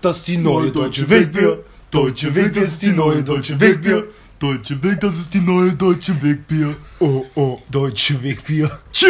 das 0.00 0.18
ist 0.18 0.28
die 0.28 0.36
neue 0.36 0.70
deutsche 0.70 1.08
Wegbier. 1.08 1.58
Deutsche 1.90 2.34
Weg, 2.34 2.54
das 2.54 2.64
ist 2.64 2.82
die 2.82 2.92
neue 2.92 3.22
deutsche 3.22 3.58
Wegbier. 3.60 4.04
Deutsche 4.38 4.82
Weg, 4.82 5.00
das 5.00 5.14
ist 5.18 5.34
die 5.34 5.40
neue 5.40 5.72
deutsche 5.72 6.20
Wegbier. 6.22 6.74
Oh, 7.00 7.24
oh, 7.34 7.60
deutsche 7.70 8.22
Wegbier. 8.22 8.70
Tschö. 8.92 9.08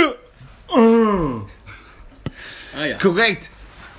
Ah. 0.72 1.42
Ah 2.76 2.84
ja. 2.84 2.98
Korrekt. 2.98 3.50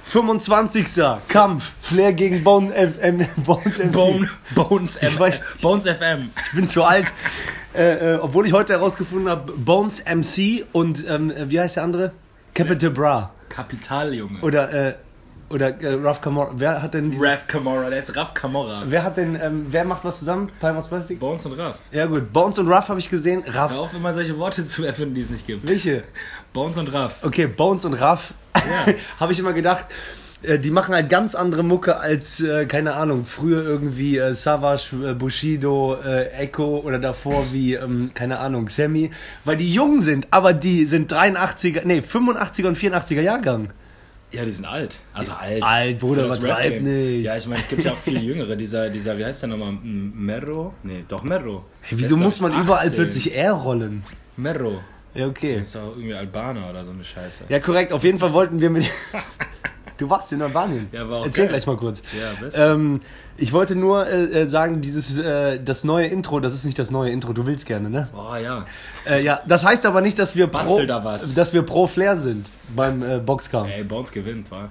25. 0.05 0.85
Kampf. 1.29 1.73
Flair 1.79 2.11
gegen 2.13 2.43
Bone, 2.43 2.73
F 2.73 2.97
M, 2.99 3.25
Bones 3.45 3.79
MC. 3.79 3.91
Bone, 3.93 4.29
Bones, 4.55 4.97
Ich 5.01 5.17
weiß- 5.17 5.41
Bones 5.61 5.85
FM. 5.85 6.31
Ich 6.47 6.51
bin 6.53 6.67
zu 6.67 6.83
alt. 6.83 7.11
Äh, 7.73 8.15
äh, 8.15 8.17
obwohl 8.17 8.45
ich 8.45 8.51
heute 8.51 8.73
herausgefunden 8.73 9.29
habe, 9.29 9.53
Bones 9.53 10.03
MC 10.03 10.65
und 10.73 11.05
ähm, 11.07 11.31
wie 11.47 11.59
heißt 11.59 11.77
der 11.77 11.83
andere? 11.83 12.11
Capital 12.53 12.89
Bra. 12.89 13.31
Kapital, 13.47 14.13
Junge. 14.13 14.41
Oder, 14.41 14.73
äh, 14.89 14.95
oder 15.51 15.81
äh, 15.81 15.93
Raf 15.93 16.21
Kamora. 16.21 16.51
Wer 16.55 16.81
hat 16.81 16.93
denn 16.93 17.11
dieses, 17.11 17.25
Raff 17.25 17.47
Camorra, 17.47 17.89
der 17.89 17.99
ist 17.99 18.15
Raff 18.15 18.33
Camorra. 18.33 18.83
Wer 18.85 19.03
hat 19.03 19.17
denn, 19.17 19.39
ähm, 19.41 19.67
wer 19.69 19.85
macht 19.85 20.03
was 20.03 20.19
zusammen? 20.19 20.51
Palmas 20.59 20.87
Plastik? 20.87 21.19
Bones 21.19 21.45
und 21.45 21.53
Raff. 21.53 21.77
Ja 21.91 22.05
gut, 22.05 22.31
Bones 22.33 22.59
und 22.59 22.67
Ruff 22.67 22.89
habe 22.89 22.99
ich 22.99 23.09
gesehen. 23.09 23.43
Hör 23.45 23.63
Ruff. 23.63 23.79
auf, 23.79 23.93
immer 23.93 24.13
solche 24.13 24.37
Worte 24.37 24.65
zu 24.65 24.83
erfinden, 24.83 25.15
die 25.15 25.21
es 25.21 25.29
nicht 25.29 25.45
gibt. 25.45 25.69
Welche? 25.69 26.03
Bones 26.53 26.77
und 26.77 26.93
Raff. 26.93 27.23
Okay, 27.23 27.47
Bones 27.47 27.85
und 27.85 27.93
Ruff. 27.93 28.33
Ja. 28.55 28.93
habe 29.19 29.31
ich 29.31 29.39
immer 29.39 29.53
gedacht, 29.53 29.87
äh, 30.43 30.59
die 30.59 30.71
machen 30.71 30.93
halt 30.95 31.09
ganz 31.09 31.35
andere 31.35 31.63
Mucke 31.63 31.97
als, 31.97 32.41
äh, 32.41 32.65
keine 32.65 32.93
Ahnung, 32.93 33.25
früher 33.25 33.63
irgendwie 33.63 34.17
äh, 34.17 34.33
Savage, 34.33 34.95
äh, 35.03 35.13
Bushido, 35.13 35.97
äh, 36.03 36.29
Echo 36.31 36.79
oder 36.79 36.99
davor 36.99 37.45
wie, 37.51 37.75
ähm, 37.75 38.11
keine 38.13 38.39
Ahnung, 38.39 38.69
Sammy, 38.69 39.11
weil 39.45 39.57
die 39.57 39.71
jung 39.71 40.01
sind, 40.01 40.27
aber 40.31 40.53
die 40.53 40.85
sind 40.85 41.13
83er, 41.13 41.81
nee, 41.85 41.99
85er 41.99 42.67
und 42.67 42.77
84er 42.77 43.21
Jahrgang. 43.21 43.71
Ja, 44.31 44.45
die 44.45 44.51
sind 44.51 44.65
alt. 44.65 44.97
Also 45.13 45.33
alt. 45.33 45.61
Alt, 45.61 45.99
Bruder, 45.99 46.25
übertreib 46.25 46.71
Rap-Game. 46.71 46.83
nicht. 46.83 47.25
Ja, 47.25 47.35
ich 47.37 47.47
meine, 47.47 47.61
es 47.61 47.67
gibt 47.67 47.83
ja 47.83 47.91
auch 47.91 47.97
viele 47.97 48.19
Jüngere. 48.21 48.55
Dieser, 48.55 48.89
dieser 48.89 49.17
wie 49.17 49.25
heißt 49.25 49.41
der 49.41 49.49
nochmal? 49.49 49.73
Merro? 49.83 50.73
Nee, 50.83 51.03
doch 51.07 51.23
Merro. 51.23 51.65
Hey, 51.81 51.97
wieso 51.97 52.15
muss 52.15 52.39
man 52.39 52.53
ich, 52.53 52.59
überall 52.59 52.85
18. 52.87 52.95
plötzlich 52.95 53.35
R 53.35 53.51
rollen? 53.53 54.03
Merro. 54.37 54.79
Ja, 55.13 55.27
okay. 55.27 55.57
Das 55.57 55.67
ist 55.67 55.75
auch 55.75 55.89
irgendwie 55.89 56.13
Albaner 56.13 56.69
oder 56.69 56.85
so 56.85 56.91
eine 56.91 57.03
Scheiße. 57.03 57.43
Ja, 57.49 57.59
korrekt. 57.59 57.91
Auf 57.91 58.03
jeden 58.05 58.19
Fall 58.19 58.31
wollten 58.31 58.61
wir 58.61 58.69
mit. 58.69 58.89
du 60.01 60.09
warst 60.09 60.31
in 60.31 60.41
Albanien. 60.41 60.89
Ja, 60.91 61.09
war 61.09 61.19
auch 61.19 61.25
Erzähl 61.25 61.45
geil. 61.45 61.53
gleich 61.53 61.67
mal 61.67 61.77
kurz. 61.77 62.01
Ja. 62.19 62.73
Ähm, 62.73 62.99
ich 63.37 63.53
wollte 63.53 63.75
nur 63.75 64.07
äh, 64.07 64.41
äh, 64.41 64.45
sagen, 64.45 64.81
dieses 64.81 65.17
äh, 65.17 65.59
das 65.63 65.83
neue 65.83 66.07
Intro, 66.07 66.39
das 66.39 66.53
ist 66.53 66.65
nicht 66.65 66.77
das 66.79 66.91
neue 66.91 67.11
Intro. 67.11 67.33
Du 67.33 67.45
willst 67.45 67.65
gerne, 67.65 67.89
ne? 67.89 68.07
Boah, 68.11 68.37
ja. 68.37 68.65
Äh, 69.05 69.23
ja, 69.23 69.39
das 69.47 69.65
heißt 69.65 69.85
aber 69.85 70.01
nicht, 70.01 70.19
dass 70.19 70.35
wir 70.35 70.47
pro, 70.47 70.83
da 70.83 71.03
was. 71.03 71.33
dass 71.33 71.53
wir 71.53 71.61
pro 71.63 71.87
Flair 71.87 72.17
sind 72.17 72.47
beim 72.75 73.03
äh, 73.03 73.19
Boxkampf. 73.19 73.69
Ey, 73.73 73.83
Bones 73.83 74.11
gewinnt, 74.11 74.51
wa? 74.51 74.69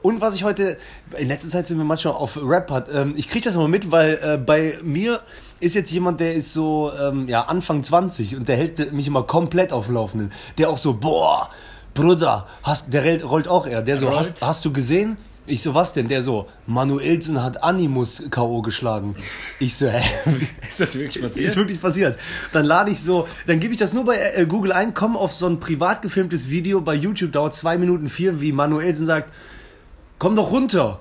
Und 0.00 0.20
was 0.20 0.36
ich 0.36 0.44
heute, 0.44 0.76
in 1.16 1.26
letzter 1.28 1.48
Zeit 1.48 1.66
sind 1.66 1.76
wir 1.76 1.84
manchmal 1.84 2.14
auf 2.14 2.38
Rap 2.40 2.70
hat. 2.70 2.88
Ähm, 2.92 3.14
ich 3.16 3.28
kriege 3.28 3.44
das 3.44 3.56
immer 3.56 3.68
mit, 3.68 3.90
weil 3.90 4.18
äh, 4.22 4.38
bei 4.38 4.78
mir 4.82 5.20
ist 5.60 5.74
jetzt 5.74 5.90
jemand, 5.90 6.20
der 6.20 6.34
ist 6.34 6.52
so 6.52 6.92
ähm, 6.98 7.26
ja, 7.28 7.42
Anfang 7.42 7.82
20 7.82 8.36
und 8.36 8.48
der 8.48 8.56
hält 8.56 8.92
mich 8.92 9.08
immer 9.08 9.24
komplett 9.24 9.72
auf 9.72 9.86
dem 9.86 9.96
Laufenden. 9.96 10.32
Der 10.56 10.70
auch 10.70 10.78
so, 10.78 10.94
boah, 10.94 11.50
Bruder, 12.02 12.46
hast, 12.62 12.92
der 12.92 13.02
rollt- 13.24 13.48
auch 13.48 13.66
eher. 13.66 13.82
Der 13.82 13.96
so, 13.96 14.06
rollt? 14.08 14.18
hast, 14.18 14.42
hast 14.42 14.64
du 14.64 14.72
gesehen? 14.72 15.16
Ich 15.46 15.62
so, 15.62 15.74
was 15.74 15.94
denn? 15.94 16.08
Der 16.08 16.20
so, 16.20 16.46
Manuelsen 16.66 17.42
hat 17.42 17.62
Animus 17.64 18.22
K.O. 18.30 18.60
geschlagen. 18.62 19.16
Ich 19.58 19.76
so, 19.76 19.88
hä? 19.88 20.02
Ist 20.68 20.78
das 20.80 20.94
wirklich 20.98 21.22
passiert? 21.22 21.48
Ist 21.48 21.56
wirklich 21.56 21.80
passiert. 21.80 22.18
Dann 22.52 22.66
lade 22.66 22.90
ich 22.90 23.00
so, 23.02 23.26
dann 23.46 23.58
gebe 23.58 23.72
ich 23.72 23.80
das 23.80 23.94
nur 23.94 24.04
bei 24.04 24.16
äh, 24.18 24.44
Google 24.46 24.72
ein, 24.72 24.92
komme 24.94 25.18
auf 25.18 25.32
so 25.32 25.46
ein 25.46 25.58
privat 25.58 26.02
gefilmtes 26.02 26.50
Video 26.50 26.80
bei 26.82 26.94
YouTube, 26.94 27.32
dauert 27.32 27.54
zwei 27.54 27.78
Minuten 27.78 28.08
vier, 28.10 28.40
wie 28.42 28.52
Manuelsen 28.52 29.06
sagt, 29.06 29.32
komm 30.18 30.36
doch 30.36 30.52
runter. 30.52 31.00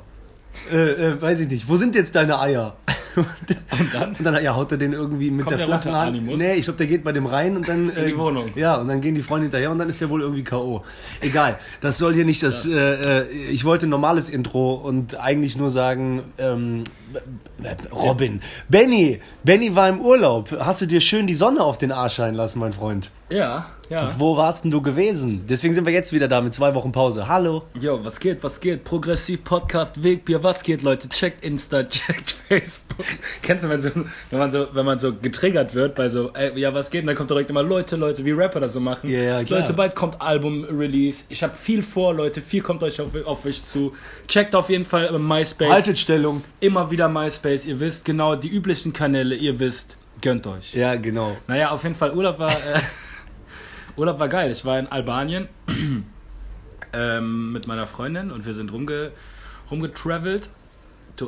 Äh, 0.71 0.77
äh, 0.77 1.21
weiß 1.21 1.41
ich 1.41 1.49
nicht, 1.49 1.67
wo 1.69 1.75
sind 1.75 1.93
jetzt 1.93 2.15
deine 2.15 2.39
Eier? 2.39 2.75
Und 3.79 3.93
dann? 3.93 4.15
Und 4.15 4.23
dann 4.23 4.43
ja, 4.43 4.55
haut 4.55 4.71
er 4.71 4.77
den 4.77 4.93
irgendwie 4.93 5.31
mit 5.31 5.49
der 5.49 5.57
der 5.57 5.65
flachen 5.65 5.87
runter, 5.89 5.99
Hand. 5.99 6.17
Animus? 6.17 6.39
Nee, 6.39 6.53
ich 6.53 6.63
glaube, 6.63 6.77
der 6.77 6.87
geht 6.87 7.03
bei 7.03 7.11
dem 7.11 7.25
rein 7.25 7.55
und 7.55 7.67
dann. 7.67 7.89
In 7.89 8.05
die 8.05 8.17
Wohnung. 8.17 8.51
Ja, 8.55 8.75
und 8.75 8.87
dann 8.87 9.01
gehen 9.01 9.15
die 9.15 9.21
Freunde 9.21 9.45
hinterher 9.45 9.71
und 9.71 9.77
dann 9.77 9.89
ist 9.89 10.01
er 10.01 10.09
wohl 10.09 10.21
irgendwie 10.21 10.43
K.O. 10.43 10.83
Egal, 11.21 11.57
das 11.81 11.97
soll 11.97 12.13
hier 12.13 12.25
nicht 12.25 12.43
das. 12.43 12.67
Äh, 12.67 13.21
äh, 13.21 13.27
ich 13.49 13.65
wollte 13.65 13.87
ein 13.87 13.89
normales 13.89 14.29
Intro 14.29 14.75
und 14.75 15.19
eigentlich 15.19 15.57
nur 15.57 15.69
sagen, 15.69 16.23
ähm, 16.37 16.83
Robin. 17.91 18.41
Benny, 18.69 19.19
Benny 19.43 19.75
war 19.75 19.89
im 19.89 19.99
Urlaub. 19.99 20.55
Hast 20.59 20.81
du 20.81 20.85
dir 20.85 21.01
schön 21.01 21.25
die 21.25 21.35
Sonne 21.35 21.61
auf 21.61 21.77
den 21.77 21.91
Arsch 21.91 22.15
scheinen 22.15 22.35
lassen, 22.35 22.59
mein 22.59 22.73
Freund? 22.73 23.11
Ja, 23.29 23.65
ja. 23.89 24.13
Wo 24.17 24.37
warst 24.37 24.63
denn 24.63 24.71
du 24.71 24.81
gewesen? 24.81 25.45
Deswegen 25.49 25.73
sind 25.73 25.85
wir 25.85 25.93
jetzt 25.93 26.13
wieder 26.13 26.27
da 26.27 26.41
mit 26.41 26.53
zwei 26.53 26.73
Wochen 26.73 26.91
Pause. 26.91 27.27
Hallo. 27.27 27.63
Yo, 27.79 28.03
was 28.03 28.19
geht, 28.19 28.43
was 28.43 28.59
geht? 28.59 28.83
Progressiv 28.83 29.43
Podcast 29.43 30.03
Wegbier, 30.03 30.43
was 30.43 30.63
geht, 30.63 30.81
Leute? 30.81 31.09
Checkt 31.09 31.43
Insta, 31.43 31.83
checkt 31.87 32.31
Facebook. 32.47 33.05
Kennst 33.41 33.65
du, 33.65 33.69
wenn, 33.69 33.79
so, 33.79 33.89
wenn, 34.29 34.39
man 34.39 34.51
so, 34.51 34.67
wenn 34.73 34.85
man 34.85 34.97
so 34.99 35.13
getriggert 35.13 35.73
wird 35.73 35.95
bei 35.95 36.09
so, 36.09 36.31
ey, 36.33 36.57
ja, 36.59 36.73
was 36.73 36.89
geht? 36.89 37.01
Und 37.01 37.07
dann 37.07 37.15
kommt 37.15 37.29
direkt 37.29 37.49
immer 37.49 37.63
Leute, 37.63 37.95
Leute, 37.95 38.23
wie 38.25 38.31
Rapper 38.31 38.59
das 38.59 38.73
so 38.73 38.79
machen. 38.79 39.09
Ja, 39.09 39.43
klar. 39.43 39.61
Leute, 39.61 39.73
bald 39.73 39.95
kommt 39.95 40.21
Album-Release. 40.21 41.25
Ich 41.29 41.43
habe 41.43 41.55
viel 41.55 41.81
vor, 41.81 42.13
Leute. 42.13 42.41
Viel 42.41 42.61
kommt 42.61 42.83
euch 42.83 42.99
auf, 43.01 43.09
auf 43.25 43.45
euch 43.45 43.63
zu. 43.63 43.93
Checkt 44.27 44.55
auf 44.55 44.69
jeden 44.69 44.85
Fall 44.85 45.13
äh, 45.13 45.17
MySpace. 45.17 45.69
Haltet 45.69 45.99
Stellung. 45.99 46.43
Immer 46.59 46.89
wieder 46.91 47.07
MySpace. 47.09 47.65
Ihr 47.65 47.79
wisst 47.79 48.05
genau, 48.05 48.35
die 48.35 48.49
üblichen 48.49 48.93
Kanäle, 48.93 49.35
ihr 49.35 49.59
wisst, 49.59 49.97
gönnt 50.21 50.47
euch. 50.47 50.73
Ja, 50.73 50.95
genau. 50.95 51.37
Naja, 51.47 51.71
auf 51.71 51.83
jeden 51.83 51.95
Fall, 51.95 52.13
Urlaub 52.13 52.39
war, 52.39 52.51
äh, 52.51 52.79
Urlaub 53.95 54.19
war 54.19 54.27
geil. 54.27 54.51
Ich 54.51 54.63
war 54.65 54.79
in 54.79 54.87
Albanien 54.87 55.47
ähm, 56.93 57.51
mit 57.51 57.67
meiner 57.67 57.87
Freundin 57.87 58.31
und 58.31 58.45
wir 58.45 58.53
sind 58.53 58.71
rumge, 58.71 59.11
rumgetravelt. 59.69 60.49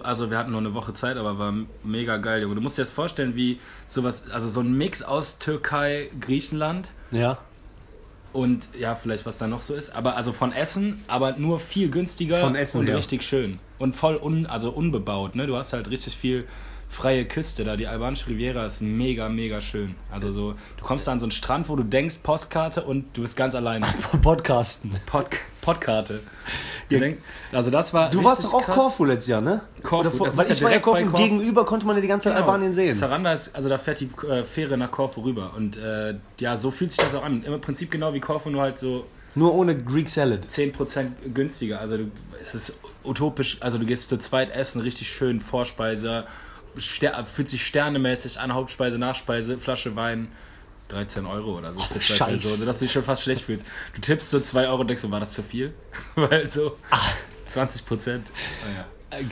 Also 0.03 0.29
wir 0.31 0.37
hatten 0.37 0.51
nur 0.51 0.59
eine 0.59 0.73
Woche 0.73 0.93
Zeit, 0.93 1.17
aber 1.17 1.37
war 1.39 1.53
mega 1.83 2.17
geil, 2.17 2.41
Junge. 2.41 2.55
Du 2.55 2.61
musst 2.61 2.77
dir 2.77 2.83
das 2.83 2.91
vorstellen, 2.91 3.35
wie 3.35 3.59
sowas, 3.87 4.23
also 4.31 4.47
so 4.47 4.61
ein 4.61 4.73
Mix 4.77 5.01
aus 5.01 5.37
Türkei, 5.37 6.09
Griechenland 6.19 6.91
Ja. 7.11 7.37
und 8.33 8.69
ja, 8.79 8.95
vielleicht 8.95 9.25
was 9.25 9.37
da 9.37 9.47
noch 9.47 9.61
so 9.61 9.73
ist. 9.73 9.95
Aber 9.95 10.15
also 10.15 10.31
von 10.33 10.53
Essen, 10.53 11.03
aber 11.07 11.33
nur 11.37 11.59
viel 11.59 11.89
günstiger 11.89 12.37
Von 12.37 12.55
Essen, 12.55 12.81
und 12.81 12.87
ja. 12.87 12.95
richtig 12.95 13.23
schön. 13.23 13.59
Und 13.79 13.95
voll 13.95 14.17
un, 14.17 14.45
also 14.45 14.69
unbebaut, 14.71 15.35
ne? 15.35 15.47
Du 15.47 15.55
hast 15.55 15.73
halt 15.73 15.89
richtig 15.89 16.15
viel 16.15 16.45
freie 16.89 17.23
Küste 17.25 17.63
da. 17.63 17.77
Die 17.77 17.87
albanische 17.87 18.27
Riviera 18.27 18.65
ist 18.65 18.81
mega, 18.81 19.29
mega 19.29 19.61
schön. 19.61 19.95
Also 20.11 20.31
so, 20.31 20.55
du 20.77 20.83
kommst 20.83 21.07
da 21.07 21.11
an 21.13 21.19
so 21.19 21.25
einen 21.25 21.31
Strand, 21.31 21.69
wo 21.69 21.75
du 21.75 21.83
denkst, 21.83 22.17
Postkarte 22.23 22.81
und 22.83 23.15
du 23.15 23.21
bist 23.21 23.37
ganz 23.37 23.53
alleine. 23.55 23.85
Podcasten. 24.21 24.91
Pod, 25.05 25.27
Podkarte. 25.61 26.19
Du 26.89 26.95
Ja. 26.95 26.99
denk, 27.01 27.19
also 27.51 27.69
das 27.69 27.93
war 27.93 28.09
Du 28.09 28.23
warst 28.23 28.43
doch 28.43 28.55
auch 28.55 28.63
krass. 28.63 28.75
Korfu 28.75 29.05
letztes 29.05 29.27
Jahr, 29.27 29.41
ne? 29.41 29.61
Korfu, 29.83 30.09
vor, 30.09 30.27
weil 30.35 30.43
ist 30.43 30.49
ja 30.49 30.55
ich 30.55 30.61
war 30.63 30.71
ja. 30.71 30.79
Korfu. 30.79 31.15
Gegenüber 31.15 31.63
konnte 31.63 31.85
man 31.85 31.95
ja 31.95 32.01
die 32.01 32.07
ganze 32.07 32.25
Zeit 32.29 32.35
Genau. 32.37 32.47
Albanien 32.47 32.73
sehen. 32.73 32.91
Saranda 32.95 33.31
ist, 33.33 33.55
also 33.55 33.69
da 33.69 33.77
fährt 33.77 33.99
die 33.99 34.09
äh, 34.27 34.43
Fähre 34.43 34.75
nach 34.75 34.89
Korfu 34.89 35.21
rüber. 35.21 35.51
Und 35.55 35.77
äh, 35.77 36.15
ja, 36.39 36.57
so 36.57 36.71
fühlt 36.71 36.91
sich 36.91 36.99
das 36.99 37.13
auch 37.13 37.23
an. 37.23 37.43
Im 37.43 37.61
Prinzip 37.61 37.91
genau 37.91 38.13
wie 38.15 38.19
Korfu, 38.19 38.49
nur 38.49 38.63
halt 38.63 38.79
so 38.79 39.05
Nur 39.35 39.53
ohne 39.53 39.77
Greek 39.77 40.09
Salad. 40.09 40.43
10% 40.47 41.09
günstiger. 41.35 41.79
Also 41.79 41.97
du, 41.97 42.11
es 42.41 42.55
ist 42.55 42.73
utopisch. 43.03 43.57
Also 43.59 43.77
du 43.77 43.85
gehst 43.85 44.09
zu 44.09 44.17
zweit 44.17 44.49
essen, 44.49 44.81
richtig 44.81 45.07
schön, 45.11 45.39
Vorspeise, 45.39 46.25
Ster 46.81 47.25
fühlt 47.25 47.47
sich 47.47 47.65
sternemäßig 47.65 48.39
an, 48.39 48.53
Hauptspeise, 48.53 48.97
Nachspeise, 48.97 49.59
Flasche 49.59 49.95
Wein. 49.95 50.29
13 50.89 51.25
Euro 51.27 51.57
oder 51.57 51.71
so 51.71 51.79
für 51.81 51.99
zwei. 51.99 52.31
Personen, 52.31 52.65
dass 52.65 52.79
du 52.79 52.85
dich 52.85 52.91
schon 52.91 53.03
fast 53.03 53.21
schlecht 53.21 53.43
fühlst. 53.43 53.67
Du 53.93 54.01
tippst 54.01 54.31
so 54.31 54.39
2 54.39 54.67
Euro 54.67 54.81
und 54.81 54.87
denkst 54.87 55.03
so, 55.03 55.11
war 55.11 55.19
das 55.19 55.33
zu 55.33 55.43
viel? 55.43 55.71
Weil 56.15 56.49
so 56.49 56.77
20 57.45 57.85
Prozent. 57.85 58.31
Naja. 58.67 58.87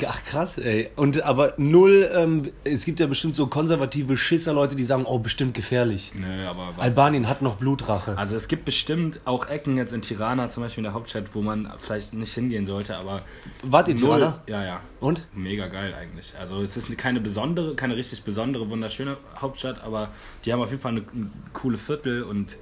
Ach 0.08 0.24
krass, 0.26 0.58
ey. 0.58 0.90
Und 0.96 1.22
aber 1.24 1.54
null, 1.58 2.10
ähm, 2.14 2.52
es 2.64 2.84
gibt 2.84 3.00
ja 3.00 3.06
bestimmt 3.06 3.36
so 3.36 3.46
konservative 3.48 4.18
Schisser-Leute, 4.18 4.76
die 4.76 4.84
sagen, 4.84 5.06
oh, 5.06 5.20
bestimmt 5.20 5.54
gefährlich. 5.54 6.12
Nö, 6.16 6.48
aber 6.48 6.70
was- 6.76 6.82
Albanien 6.84 7.30
hat 7.30 7.42
noch 7.44 7.58
Blutrache. 7.58 8.18
Also 8.18 8.36
es 8.36 8.48
gibt 8.48 8.66
bestimmt 8.66 9.20
auch 9.26 9.48
Ecken 9.48 9.78
jetzt 9.78 9.94
in 9.94 10.02
Tirana, 10.02 10.50
zum 10.50 10.64
Beispiel 10.64 10.82
in 10.82 10.86
der 10.86 10.94
Hauptstadt, 10.94 11.34
wo 11.36 11.42
man 11.42 11.72
vielleicht 11.78 12.14
nicht 12.16 12.34
hingehen 12.34 12.66
sollte, 12.66 12.98
aber 12.98 13.22
Wart 13.64 13.88
ihr 13.88 13.96
null. 13.96 14.18
Tirana? 14.18 14.42
Ja, 14.48 14.64
ja. 14.64 14.82
Und? 15.00 15.28
Mega 15.34 15.68
geil 15.68 15.94
eigentlich. 15.94 16.34
Also 16.40 16.62
es 16.62 16.76
ist 16.76 16.98
keine 16.98 17.20
besondere, 17.20 17.76
keine 17.76 17.96
richtig 17.96 18.24
besondere, 18.24 18.70
wunderschöne 18.70 19.18
Hauptstadt, 19.40 19.84
aber 19.84 20.10
die 20.46 20.54
haben 20.54 20.62
auf 20.62 20.72
jeden 20.72 20.82
Fall 20.82 20.94
eine, 20.94 21.04
eine 21.14 21.30
coole 21.54 21.78
Viertel 21.78 22.24
und 22.24 22.58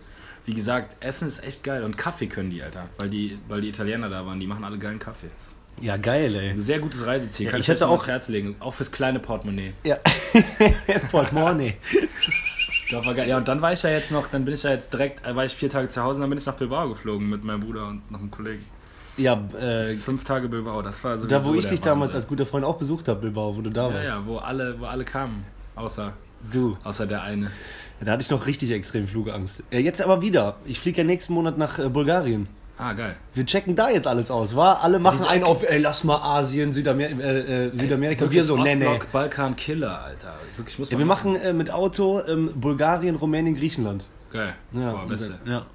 wie 0.45 0.54
gesagt, 0.54 0.98
Essen 1.04 1.28
ist 1.28 1.44
echt 1.44 1.63
geil 1.63 1.84
und 1.84 1.98
Kaffee 1.98 2.28
können 2.28 2.50
die, 2.50 2.62
Alter, 2.62 2.88
weil 3.00 3.10
die, 3.10 3.40
weil 3.48 3.62
die 3.62 3.69
Italiener 3.69 4.10
da 4.10 4.25
waren, 4.25 4.40
die 4.40 4.45
machen 4.48 4.63
alle 4.63 4.78
geilen 4.78 5.00
Kaffee. 5.00 5.30
Ja, 5.81 5.98
geil, 5.98 6.33
ey. 6.36 6.50
Ein 6.51 6.62
sehr 6.62 6.80
gutes 6.80 7.06
Reiseziel, 7.06 7.45
Ja, 7.48 7.51
kann 7.51 7.60
ich 7.60 7.66
ich, 7.66 7.74
hätte 7.74 7.88
auch- 7.88 7.92
ans 7.92 8.07
Herz 8.07 8.27
legen, 8.30 8.56
auch 8.60 8.74
fürs 8.74 8.92
kleine 8.92 9.19
Portemonnaie. 9.19 9.74
Ja. 9.83 9.98
Portemonnaie. 11.12 11.75
Das 12.92 13.06
war 13.06 13.13
geil. 13.13 13.27
Ja, 13.27 13.38
und 13.38 13.48
dann 13.48 13.62
war 13.62 13.74
ich 13.74 13.81
ja 13.83 13.89
jetzt 13.89 14.12
noch, 14.12 14.27
dann 14.27 14.45
bin 14.45 14.54
ich 14.54 14.63
ja 14.63 14.72
jetzt 14.72 14.94
direkt, 14.94 15.25
äh, 15.25 15.36
war 15.36 15.44
ich 15.45 15.54
vier 15.54 15.69
Tage 15.69 15.88
zu 15.88 16.04
Hause 16.04 16.18
und 16.18 16.22
dann 16.22 16.30
bin 16.30 16.39
ich 16.39 16.45
nach 16.45 16.54
Bilbao 16.56 16.88
geflogen 16.89 17.30
mit 17.30 17.44
meinem 17.44 17.62
Bruder 17.62 17.88
und 17.88 18.10
noch 18.12 18.19
einem 18.19 18.31
Kollegen. 18.31 18.63
Ja, 19.18 19.42
äh, 19.60 19.95
Fünf 19.95 20.24
Tage 20.24 20.48
Bilbao, 20.50 20.81
das 20.81 21.04
war 21.04 21.18
so. 21.18 21.25
da 21.25 21.44
wo 21.45 21.54
ich 21.56 21.66
dich 21.68 21.81
damals 21.81 22.13
als 22.13 22.28
guter 22.28 22.45
Freund 22.45 22.66
auch 22.66 22.78
besucht 22.78 23.07
habe, 23.07 23.21
Bilbao, 23.21 23.56
wo 23.56 23.62
du 23.62 23.69
da 23.69 23.88
Ja, 23.89 23.94
warst. 23.94 24.07
ja, 24.10 24.21
wo 24.25 24.38
alle, 24.38 24.80
wo 24.80 24.86
alle 24.86 25.06
kamen. 25.06 25.45
Außer, 25.75 26.13
Du. 26.51 26.78
außer 26.83 27.07
der 27.07 27.24
eine. 27.24 27.45
Ja, 28.00 28.06
da 28.06 28.12
hatte 28.12 28.24
ich 28.24 28.30
noch 28.30 28.45
richtig 28.45 28.71
extrem 28.71 29.07
Flugangst. 29.07 29.63
Ja, 29.71 29.80
jetzt 29.80 30.01
aber 30.01 30.21
wieder. 30.21 30.57
Ich 30.66 30.80
fliege 30.80 31.00
ja 31.00 31.04
nächsten 31.06 31.33
Monat 31.33 31.57
nach 31.57 31.80
äh, 31.80 31.88
Bulgarien. 31.89 32.48
Ah, 32.77 32.92
geil. 32.94 33.16
Wir 33.33 33.45
checken 33.45 33.75
da 33.75 33.89
jetzt 33.89 34.06
alles 34.06 34.30
aus, 34.30 34.56
wa? 34.56 34.74
Alle 34.74 35.00
machen 35.00 35.18
Diese 35.18 35.30
einen 35.30 35.45
auf, 35.45 35.63
ey, 35.63 35.80
lass 35.80 36.04
mal 36.04 36.18
Asien, 36.18 36.74
Südamer 36.74 37.04
äh, 37.04 37.68
äh, 37.68 37.72
Südamerika. 37.77 38.30
Wir 38.30 38.44
so, 38.44 38.57
nee, 38.57 38.75
nee. 38.75 39.00
Balkan 39.13 39.56
Killer, 39.56 40.01
Alter. 40.04 40.36
Wirklich 40.57 40.77
muss 40.77 40.89
Ja, 40.89 40.95
man 40.95 41.00
wir 41.00 41.06
machen 41.06 41.36
äh, 41.38 41.54
mit 41.54 41.72
Auto 41.72 42.22
ähm, 42.27 42.51
Bulgarien, 42.56 43.16
Rumänien, 43.16 43.56
Griechenland. 43.56 44.06
Geil. 44.33 44.56
Ja, 44.74 44.92
Boah, 44.92 45.01
und 45.04 45.07
beste. 45.07 45.39
dann- 45.45 45.51
ja. 45.51 45.66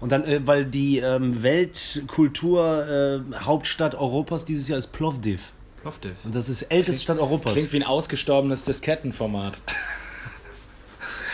Und 0.00 0.12
dann, 0.12 0.24
äh, 0.24 0.40
weil 0.44 0.64
die 0.64 0.98
ähm, 0.98 1.42
Weltkultur 1.42 3.22
äh, 3.34 3.94
Europas 3.96 4.44
dieses 4.44 4.68
Jahr 4.68 4.78
ist 4.78 4.88
Plovdiv. 4.88 5.52
Plovdiv. 5.82 6.12
Und 6.24 6.34
das 6.34 6.48
ist 6.48 6.62
älteste 6.62 7.02
Stadt 7.02 7.18
Europas. 7.18 7.52
Klingt 7.52 7.72
wie 7.72 7.76
ein 7.78 7.82
ausgestorbenes 7.86 8.64
Diskettenformat. 8.64 9.60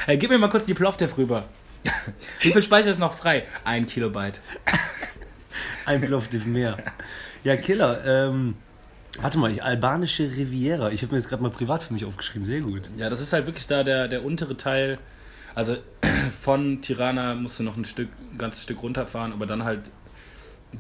Hey, 0.06 0.18
gib 0.18 0.28
mir 0.28 0.36
mal 0.36 0.50
kurz 0.50 0.66
die 0.66 0.74
Plovdiv 0.74 1.16
rüber. 1.16 1.44
Wie 2.40 2.52
viel 2.52 2.62
Speicher 2.62 2.90
ist 2.90 2.98
noch 2.98 3.14
frei? 3.14 3.44
Ein 3.64 3.86
Kilobyte. 3.86 4.40
Ein 5.86 6.00
Plovdiv 6.00 6.46
mehr. 6.46 6.78
Ja, 7.42 7.56
Killer. 7.56 8.04
Ähm, 8.04 8.54
warte 9.20 9.38
mal, 9.38 9.50
ich, 9.50 9.62
albanische 9.62 10.24
Riviera. 10.24 10.90
Ich 10.90 11.02
habe 11.02 11.12
mir 11.12 11.18
jetzt 11.18 11.28
gerade 11.28 11.42
mal 11.42 11.50
privat 11.50 11.82
für 11.82 11.92
mich 11.92 12.04
aufgeschrieben. 12.04 12.44
Sehr 12.44 12.60
gut. 12.60 12.90
Ja, 12.96 13.10
das 13.10 13.20
ist 13.20 13.32
halt 13.32 13.46
wirklich 13.46 13.66
da 13.66 13.84
der, 13.84 14.08
der 14.08 14.24
untere 14.24 14.56
Teil. 14.56 14.98
Also 15.54 15.76
von 16.40 16.80
Tirana 16.80 17.34
musst 17.34 17.58
du 17.58 17.62
noch 17.62 17.76
ein 17.76 17.84
Stück, 17.84 18.08
ein 18.32 18.38
ganzes 18.38 18.62
Stück 18.62 18.82
runterfahren, 18.82 19.32
aber 19.32 19.46
dann 19.46 19.64
halt 19.64 19.90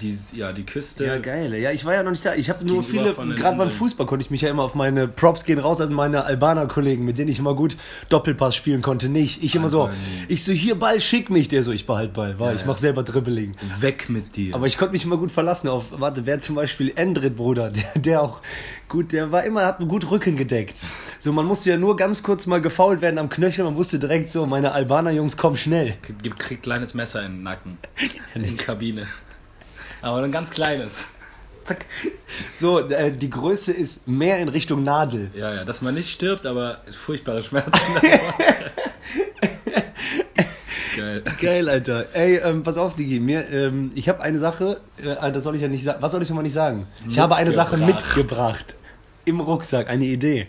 die, 0.00 0.18
ja, 0.32 0.52
die 0.52 0.64
Küste. 0.64 1.04
Ja, 1.04 1.18
geil. 1.18 1.54
Ja, 1.54 1.70
ich 1.70 1.84
war 1.84 1.94
ja 1.94 2.02
noch 2.02 2.10
nicht 2.10 2.24
da. 2.24 2.34
Ich 2.34 2.50
habe 2.50 2.64
nur 2.64 2.82
viele, 2.82 3.14
gerade 3.14 3.56
beim. 3.56 3.70
Fußball 3.70 4.06
konnte 4.06 4.24
ich 4.24 4.30
mich 4.30 4.40
ja 4.42 4.50
immer 4.50 4.62
auf 4.62 4.74
meine 4.74 5.08
Props 5.08 5.44
gehen 5.44 5.58
raus 5.58 5.80
an 5.80 5.92
meine 5.92 6.24
Albaner-Kollegen, 6.24 7.04
mit 7.04 7.18
denen 7.18 7.30
ich 7.30 7.38
immer 7.38 7.54
gut 7.54 7.76
Doppelpass 8.08 8.54
spielen 8.54 8.82
konnte. 8.82 9.08
Nicht. 9.08 9.42
Ich 9.42 9.54
immer 9.54 9.70
so, 9.70 9.82
Albanien. 9.82 10.26
ich 10.28 10.44
so, 10.44 10.52
hier 10.52 10.74
Ball, 10.76 11.00
schick 11.00 11.30
mich. 11.30 11.48
Der 11.48 11.62
so, 11.62 11.72
ich 11.72 11.86
behalt 11.86 12.12
Ball. 12.12 12.38
War, 12.38 12.48
Ja, 12.50 12.54
ich 12.54 12.60
ja. 12.62 12.66
mach 12.66 12.78
selber 12.78 13.02
Dribbling. 13.02 13.52
Weg 13.80 14.08
mit 14.08 14.36
dir. 14.36 14.54
Aber 14.54 14.66
ich 14.66 14.78
konnte 14.78 14.92
mich 14.92 15.04
immer 15.04 15.16
gut 15.16 15.32
verlassen 15.32 15.68
auf, 15.68 15.86
warte, 15.90 16.26
wer 16.26 16.38
zum 16.38 16.54
Beispiel 16.54 16.92
Endrit, 16.94 17.36
Bruder, 17.36 17.70
der, 17.70 18.00
der 18.00 18.22
auch 18.22 18.40
gut, 18.88 19.12
der 19.12 19.32
war 19.32 19.44
immer, 19.44 19.64
hat 19.64 19.78
gut 19.80 20.10
Rücken 20.10 20.36
gedeckt. 20.36 20.76
So, 21.18 21.32
man 21.32 21.46
musste 21.46 21.70
ja 21.70 21.76
nur 21.76 21.96
ganz 21.96 22.22
kurz 22.22 22.46
mal 22.46 22.60
gefault 22.60 23.00
werden 23.00 23.18
am 23.18 23.28
Knöchel, 23.28 23.64
man 23.64 23.76
wusste 23.76 23.98
direkt 23.98 24.30
so, 24.30 24.46
meine 24.46 24.72
Albaner-Jungs 24.72 25.36
kommen 25.36 25.56
schnell. 25.56 25.94
Gibt 26.22 26.38
kriegt 26.38 26.62
kleines 26.62 26.94
Messer 26.94 27.24
in 27.24 27.32
den 27.32 27.42
Nacken. 27.42 27.78
In 28.34 28.44
die 28.44 28.54
Kabine. 28.56 29.06
Aber 30.04 30.22
ein 30.22 30.30
ganz 30.32 30.50
kleines. 30.50 31.08
Zack. 31.64 31.86
So, 32.54 32.80
äh, 32.80 33.10
die 33.10 33.30
Größe 33.30 33.72
ist 33.72 34.06
mehr 34.06 34.38
in 34.38 34.50
Richtung 34.50 34.84
Nadel. 34.84 35.30
Ja, 35.34 35.54
ja, 35.54 35.64
dass 35.64 35.80
man 35.80 35.94
nicht 35.94 36.10
stirbt, 36.10 36.44
aber 36.44 36.82
furchtbare 36.92 37.42
Schmerzen. 37.42 37.72
Geil. 40.96 41.24
Geil, 41.40 41.68
Alter. 41.70 42.06
Ey, 42.12 42.36
ähm, 42.36 42.62
pass 42.62 42.76
auf, 42.76 42.96
Digi, 42.96 43.18
mir, 43.18 43.50
ähm, 43.50 43.92
ich 43.94 44.08
habe 44.10 44.20
eine 44.20 44.38
Sache, 44.38 44.78
äh, 45.02 45.32
das 45.32 45.42
soll 45.42 45.56
ich 45.56 45.62
ja 45.62 45.68
nicht 45.68 45.84
sagen, 45.84 46.02
was 46.02 46.12
soll 46.12 46.22
ich 46.22 46.28
noch 46.28 46.36
mal 46.36 46.42
nicht 46.42 46.52
sagen? 46.52 46.86
Ich 47.08 47.18
habe 47.18 47.36
eine 47.36 47.52
Sache 47.52 47.78
mitgebracht. 47.78 48.76
Im 49.24 49.40
Rucksack, 49.40 49.88
eine 49.88 50.04
Idee. 50.04 50.48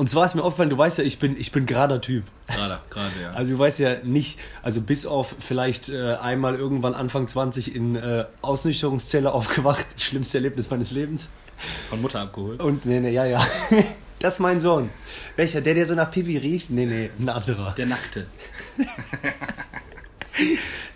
Und 0.00 0.08
zwar 0.08 0.24
ist 0.24 0.34
mir 0.34 0.42
aufgefallen, 0.42 0.70
du 0.70 0.78
weißt 0.78 0.96
ja, 0.96 1.04
ich 1.04 1.18
bin, 1.18 1.38
ich 1.38 1.52
bin 1.52 1.66
gerader 1.66 2.00
Typ. 2.00 2.24
Gerade, 2.46 2.80
gerade, 2.88 3.10
ja. 3.20 3.32
Also 3.32 3.52
du 3.52 3.58
weißt 3.58 3.80
ja 3.80 3.96
nicht, 4.02 4.38
also 4.62 4.80
bis 4.80 5.04
auf 5.04 5.36
vielleicht 5.38 5.90
äh, 5.90 6.14
einmal 6.14 6.54
irgendwann 6.54 6.94
Anfang 6.94 7.28
20 7.28 7.74
in 7.74 7.96
äh, 7.96 8.24
Ausnüchterungszelle 8.40 9.30
aufgewacht, 9.30 9.84
schlimmste 9.98 10.38
Erlebnis 10.38 10.70
meines 10.70 10.90
Lebens. 10.90 11.28
Von 11.90 12.00
Mutter 12.00 12.20
abgeholt. 12.20 12.62
Und 12.62 12.86
nee, 12.86 12.98
nee, 12.98 13.10
ja, 13.10 13.26
ja. 13.26 13.46
Das 14.20 14.34
ist 14.34 14.38
mein 14.38 14.58
Sohn. 14.58 14.88
Welcher? 15.36 15.60
Der, 15.60 15.74
der 15.74 15.86
so 15.86 15.94
nach 15.94 16.10
Pipi 16.10 16.38
riecht? 16.38 16.70
Nee, 16.70 16.86
nee, 16.86 17.10
ein 17.18 17.28
anderer. 17.28 17.72
Der 17.72 17.84
Nackte. 17.84 18.26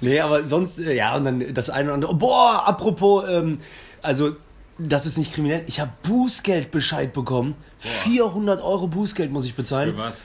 Nee, 0.00 0.20
aber 0.20 0.46
sonst, 0.46 0.78
äh, 0.78 0.94
ja, 0.94 1.14
und 1.16 1.24
dann 1.26 1.52
das 1.52 1.68
eine 1.68 1.88
oder 1.88 1.94
andere. 1.94 2.14
Boah, 2.14 2.66
apropos, 2.66 3.28
ähm, 3.28 3.58
also, 4.00 4.36
das 4.78 5.06
ist 5.06 5.18
nicht 5.18 5.32
kriminell. 5.32 5.64
Ich 5.66 5.80
habe 5.80 5.92
Bußgeldbescheid 6.02 7.12
bekommen. 7.12 7.54
400 7.78 8.62
Euro 8.62 8.88
Bußgeld 8.88 9.30
muss 9.30 9.44
ich 9.44 9.54
bezahlen. 9.54 9.92
Für 9.92 9.98
was? 9.98 10.24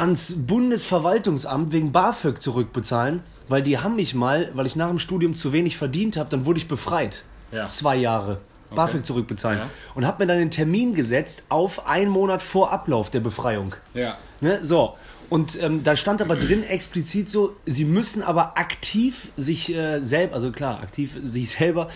ans 0.00 0.34
Bundesverwaltungsamt 0.34 1.72
wegen 1.72 1.92
BAföG 1.92 2.40
zurückbezahlen, 2.40 3.22
weil 3.48 3.62
die 3.62 3.78
haben 3.78 3.96
mich 3.96 4.14
mal, 4.14 4.50
weil 4.54 4.64
ich 4.64 4.74
nach 4.74 4.88
dem 4.88 4.98
Studium 4.98 5.34
zu 5.34 5.52
wenig 5.52 5.76
verdient 5.76 6.16
habe, 6.16 6.30
dann 6.30 6.46
wurde 6.46 6.58
ich 6.58 6.68
befreit. 6.68 7.24
Ja. 7.52 7.66
Zwei 7.66 7.96
Jahre. 7.96 8.40
BAföG 8.74 9.04
zurückbezahlen. 9.04 9.58
Ja. 9.58 9.70
Und 9.94 10.06
habe 10.06 10.22
mir 10.22 10.28
dann 10.28 10.38
den 10.38 10.50
Termin 10.50 10.94
gesetzt 10.94 11.42
auf 11.48 11.86
einen 11.86 12.10
Monat 12.10 12.40
vor 12.40 12.72
Ablauf 12.72 13.10
der 13.10 13.20
Befreiung. 13.20 13.74
Ja. 13.94 14.16
Ne? 14.40 14.60
So. 14.62 14.94
Und 15.28 15.60
ähm, 15.62 15.84
da 15.84 15.96
stand 15.96 16.22
aber 16.22 16.36
drin 16.36 16.64
explizit 16.64 17.28
so, 17.28 17.56
sie 17.66 17.84
müssen 17.84 18.22
aber 18.22 18.58
aktiv 18.58 19.30
sich 19.36 19.74
äh, 19.74 20.00
selber, 20.04 20.34
also 20.34 20.50
klar, 20.50 20.80
aktiv 20.80 21.18
sich 21.22 21.50
selber 21.50 21.88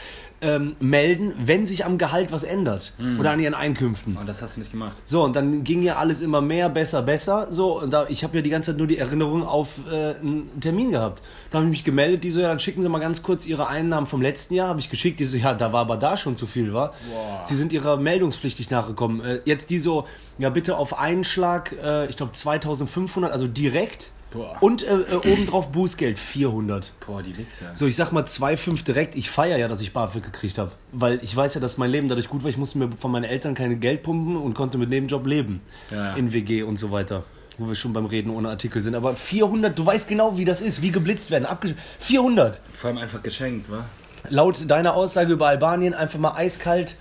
ähm, 0.44 0.76
melden, 0.79 1.32
wenn 1.38 1.64
sich 1.64 1.85
am 1.85 1.96
Gehalt 1.96 2.31
was 2.31 2.44
ändert 2.44 2.93
oder 3.19 3.31
an 3.31 3.41
ihren 3.41 3.55
Einkünften. 3.55 4.17
Und 4.17 4.29
das 4.29 4.43
hast 4.43 4.56
du 4.56 4.61
nicht 4.61 4.70
gemacht. 4.70 5.00
So, 5.05 5.25
und 5.25 5.35
dann 5.35 5.64
ging 5.64 5.82
ja 5.82 5.96
alles 5.96 6.20
immer 6.20 6.41
mehr, 6.43 6.69
besser, 6.69 7.02
besser. 7.02 7.49
So, 7.50 7.81
und 7.81 7.91
da, 7.91 8.06
ich 8.08 8.23
habe 8.25 8.37
ja 8.37 8.43
die 8.43 8.50
ganze 8.50 8.73
Zeit 8.73 8.79
nur 8.79 8.87
die 8.87 8.99
Erinnerung 8.99 9.43
auf 9.43 9.81
äh, 9.91 10.14
einen 10.14 10.61
Termin 10.61 10.91
gehabt. 10.91 11.23
Da 11.50 11.58
habe 11.58 11.67
ich 11.67 11.70
mich 11.70 11.85
gemeldet, 11.85 12.25
die 12.25 12.31
so, 12.31 12.41
ja, 12.41 12.49
dann 12.49 12.58
schicken 12.58 12.82
Sie 12.82 12.88
mal 12.88 12.99
ganz 12.99 13.23
kurz 13.23 13.46
Ihre 13.46 13.69
Einnahmen 13.69 14.06
vom 14.06 14.20
letzten 14.20 14.55
Jahr. 14.55 14.69
Habe 14.69 14.81
ich 14.81 14.91
geschickt, 14.91 15.19
die 15.20 15.25
so, 15.25 15.38
ja, 15.38 15.55
da 15.55 15.73
war 15.73 15.81
aber 15.81 15.96
da 15.96 16.17
schon 16.17 16.37
zu 16.37 16.46
viel, 16.46 16.75
war. 16.75 16.93
Boah. 17.11 17.41
Sie 17.43 17.56
sind 17.56 17.73
Ihrer 17.73 17.96
Meldungspflicht 17.96 18.58
nicht 18.58 18.70
nachgekommen. 18.70 19.25
Äh, 19.25 19.41
jetzt 19.44 19.70
die 19.70 19.79
so, 19.79 20.06
ja, 20.38 20.50
bitte 20.50 20.76
auf 20.76 20.99
einen 20.99 21.25
Schlag, 21.25 21.75
äh, 21.82 22.06
ich 22.06 22.17
glaube 22.17 22.32
2500, 22.32 23.32
also 23.32 23.46
direkt. 23.46 24.11
Boah. 24.34 24.56
Und 24.60 24.82
äh, 24.82 24.92
äh, 24.94 25.14
obendrauf 25.14 25.70
Bußgeld 25.70 26.19
400. 26.19 26.92
Boah, 27.06 27.22
die 27.22 27.38
Wichser. 27.38 27.70
So, 27.75 27.86
ich 27.86 27.94
sag 27.94 28.10
mal 28.10 28.25
2,5 28.25 28.84
direkt. 28.84 29.14
Ich 29.14 29.31
feiere 29.31 29.56
ja, 29.56 29.69
dass 29.69 29.81
ich 29.81 29.92
BAföG 29.92 30.25
gekriegt 30.25 30.58
habe. 30.58 30.72
Weil 30.90 31.20
ich 31.22 31.34
weiß 31.34 31.54
ja, 31.54 31.60
dass 31.60 31.78
mein 31.78 31.88
Leben 31.88 32.08
dadurch 32.08 32.28
gut 32.28 32.42
war. 32.42 32.50
Ich 32.50 32.58
musste 32.58 32.78
mir 32.78 32.90
von 32.98 33.12
meinen 33.12 33.25
Eltern 33.25 33.54
keine 33.54 33.76
Geld 33.76 34.02
pumpen 34.02 34.36
und 34.36 34.54
konnte 34.54 34.76
mit 34.76 34.90
Nebenjob 34.90 35.25
leben. 35.26 35.60
Ja. 35.90 36.14
In 36.14 36.32
WG 36.32 36.64
und 36.64 36.78
so 36.78 36.90
weiter. 36.90 37.22
Wo 37.58 37.69
wir 37.69 37.76
schon 37.76 37.92
beim 37.92 38.06
Reden 38.06 38.31
ohne 38.31 38.48
Artikel 38.48 38.82
sind. 38.82 38.96
Aber 38.96 39.14
400, 39.14 39.78
du 39.78 39.86
weißt 39.86 40.08
genau, 40.08 40.36
wie 40.36 40.44
das 40.44 40.60
ist. 40.60 40.82
Wie 40.82 40.90
geblitzt 40.90 41.31
werden. 41.31 41.46
Abgesch 41.46 41.75
400. 42.00 42.60
Vor 42.72 42.90
allem 42.90 42.98
einfach 42.98 43.22
geschenkt, 43.22 43.70
wa? 43.70 43.84
Laut 44.28 44.69
deiner 44.69 44.94
Aussage 44.94 45.32
über 45.34 45.46
Albanien 45.46 45.94
einfach 45.94 46.19
mal 46.19 46.32
eiskalt, 46.32 46.96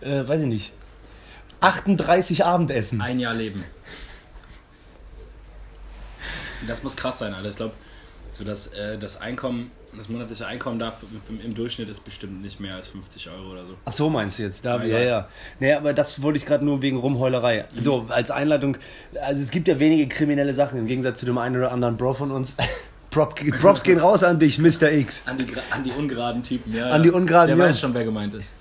äh, 0.00 0.26
weiß 0.26 0.42
ich 0.42 0.46
nicht, 0.46 0.72
38 1.60 2.44
Abendessen. 2.44 3.00
Ein 3.00 3.18
Jahr 3.18 3.34
leben. 3.34 3.64
Das 6.66 6.82
muss 6.82 6.96
krass 6.96 7.18
sein, 7.18 7.34
Alter. 7.34 7.48
Ich 7.48 7.56
glaube, 7.56 7.74
so 8.32 8.44
das, 8.44 8.68
äh, 8.68 8.98
das 8.98 9.20
Einkommen, 9.20 9.70
das 9.96 10.08
monatliche 10.08 10.46
Einkommen 10.46 10.78
da 10.78 10.92
im, 11.44 11.54
Durchschnitt 11.54 11.88
ist 11.88 12.04
bestimmt 12.04 12.42
nicht 12.42 12.60
mehr 12.60 12.74
als 12.74 12.88
50 12.88 13.30
Euro 13.30 13.52
oder 13.52 13.64
so. 13.64 13.74
Ach 13.84 13.92
so 13.92 14.10
meinst 14.10 14.38
du 14.38 14.42
jetzt? 14.44 14.64
Da, 14.64 14.76
Ja, 14.76 14.84
ja, 14.84 14.98
ja. 14.98 15.04
ja. 15.04 15.28
Nee, 15.60 15.72
aber 15.72 15.92
das 15.94 16.22
wollte 16.22 16.36
ich 16.36 16.46
gerade 16.46 16.64
nur 16.64 16.82
wegen 16.82 16.98
Rumheulerei. 16.98 17.64
So, 17.80 18.06
als 18.08 18.30
Einleitung, 18.30 18.76
also 19.20 19.42
es 19.42 19.50
gibt 19.50 19.68
ja 19.68 19.78
wenige 19.78 20.08
kriminelle 20.08 20.52
Sachen, 20.54 20.78
im 20.78 20.86
Gegensatz 20.86 21.20
zu 21.20 21.26
dem 21.26 21.38
einen 21.38 21.56
oder 21.56 21.72
anderen 21.72 21.96
Bro 21.96 22.14
von 22.14 22.30
uns. 22.30 22.56
Prop, 23.10 23.34
Props 23.58 23.82
gehen 23.82 23.98
raus 23.98 24.22
an 24.22 24.38
dich, 24.38 24.58
Mr. 24.58 24.92
X. 24.92 25.24
An 25.26 25.38
die, 25.38 25.46
an 25.70 25.82
die 25.82 25.92
ungeraden 25.92 26.42
Typen, 26.42 26.74
ja. 26.74 26.90
An 26.90 27.02
die 27.02 27.10
ungeraden 27.10 27.48
Der 27.48 27.56
Jungs. 27.56 27.76
weiß 27.76 27.80
schon, 27.80 27.94
wer 27.94 28.04
gemeint 28.04 28.34
ist. 28.34 28.52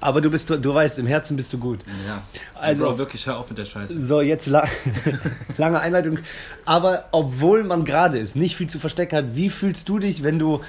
Aber 0.00 0.20
du 0.20 0.30
bist, 0.30 0.48
du 0.50 0.74
weißt, 0.74 0.98
im 0.98 1.06
Herzen 1.06 1.36
bist 1.36 1.52
du 1.52 1.58
gut. 1.58 1.80
Ja. 2.06 2.22
Also- 2.54 2.84
Bro, 2.84 2.98
wirklich, 2.98 3.26
hör 3.26 3.38
auf 3.38 3.48
mit 3.48 3.58
der 3.58 3.64
Scheiße. 3.64 4.00
So, 4.00 4.20
jetzt 4.20 4.46
la 4.46 4.64
lange 5.56 5.80
Einleitung. 5.80 6.18
Aber 6.64 7.04
obwohl 7.12 7.64
man 7.64 7.84
gerade 7.84 8.18
ist, 8.18 8.36
nicht 8.36 8.56
viel 8.56 8.68
zu 8.68 8.78
verstecken 8.78 9.16
hat, 9.16 9.24
wie 9.36 9.50
fühlst 9.50 9.88
du 9.88 9.98
dich, 9.98 10.22
wenn 10.22 10.38
du 10.38 10.60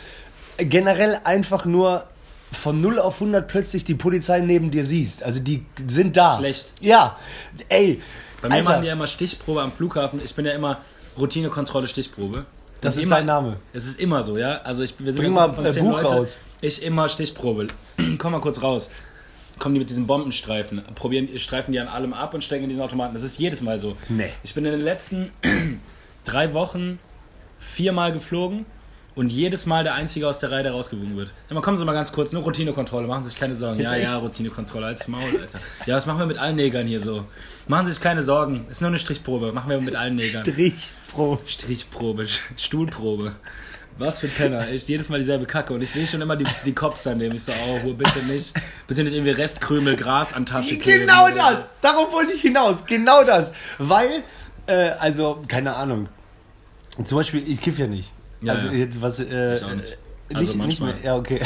generell 0.57 1.19
einfach 1.23 1.65
nur 1.65 2.05
von 2.51 2.81
0 2.81 2.99
auf 2.99 3.15
100 3.15 3.47
plötzlich 3.47 3.83
die 3.83 3.95
Polizei 3.95 4.39
neben 4.39 4.71
dir 4.71 4.85
siehst? 4.85 5.23
Also 5.23 5.39
die 5.39 5.65
sind 5.87 6.17
da. 6.17 6.37
Schlecht. 6.37 6.73
Ja, 6.81 7.17
ey. 7.69 8.01
Bei 8.41 8.47
mir 8.49 8.55
Alter, 8.55 8.69
machen 8.71 8.81
die 8.81 8.87
ja 8.87 8.93
immer 8.93 9.07
Stichprobe 9.07 9.61
am 9.61 9.71
Flughafen. 9.71 10.19
Ich 10.23 10.33
bin 10.33 10.45
ja 10.45 10.53
immer 10.53 10.79
Routinekontrolle, 11.17 11.87
Stichprobe. 11.87 12.45
Das 12.81 12.97
ist 12.97 13.03
immer, 13.03 13.17
dein 13.17 13.25
Name. 13.25 13.57
Es 13.73 13.85
ist 13.85 13.99
immer 13.99 14.23
so, 14.23 14.37
ja. 14.37 14.61
Also 14.61 14.83
ich, 14.83 14.93
wir 14.99 15.11
sind 15.11 15.21
Bring 15.21 15.33
mal, 15.33 15.49
äh, 15.49 15.79
Buch 15.81 16.03
raus. 16.03 16.37
Ich 16.61 16.83
immer 16.83 17.09
Stichprobe. 17.09 17.67
Komm 18.17 18.31
mal 18.31 18.41
kurz 18.41 18.61
raus. 18.61 18.89
Kommen 19.57 19.75
die 19.75 19.79
mit 19.79 19.89
diesen 19.89 20.07
Bombenstreifen, 20.07 20.81
probieren, 20.95 21.37
streifen 21.37 21.73
die 21.73 21.81
an 21.81 21.89
allem 21.89 22.13
ab 22.13 22.33
und 22.33 22.43
stecken 22.45 22.63
in 22.63 22.69
diesen 22.69 22.81
Automaten. 22.81 23.13
Das 23.13 23.23
ist 23.23 23.39
jedes 23.39 23.61
Mal 23.61 23.77
so. 23.77 23.97
Nee. 24.07 24.29
Ich 24.43 24.53
bin 24.53 24.63
in 24.63 24.71
den 24.71 24.81
letzten 24.81 25.31
drei 26.23 26.53
Wochen 26.53 26.97
viermal 27.59 28.13
geflogen 28.13 28.65
und 29.19 29.31
jedes 29.31 29.65
Mal 29.65 29.83
der 29.83 29.95
Einzige 29.95 30.27
aus 30.27 30.39
der 30.39 30.49
Reihe, 30.51 30.63
der 30.63 30.71
rausgewogen 30.71 31.17
wird. 31.17 31.31
Immer 31.49 31.61
kommen 31.61 31.77
Sie 31.77 31.83
mal 31.85 31.93
ganz 31.93 32.11
kurz, 32.11 32.31
nur 32.31 32.43
Routinekontrolle, 32.43 33.05
machen 33.07 33.23
Sie 33.23 33.29
sich 33.31 33.39
keine 33.39 33.53
Sorgen. 33.53 33.79
Jetzt 33.79 33.89
ja, 33.91 33.97
echt? 33.97 34.03
ja, 34.05 34.17
Routinekontrolle, 34.17 34.85
als 34.85 35.07
Maul, 35.07 35.21
Alter. 35.41 35.59
Ja, 35.85 35.95
was 35.97 36.05
machen 36.05 36.19
wir 36.19 36.25
mit 36.25 36.37
allen 36.37 36.55
Negern 36.55 36.87
hier 36.87 36.99
so? 37.01 37.25
Machen 37.67 37.85
Sie 37.85 37.91
sich 37.91 38.01
keine 38.01 38.23
Sorgen, 38.23 38.65
ist 38.69 38.81
nur 38.81 38.87
eine 38.87 38.97
Strichprobe, 38.97 39.51
machen 39.51 39.69
wir 39.69 39.81
mit 39.81 39.95
allen 39.95 40.15
Negern. 40.15 40.43
Strich, 40.45 40.91
Pro. 41.11 41.37
Strichprobe, 41.45 42.23
Sch- 42.23 42.39
Stuhlprobe. 42.57 43.33
Was 43.97 44.19
für 44.19 44.27
ein 44.27 44.33
Penner. 44.33 44.69
Echt 44.69 44.87
jedes 44.87 45.09
Mal 45.09 45.19
dieselbe 45.19 45.45
Kacke. 45.45 45.73
Und 45.73 45.81
ich 45.81 45.89
sehe 45.91 46.07
schon 46.07 46.21
immer 46.21 46.37
die, 46.37 46.45
die 46.63 46.73
Cops 46.73 47.03
daneben. 47.03 47.35
Ich 47.35 47.43
so, 47.43 47.51
oh, 47.83 47.93
bitte 47.93 48.19
nicht. 48.19 48.53
Bitte 48.87 49.03
nicht 49.03 49.13
irgendwie 49.13 49.31
Restkrümel, 49.31 49.97
Gras 49.97 50.31
an 50.31 50.45
Tasche 50.45 50.77
kleben. 50.77 51.01
Genau 51.01 51.27
das! 51.29 51.69
Darauf 51.81 52.13
wollte 52.13 52.31
ich 52.31 52.41
hinaus. 52.41 52.85
Genau 52.85 53.25
das. 53.25 53.51
Weil, 53.77 54.23
äh, 54.67 54.91
also, 54.91 55.43
keine 55.49 55.75
Ahnung. 55.75 56.07
Zum 57.03 57.17
Beispiel, 57.17 57.43
ich 57.45 57.59
kiff 57.59 57.77
ja 57.77 57.87
nicht. 57.87 58.13
Ja, 58.41 58.53
also, 58.53 58.67
ja. 58.67 58.73
jetzt 58.73 59.01
was. 59.01 59.19
Äh, 59.19 59.53
Ich 59.53 59.63
auch 59.63 59.73
nicht. 59.73 59.97
Also 60.33 60.51
nicht, 60.51 60.57
manchmal. 60.57 60.93
Nicht 60.93 61.03
mehr, 61.03 61.13
ja, 61.13 61.17
okay. 61.17 61.41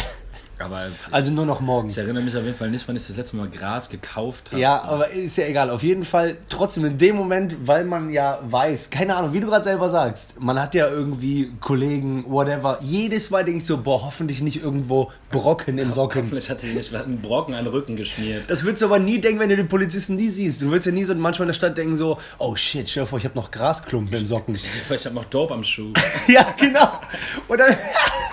Aber 0.66 0.88
Also 1.12 1.32
nur 1.32 1.46
noch 1.46 1.62
morgens. 1.62 1.94
ich 1.94 2.00
erinnere 2.04 2.24
mich 2.24 2.36
auf 2.36 2.44
jeden 2.44 2.58
Fall 2.58 2.70
nicht, 2.70 2.88
wann 2.88 2.96
ich 2.96 3.06
das 3.08 3.18
letzte 3.18 3.36
Mal 3.38 3.50
Gras 3.50 3.90
gekauft 3.90 4.52
habe. 4.52 4.62
Ja, 4.62 4.82
So. 4.86 4.92
aber 4.92 5.10
ist 5.12 5.38
ja 5.38 5.46
egal. 5.46 5.70
Auf 5.70 5.84
jeden 5.84 6.04
Fall 6.04 6.38
trotzdem 6.50 6.86
in 6.86 6.98
dem 6.98 7.16
Moment, 7.16 7.56
weil 7.68 7.86
man 7.86 8.10
ja 8.10 8.40
weiß, 8.44 8.90
keine 8.90 9.16
Ahnung, 9.16 9.34
wie 9.34 9.40
du 9.40 9.48
gerade 9.48 9.64
selber 9.64 9.90
sagst, 9.90 10.40
man 10.40 10.60
hat 10.62 10.76
ja 10.76 10.88
irgendwie 10.88 11.52
Kollegen, 11.60 12.26
whatever. 12.28 12.80
Jedes 12.82 13.30
Mal 13.30 13.44
denke 13.44 13.60
ich 13.60 13.66
so, 13.66 13.78
boah, 13.78 14.04
hoffentlich 14.04 14.42
nicht 14.42 14.62
irgendwo 14.62 15.12
Brocken 15.32 15.78
im 15.78 15.92
Socken. 15.92 16.24
Hoffentlich 16.24 16.50
hatte 16.50 16.68
ich 16.68 16.76
nicht 16.76 16.94
einen 16.96 17.22
Brocken 17.22 17.56
an 17.56 17.66
den 17.66 17.74
Rücken 17.74 17.96
geschmiert. 17.96 18.50
Das 18.50 18.64
würdest 18.64 18.82
du 18.82 18.86
aber 18.88 19.00
nie 19.00 19.20
denken, 19.20 19.40
wenn 19.40 19.50
du 19.50 19.56
den 19.56 19.68
Polizisten 19.68 20.16
nie 20.16 20.30
siehst. 20.30 20.62
Du 20.62 20.68
würdest 20.68 20.86
ja 20.88 20.92
nie 20.92 21.04
so 21.04 21.14
manchmal 21.16 21.46
in 21.46 21.50
der 21.50 21.54
Stadt 21.56 21.78
denken 21.78 21.96
so, 21.96 22.18
oh 22.38 22.56
shit, 22.56 22.90
stell 22.90 23.04
dir 23.04 23.08
vor, 23.08 23.20
ich 23.20 23.26
habe 23.26 23.36
noch 23.36 23.52
Grasklumpen 23.52 24.16
im 24.18 24.26
Socken. 24.26 24.56
Ich 24.56 24.66
habe 25.06 25.16
noch 25.16 25.26
Dope 25.26 25.54
am 25.54 25.64
Schuh. 25.64 25.92
ja, 26.28 26.46
genau. 26.60 26.88
Oder, 27.48 27.66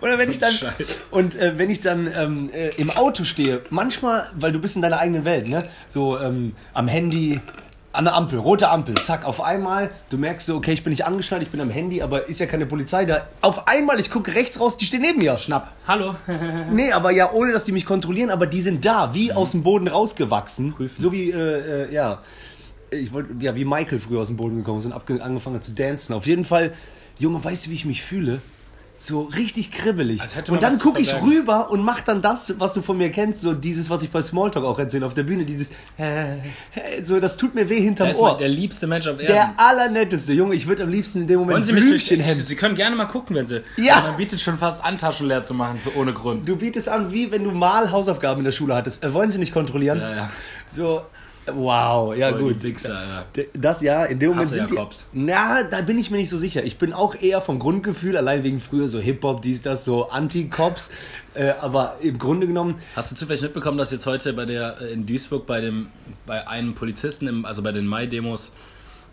oder 0.00 0.18
wenn 0.18 0.30
ich 0.30 0.38
dann 0.38 0.52
Scheiß. 0.52 1.06
und 1.10 1.34
äh, 1.36 1.58
wenn 1.58 1.70
ich 1.70 1.80
dann 1.80 2.10
ähm, 2.14 2.50
äh, 2.52 2.68
im 2.76 2.90
Auto 2.90 3.24
stehe, 3.24 3.62
manchmal, 3.70 4.26
weil 4.34 4.52
du 4.52 4.58
bist 4.58 4.76
in 4.76 4.82
deiner 4.82 4.98
eigenen 4.98 5.24
Welt, 5.24 5.48
ne? 5.48 5.64
So 5.88 6.18
ähm, 6.18 6.54
am 6.74 6.88
Handy, 6.88 7.40
an 7.96 8.04
der 8.04 8.14
Ampel, 8.14 8.38
rote 8.38 8.68
Ampel, 8.68 8.94
zack, 8.96 9.24
auf 9.24 9.40
einmal, 9.40 9.90
du 10.10 10.18
merkst 10.18 10.46
so, 10.46 10.56
okay, 10.56 10.72
ich 10.72 10.82
bin 10.82 10.90
nicht 10.90 11.06
angeschnallt, 11.06 11.42
ich 11.42 11.48
bin 11.48 11.60
am 11.60 11.70
Handy, 11.70 12.02
aber 12.02 12.28
ist 12.28 12.38
ja 12.38 12.46
keine 12.46 12.66
Polizei 12.66 13.06
da. 13.06 13.26
Auf 13.40 13.66
einmal, 13.68 13.98
ich 13.98 14.10
gucke 14.10 14.34
rechts 14.34 14.60
raus, 14.60 14.76
die 14.76 14.84
stehen 14.84 15.00
neben 15.00 15.18
mir. 15.18 15.38
Schnapp. 15.38 15.72
Hallo. 15.88 16.14
Nee, 16.70 16.92
aber 16.92 17.10
ja, 17.10 17.32
ohne 17.32 17.52
dass 17.52 17.64
die 17.64 17.72
mich 17.72 17.86
kontrollieren, 17.86 18.30
aber 18.30 18.46
die 18.46 18.60
sind 18.60 18.84
da, 18.84 19.14
wie 19.14 19.32
aus 19.32 19.52
dem 19.52 19.62
Boden 19.62 19.88
rausgewachsen. 19.88 20.72
Prüfen. 20.72 21.00
So 21.00 21.12
wie, 21.12 21.30
äh, 21.30 21.84
äh, 21.84 21.94
ja. 21.94 22.22
Ich 22.90 23.12
wollte, 23.12 23.34
ja, 23.40 23.56
wie 23.56 23.64
Michael 23.64 23.98
früher 23.98 24.20
aus 24.20 24.28
dem 24.28 24.36
Boden 24.36 24.56
gekommen 24.56 24.78
ist 24.78 24.84
und 24.86 24.92
angefangen 24.92 25.56
hat 25.56 25.64
zu 25.64 25.72
dancen. 25.72 26.12
Auf 26.12 26.26
jeden 26.26 26.44
Fall, 26.44 26.72
Junge, 27.18 27.42
weißt 27.42 27.66
du, 27.66 27.70
wie 27.70 27.74
ich 27.74 27.84
mich 27.84 28.02
fühle? 28.02 28.40
So 28.98 29.22
richtig 29.22 29.72
kribbelig. 29.72 30.22
Und 30.48 30.62
dann 30.62 30.78
gucke 30.78 31.00
ich 31.00 31.20
rüber 31.22 31.70
und 31.70 31.84
mach 31.84 32.00
dann 32.00 32.22
das, 32.22 32.54
was 32.58 32.72
du 32.72 32.80
von 32.80 32.96
mir 32.96 33.10
kennst, 33.10 33.42
so 33.42 33.52
dieses, 33.52 33.90
was 33.90 34.02
ich 34.02 34.10
bei 34.10 34.22
Smalltalk 34.22 34.64
auch 34.64 34.78
erzähle 34.78 35.04
auf 35.04 35.12
der 35.12 35.24
Bühne, 35.24 35.44
dieses, 35.44 35.70
äh, 35.98 36.36
äh, 36.36 36.38
so, 37.02 37.20
das 37.20 37.36
tut 37.36 37.54
mir 37.54 37.68
weh 37.68 37.80
hinterm 37.80 38.08
Der 38.08 38.18
Ohr. 38.18 38.36
der 38.36 38.48
liebste 38.48 38.86
Mensch 38.86 39.06
auf 39.06 39.20
Erden. 39.20 39.26
Der 39.34 39.54
allernetteste, 39.58 40.32
Junge, 40.32 40.54
ich 40.54 40.66
würde 40.66 40.84
am 40.84 40.88
liebsten 40.88 41.20
in 41.20 41.26
dem 41.26 41.40
Wollen 41.40 41.48
Moment 41.48 41.64
Sie 41.66 41.72
mich 41.74 41.84
durch, 41.86 42.06
Blümchen 42.08 42.24
hemmen. 42.26 42.42
Sie 42.42 42.56
können 42.56 42.74
gerne 42.74 42.96
mal 42.96 43.04
gucken, 43.06 43.36
wenn 43.36 43.46
Sie. 43.46 43.62
Ja. 43.76 44.00
Man 44.00 44.16
bietet 44.16 44.40
schon 44.40 44.56
fast 44.56 44.82
an, 44.82 44.96
Taschen 44.96 45.28
leer 45.28 45.42
zu 45.42 45.52
machen, 45.52 45.78
für, 45.82 45.94
ohne 45.96 46.14
Grund. 46.14 46.48
Du 46.48 46.56
bietest 46.56 46.88
an, 46.88 47.12
wie 47.12 47.30
wenn 47.30 47.44
du 47.44 47.50
mal 47.52 47.90
Hausaufgaben 47.90 48.40
in 48.40 48.44
der 48.44 48.52
Schule 48.52 48.74
hattest. 48.74 49.04
Äh, 49.04 49.12
wollen 49.12 49.30
sie 49.30 49.38
nicht 49.38 49.52
kontrollieren? 49.52 50.00
Ja, 50.00 50.14
ja. 50.16 50.30
So, 50.66 51.02
wow, 51.52 52.14
ja 52.16 52.30
Voll 52.30 52.54
gut. 52.54 52.62
Wichser, 52.62 52.94
ja. 52.94 53.44
Das 53.54 53.82
ja, 53.82 54.04
in 54.04 54.18
dem 54.18 54.30
Moment 54.30 54.46
Hasse 54.46 54.54
sind 54.56 54.74
Cops. 54.74 55.06
die. 55.12 55.20
Na, 55.20 55.62
da 55.62 55.80
bin 55.82 55.98
ich 55.98 56.10
mir 56.10 56.16
nicht 56.18 56.30
so 56.30 56.36
sicher. 56.38 56.64
Ich 56.64 56.78
bin 56.78 56.92
auch 56.92 57.14
eher 57.14 57.40
vom 57.40 57.58
Grundgefühl, 57.58 58.16
allein 58.16 58.42
wegen 58.44 58.60
früher 58.60 58.88
so 58.88 58.98
Hip-Hop, 58.98 59.42
dies, 59.42 59.62
das, 59.62 59.84
so 59.84 60.08
Anti-Cops. 60.10 60.90
Äh, 61.34 61.52
aber 61.60 61.96
im 62.00 62.18
Grunde 62.18 62.46
genommen, 62.46 62.76
Hast 62.94 63.12
du 63.12 63.16
zufällig 63.16 63.42
mitbekommen, 63.42 63.78
dass 63.78 63.90
jetzt 63.90 64.06
heute 64.06 64.32
bei 64.32 64.44
der 64.46 64.80
äh, 64.80 64.92
in 64.92 65.06
Duisburg 65.06 65.46
bei 65.46 65.60
dem 65.60 65.88
bei 66.26 66.48
einem 66.48 66.74
Polizisten 66.74 67.26
im, 67.26 67.44
also 67.44 67.62
bei 67.62 67.72
den 67.72 67.86
Mai-Demos 67.86 68.52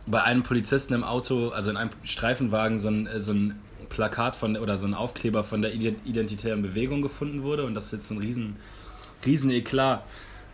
bei 0.07 0.21
einem 0.21 0.43
Polizisten 0.43 0.93
im 0.93 1.03
Auto, 1.03 1.49
also 1.49 1.69
in 1.69 1.77
einem 1.77 1.91
Streifenwagen 2.03 2.77
so 2.79 2.89
ein, 2.89 3.07
äh, 3.07 3.19
so 3.19 3.31
ein 3.33 3.59
Plakat 3.89 4.35
von 4.35 4.57
oder 4.57 4.77
so 4.77 4.87
ein 4.87 4.93
Aufkleber 4.95 5.43
von 5.43 5.61
der 5.61 5.73
Ide- 5.75 5.95
identitären 6.03 6.61
Bewegung 6.61 7.01
gefunden 7.01 7.43
wurde 7.43 7.63
und 7.65 7.75
das 7.75 7.85
ist 7.85 7.91
jetzt 7.91 8.11
ein 8.11 8.17
riesen 8.17 8.55
riesen 9.25 9.51
Eklat. 9.51 10.03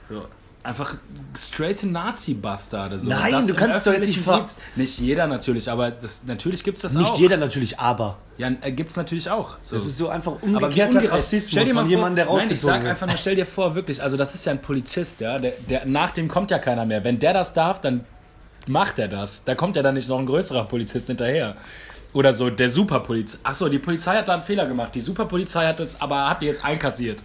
So 0.01 0.25
einfach 0.63 0.95
straight 1.37 1.83
Nazi-Bastarde. 1.83 2.99
So. 2.99 3.09
Nein, 3.09 3.31
Das 3.31 3.47
du 3.47 3.53
kannst 3.53 3.87
doch 3.87 3.93
jetzt 3.93 4.07
nicht 4.07 4.19
ver-. 4.19 4.45
Nicht 4.75 4.99
jeder 4.99 5.27
natürlich, 5.27 5.69
aber 5.71 5.91
das, 5.91 6.23
natürlich 6.25 6.63
gibt 6.63 6.77
es 6.77 6.81
das 6.81 6.95
nicht 6.95 7.11
auch. 7.11 7.19
jeder 7.19 7.37
natürlich, 7.37 7.79
aber. 7.79 8.17
Ja, 8.37 8.51
äh, 8.61 8.71
gibt's 8.71 8.95
natürlich 8.95 9.29
auch. 9.29 9.57
So. 9.61 9.75
Das 9.75 9.85
ist 9.85 9.97
so 9.97 10.09
einfach 10.09 10.33
Aber 10.33 10.43
umgekehrter 10.43 10.91
ungerecht. 10.95 11.13
Rassismus 11.13 11.51
Stell 11.51 11.65
dir 11.65 11.73
mal 11.73 11.81
von 11.81 11.89
jemandem, 11.89 12.15
der 12.17 12.25
Nein, 12.25 12.35
ich 12.35 12.41
rausgezogen 12.41 12.73
sag 12.73 12.81
wird. 12.83 12.91
einfach 12.91 13.07
nur, 13.07 13.17
stell 13.17 13.35
dir 13.35 13.45
vor, 13.45 13.75
wirklich, 13.75 14.01
also 14.03 14.17
das 14.17 14.35
ist 14.35 14.45
ja 14.45 14.51
ein 14.51 14.61
Polizist, 14.61 15.21
ja, 15.21 15.37
der, 15.37 15.53
der, 15.69 15.85
nach 15.85 16.11
dem 16.11 16.27
kommt 16.27 16.51
ja 16.51 16.59
keiner 16.59 16.85
mehr. 16.85 17.03
Wenn 17.03 17.19
der 17.19 17.33
das 17.33 17.53
darf, 17.53 17.79
dann 17.81 18.05
macht 18.67 18.99
er 18.99 19.07
das. 19.07 19.43
Da 19.45 19.55
kommt 19.55 19.75
ja 19.75 19.81
dann 19.81 19.95
nicht 19.95 20.09
noch 20.09 20.19
ein 20.19 20.25
größerer 20.25 20.65
Polizist 20.65 21.07
hinterher. 21.07 21.55
Oder 22.11 22.33
so, 22.33 22.49
der 22.49 22.69
Superpolizei. 22.69 23.37
Achso, 23.43 23.69
die 23.69 23.77
Polizei 23.77 24.17
hat 24.17 24.27
da 24.27 24.33
einen 24.33 24.41
Fehler 24.41 24.65
gemacht. 24.65 24.95
Die 24.95 25.01
Superpolizei 25.01 25.67
hat 25.67 25.79
das, 25.79 26.01
aber 26.01 26.27
hat 26.29 26.41
die 26.41 26.47
jetzt 26.47 26.65
einkassiert. 26.65 27.23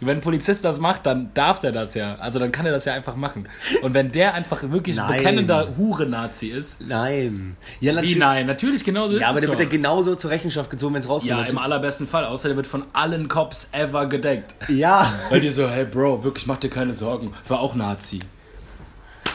Wenn 0.00 0.18
ein 0.18 0.20
Polizist 0.20 0.64
das 0.64 0.78
macht, 0.78 1.04
dann 1.06 1.30
darf 1.34 1.58
der 1.58 1.72
das 1.72 1.94
ja. 1.94 2.14
Also 2.16 2.38
dann 2.38 2.50
kann 2.52 2.64
er 2.66 2.72
das 2.72 2.84
ja 2.86 2.94
einfach 2.94 3.16
machen. 3.16 3.48
Und 3.82 3.92
wenn 3.94 4.10
der 4.10 4.34
einfach 4.34 4.62
wirklich 4.70 4.98
ein 5.00 5.06
Nein. 5.08 5.16
bekennender 5.18 5.76
Hure-Nazi 5.76 6.48
ist. 6.48 6.80
Nein. 6.80 7.56
Ja, 7.80 8.00
Wie 8.02 8.14
nein? 8.14 8.46
Natürlich, 8.46 8.84
genau 8.84 9.08
so 9.08 9.14
ist 9.16 9.20
Ja, 9.22 9.28
aber 9.28 9.36
es 9.36 9.40
der 9.40 9.50
doch. 9.50 9.58
wird 9.58 9.70
ja 9.72 9.76
genauso 9.76 10.14
zur 10.14 10.30
Rechenschaft 10.30 10.70
gezogen, 10.70 10.94
wenn 10.94 11.02
es 11.02 11.08
rauskommt. 11.08 11.30
Ja, 11.30 11.42
im 11.44 11.58
allerbesten 11.58 12.06
Fall. 12.06 12.24
Außer 12.24 12.48
der 12.48 12.56
wird 12.56 12.66
von 12.66 12.84
allen 12.92 13.28
Cops 13.28 13.68
ever 13.72 14.06
gedeckt. 14.06 14.54
ja. 14.68 15.12
Weil 15.28 15.40
die 15.40 15.50
so, 15.50 15.68
hey 15.68 15.84
Bro, 15.84 16.24
wirklich 16.24 16.46
mach 16.46 16.56
dir 16.58 16.70
keine 16.70 16.94
Sorgen. 16.94 17.32
War 17.48 17.60
auch 17.60 17.74
Nazi. 17.74 18.20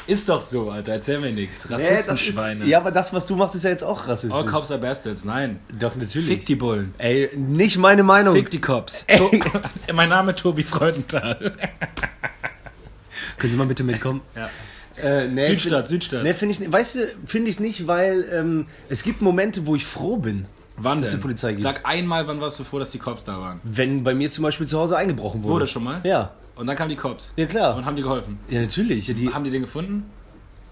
Ist 0.08 0.30
doch 0.30 0.40
so, 0.42 0.70
Alter. 0.70 0.94
Erzähl 0.94 1.20
mir 1.20 1.32
nichts. 1.32 1.68
Nee, 1.70 1.76
ist, 1.78 1.82
Rassistenschweine. 2.10 2.66
ja, 2.66 2.78
aber 2.80 2.92
das, 2.92 3.12
was 3.14 3.26
du 3.26 3.36
machst, 3.36 3.56
ist 3.56 3.64
ja 3.64 3.72
jetzt 3.72 3.84
auch 3.84 4.08
rassistisch. 4.08 4.38
All 4.38 4.46
Cops 4.46 4.70
are 4.72 4.80
Bastards. 4.80 5.26
Nein. 5.26 5.60
Doch, 5.80 5.96
natürlich. 5.96 6.28
Fick 6.28 6.46
die 6.46 6.56
Bullen. 6.56 6.94
Ey, 7.00 7.32
nicht 7.36 7.78
meine 7.78 8.04
Meinung. 8.04 8.36
Fick 8.36 8.50
die 8.52 8.62
Cops. 8.62 9.04
Ey. 9.08 9.42
Mein 9.94 10.10
Name 10.10 10.32
ist 10.34 10.40
Tobi 10.40 10.64
Freudenthal. 10.64 11.54
Können 13.38 13.52
Sie 13.52 13.58
mal 13.58 13.68
bitte 13.68 13.84
mitkommen? 13.84 14.22
Ja. 14.36 14.50
Äh, 14.98 15.28
nee, 15.28 15.48
Südstadt, 15.48 15.88
find- 15.88 16.04
Südstadt. 16.04 16.24
Nee, 16.24 16.34
finde 16.34 16.56
ich, 16.56 16.72
weißt 16.72 16.96
du, 16.96 17.00
finde 17.26 17.50
ich 17.52 17.60
nicht, 17.60 17.86
weil 17.88 18.26
ähm, 18.32 18.68
es 18.88 19.04
gibt 19.04 19.22
Momente, 19.22 19.66
wo 19.66 19.76
ich 19.76 19.86
froh 19.86 20.18
bin, 20.18 20.46
Wann 20.78 21.02
dass 21.02 21.12
denn? 21.12 21.20
die 21.20 21.24
Polizei 21.24 21.50
gibt. 21.52 21.64
Sag 21.64 21.86
einmal, 21.86 22.28
wann 22.28 22.40
warst 22.40 22.60
du 22.60 22.64
froh, 22.64 22.80
dass 22.80 22.92
die 22.92 23.00
Cops 23.00 23.24
da 23.26 23.40
waren? 23.40 23.60
Wenn 23.64 24.04
bei 24.04 24.14
mir 24.16 24.32
zum 24.32 24.44
Beispiel 24.44 24.68
zu 24.68 24.80
Hause 24.80 24.96
eingebrochen 24.96 25.44
wurde. 25.44 25.54
Wurde 25.54 25.68
schon 25.68 25.84
mal? 25.84 26.00
Ja. 26.04 26.32
Und 26.56 26.68
dann 26.68 26.76
kamen 26.76 26.90
die 26.90 26.96
Cops. 26.96 27.34
Ja, 27.36 27.46
klar. 27.46 27.76
Und 27.76 27.86
haben 27.86 27.96
die 27.96 28.02
geholfen. 28.02 28.40
Ja, 28.50 28.62
natürlich. 28.62 29.08
Ja, 29.08 29.14
die, 29.14 29.34
Haben 29.34 29.44
die 29.44 29.52
den 29.52 29.62
gefunden? 29.62 30.10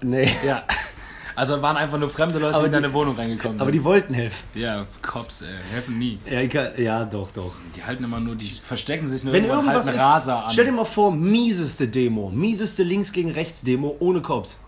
nee. 0.01 0.29
Ja. 0.45 0.63
Also 1.35 1.59
waren 1.63 1.77
einfach 1.77 1.97
nur 1.97 2.11
fremde 2.11 2.37
Leute, 2.37 2.59
die 2.59 2.65
in 2.67 2.71
deine 2.71 2.93
Wohnung 2.93 3.15
reingekommen 3.15 3.53
sind. 3.57 3.61
Aber 3.61 3.71
die 3.71 3.83
wollten 3.83 4.13
helfen. 4.13 4.43
ja, 4.53 4.85
Cops, 5.01 5.41
ey, 5.41 5.47
helfen 5.71 5.97
nie. 5.97 6.19
Ja, 6.29 6.41
ich 6.41 6.53
ja 6.53 7.05
doch, 7.05 7.31
doch. 7.31 7.53
Die 7.75 7.83
halten 7.83 8.03
immer 8.03 8.19
nur, 8.19 8.35
die 8.35 8.45
verstecken 8.49 9.07
sich 9.07 9.23
nur 9.23 9.33
Wenn 9.33 9.45
irgendwo 9.45 9.61
und 9.61 9.65
irgendwas 9.65 9.87
halten 9.87 9.97
ist, 9.97 10.05
Raser 10.05 10.45
an. 10.45 10.51
stell 10.51 10.65
dir 10.65 10.71
mal 10.73 10.83
vor, 10.85 11.11
mieseste 11.11 11.87
Demo, 11.87 12.29
mieseste 12.29 12.83
Links 12.83 13.11
gegen 13.11 13.31
Rechts 13.31 13.63
Demo 13.63 13.95
ohne 13.99 14.21
Cops. 14.21 14.59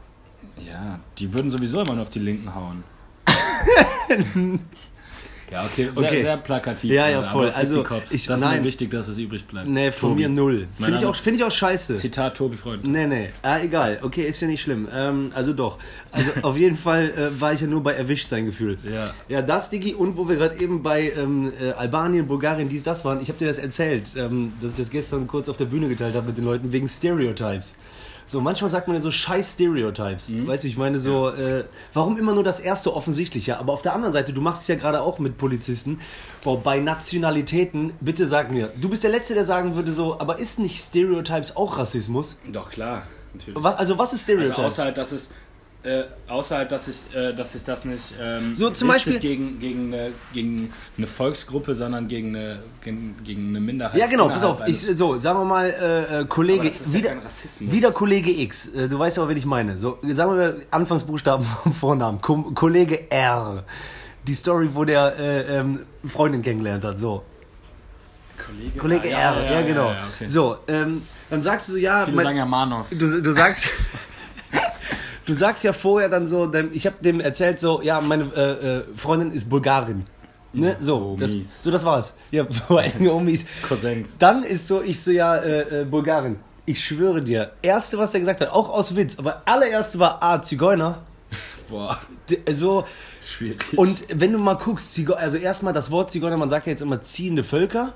Ja, 0.65 0.99
die 1.19 1.31
würden 1.33 1.51
sowieso 1.51 1.81
immer 1.81 1.93
nur 1.93 2.01
auf 2.03 2.09
die 2.09 2.17
Linken 2.19 2.55
hauen. 2.55 2.83
ja, 5.51 5.63
okay, 5.65 5.89
sehr, 5.91 6.03
Okay. 6.07 6.21
sehr 6.21 6.37
plakativ. 6.37 6.91
Ja, 6.91 7.07
ja, 7.07 7.23
voll. 7.23 7.49
Also, 7.49 7.83
ich- 8.09 8.25
das 8.25 8.37
ist 8.39 8.43
nein. 8.43 8.59
mir 8.59 8.65
wichtig, 8.67 8.89
dass 8.91 9.07
es 9.07 9.17
übrig 9.17 9.45
bleibt. 9.45 9.67
Nee, 9.67 9.91
von 9.91 10.09
Tobi. 10.11 10.21
mir 10.23 10.29
null. 10.29 10.67
Finde 10.79 10.99
ich, 10.99 11.05
auch, 11.05 11.15
find 11.15 11.37
ich 11.37 11.43
auch 11.43 11.51
scheiße. 11.51 11.95
Zitat 11.95 12.35
Tobi 12.37 12.57
Freund. 12.57 12.85
Nee, 12.85 13.07
nee. 13.07 13.29
Ah, 13.41 13.59
egal. 13.59 13.99
Okay, 14.01 14.23
ist 14.27 14.41
ja 14.41 14.47
nicht 14.47 14.61
schlimm. 14.61 14.87
Ähm, 14.93 15.29
also 15.33 15.53
doch. 15.53 15.77
Also 16.11 16.31
auf 16.41 16.57
jeden 16.57 16.75
Fall 16.77 17.11
äh, 17.11 17.39
war 17.41 17.53
ich 17.53 17.61
ja 17.61 17.67
nur 17.67 17.83
bei 17.83 17.93
erwischt 17.93 18.27
sein 18.27 18.45
Gefühl. 18.45 18.77
Ja. 18.83 19.11
Ja, 19.29 19.41
das, 19.41 19.69
Digi. 19.69 19.93
Und 19.93 20.17
wo 20.17 20.27
wir 20.27 20.35
gerade 20.35 20.59
eben 20.59 20.81
bei 20.83 21.11
ähm, 21.15 21.51
äh, 21.59 21.71
Albanien, 21.71 22.27
Bulgarien, 22.27 22.69
dies, 22.69 22.83
das 22.83 23.05
waren. 23.05 23.21
Ich 23.21 23.29
habe 23.29 23.37
dir 23.39 23.47
das 23.47 23.57
erzählt, 23.57 24.09
ähm, 24.15 24.53
dass 24.61 24.71
ich 24.71 24.77
das 24.77 24.89
gestern 24.89 25.27
kurz 25.27 25.47
auf 25.49 25.57
der 25.57 25.65
Bühne 25.65 25.87
geteilt 25.89 26.15
habe 26.15 26.27
mit 26.27 26.37
den 26.37 26.45
Leuten 26.45 26.71
wegen 26.71 26.87
Stereotypes. 26.87 27.75
So, 28.27 28.41
manchmal 28.41 28.69
sagt 28.69 28.87
man 28.87 28.95
ja 28.95 29.01
so 29.01 29.11
scheiß 29.11 29.53
Stereotypes. 29.53 30.33
Weißt 30.47 30.63
du, 30.63 30.67
ich 30.67 30.77
meine 30.77 30.99
so, 30.99 31.29
äh, 31.29 31.65
warum 31.93 32.17
immer 32.17 32.33
nur 32.33 32.43
das 32.43 32.59
erste 32.59 32.95
offensichtliche? 32.95 33.59
Aber 33.59 33.73
auf 33.73 33.83
der 33.83 33.93
anderen 33.93 34.13
Seite, 34.13 34.33
du 34.33 34.41
machst 34.41 34.63
es 34.63 34.67
ja 34.67 34.75
gerade 34.75 35.01
auch 35.01 35.19
mit 35.19 35.37
Polizisten. 35.37 35.99
Boah, 36.43 36.59
bei 36.59 36.79
Nationalitäten, 36.79 37.93
bitte 38.01 38.27
sag 38.27 38.51
mir, 38.51 38.71
du 38.81 38.89
bist 38.89 39.03
der 39.03 39.11
Letzte, 39.11 39.35
der 39.35 39.45
sagen 39.45 39.75
würde 39.75 39.91
so, 39.91 40.19
aber 40.19 40.39
ist 40.39 40.57
nicht 40.57 40.79
Stereotypes 40.79 41.55
auch 41.55 41.77
Rassismus? 41.77 42.37
Doch, 42.51 42.69
klar. 42.69 43.03
Natürlich. 43.33 43.63
Also 43.63 43.97
was 43.97 44.13
ist 44.13 44.23
Stereotypes? 44.23 44.57
Also 44.57 44.81
außer 44.81 44.91
dass 44.91 45.11
es 45.11 45.31
äh, 45.85 46.03
außer 46.27 46.57
halt, 46.57 46.71
dass 46.71 46.87
ich, 46.87 47.03
äh, 47.15 47.33
dass 47.33 47.53
ich 47.55 47.63
das 47.63 47.85
nicht 47.85 48.15
ähm, 48.19 48.55
So, 48.55 48.69
zum 48.71 48.87
Beispiel- 48.87 49.19
gegen, 49.19 49.59
gegen, 49.59 49.93
eine, 49.93 50.11
gegen 50.33 50.73
eine 50.97 51.07
Volksgruppe, 51.07 51.73
sondern 51.75 52.07
gegen 52.07 52.35
eine, 52.35 52.59
gegen, 52.83 53.15
gegen 53.23 53.49
eine 53.49 53.59
Minderheit. 53.59 53.99
ja, 53.99 54.07
genau, 54.07 54.27
pass 54.27 54.43
auf. 54.43 54.61
Ich, 54.67 54.79
so, 54.81 55.17
sagen 55.17 55.39
wir 55.39 55.45
mal, 55.45 55.69
äh, 55.69 56.21
äh, 56.21 56.25
Kollege, 56.25 56.61
Aber 56.61 56.69
das 56.69 56.81
ist 56.81 56.93
ja 56.93 56.99
wieder, 56.99 57.09
kein 57.09 57.19
Rassismus. 57.19 57.71
wieder 57.71 57.91
Kollege 57.91 58.31
X. 58.31 58.67
Äh, 58.69 58.89
du 58.89 58.97
weißt 58.99 59.19
aber, 59.19 59.29
wen 59.29 59.37
ich 59.37 59.45
meine. 59.45 59.77
So, 59.77 59.99
sagen 60.01 60.31
wir 60.31 60.37
mal 60.37 60.61
Anfangsbuchstaben 60.71 61.45
vom 61.63 61.73
Vornamen. 61.73 62.19
Kom 62.21 62.53
Kollege 62.55 63.09
R. 63.11 63.63
Die 64.27 64.33
Story, 64.33 64.69
wo 64.73 64.83
der 64.85 65.15
äh, 65.19 65.57
ähm, 65.59 65.81
Freundin 66.07 66.41
kennengelernt 66.41 66.83
hat. 66.83 66.97
So, 66.99 67.23
Kollege, 68.43 68.79
Kollege 68.79 69.15
Ah, 69.15 69.35
R. 69.35 69.51
Ja, 69.51 69.61
genau. 69.61 69.91
ja, 69.91 70.03
okay. 70.13 70.27
So, 70.27 70.57
ähm, 70.67 71.03
dann 71.29 71.41
sagst 71.43 71.69
du 71.69 71.73
so, 71.73 71.77
ja, 71.77 72.05
Viele 72.05 72.15
mein- 72.17 72.25
sagen 72.25 72.37
ja 72.37 72.45
Manov. 72.45 72.87
du, 72.89 73.21
du 73.21 73.31
sagst. 73.31 73.67
Du 75.25 75.33
sagst 75.33 75.63
ja 75.63 75.73
vorher 75.73 76.09
dann 76.09 76.27
so, 76.27 76.51
ich 76.71 76.85
habe 76.85 76.97
dem 77.01 77.19
erzählt 77.19 77.59
so, 77.59 77.81
ja, 77.81 77.99
meine 78.01 78.25
äh, 78.35 78.77
äh, 78.77 78.83
Freundin 78.93 79.31
ist 79.31 79.49
Bulgarin. 79.49 80.05
Ne? 80.53 80.77
So, 80.79 81.17
das, 81.19 81.33
so, 81.61 81.69
das 81.69 81.83
war's. 81.83 82.15
Ja, 82.31 82.45
allem 82.69 83.09
Homies. 83.09 83.45
Cousins. 83.67 84.17
Dann 84.17 84.43
ist 84.43 84.67
so, 84.67 84.81
ich 84.81 85.01
so, 85.01 85.11
ja, 85.11 85.35
äh, 85.37 85.81
äh, 85.81 85.85
Bulgarin. 85.85 86.37
Ich 86.65 86.83
schwöre 86.83 87.21
dir, 87.21 87.51
erste, 87.61 87.97
was 87.97 88.13
er 88.13 88.21
gesagt 88.21 88.41
hat, 88.41 88.49
auch 88.49 88.69
aus 88.69 88.95
Witz, 88.95 89.17
aber 89.17 89.41
allererste 89.45 89.99
war 89.99 90.23
A, 90.23 90.41
Zigeuner. 90.41 91.03
Boah, 91.69 91.99
So, 92.51 92.85
schwierig. 93.21 93.59
und 93.75 94.03
wenn 94.13 94.31
du 94.31 94.39
mal 94.39 94.53
guckst, 94.55 94.93
Zigo 94.93 95.13
also 95.13 95.37
erstmal 95.37 95.73
das 95.73 95.91
Wort 95.91 96.11
Zigeuner, 96.11 96.37
man 96.37 96.49
sagt 96.49 96.67
ja 96.67 96.71
jetzt 96.71 96.81
immer 96.81 97.01
ziehende 97.03 97.43
Völker, 97.43 97.93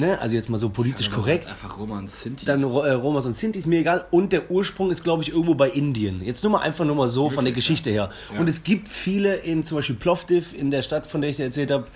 ne? 0.00 0.20
also 0.20 0.34
jetzt 0.34 0.48
mal 0.48 0.58
so 0.58 0.70
politisch 0.70 1.10
korrekt. 1.10 1.48
Einfach 1.48 1.78
Roma 1.78 1.98
und 1.98 2.10
Sinti. 2.10 2.44
Dann 2.44 2.62
äh, 2.62 2.66
Romas 2.66 3.26
und 3.26 3.36
Sinti 3.36 3.58
ist 3.58 3.66
mir 3.66 3.80
egal. 3.80 4.06
Und 4.10 4.32
der 4.32 4.50
Ursprung 4.50 4.90
ist, 4.90 5.04
glaube 5.04 5.22
ich, 5.22 5.30
irgendwo 5.30 5.54
bei 5.54 5.68
Indien. 5.68 6.22
Jetzt 6.22 6.42
nur 6.42 6.52
mal 6.52 6.60
einfach 6.60 6.84
nur 6.84 6.96
mal 6.96 7.08
so 7.08 7.30
von 7.30 7.44
der 7.44 7.52
Wirklich, 7.52 7.66
Geschichte 7.66 7.90
her. 7.90 8.10
Und 8.38 8.48
es 8.48 8.64
gibt 8.64 8.88
viele 8.88 9.36
in 9.36 9.64
zum 9.64 9.78
Beispiel 9.78 9.96
Plovdiv, 9.96 10.52
in 10.52 10.70
der 10.70 10.82
Stadt, 10.82 11.06
von 11.06 11.20
der 11.20 11.30
ich 11.30 11.36
dir 11.36 11.44
erzählt 11.44 11.70
habe, 11.70 11.86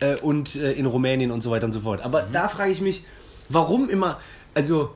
äh, 0.00 0.16
und 0.16 0.56
äh, 0.56 0.72
in 0.72 0.86
Rumänien 0.86 1.30
und 1.30 1.42
so 1.42 1.50
weiter 1.50 1.66
und 1.66 1.72
so 1.72 1.80
fort. 1.80 2.00
Aber 2.02 2.22
da 2.22 2.48
frage 2.48 2.72
ich 2.72 2.80
mich, 2.80 3.04
warum 3.48 3.88
immer, 3.88 4.18
also 4.54 4.90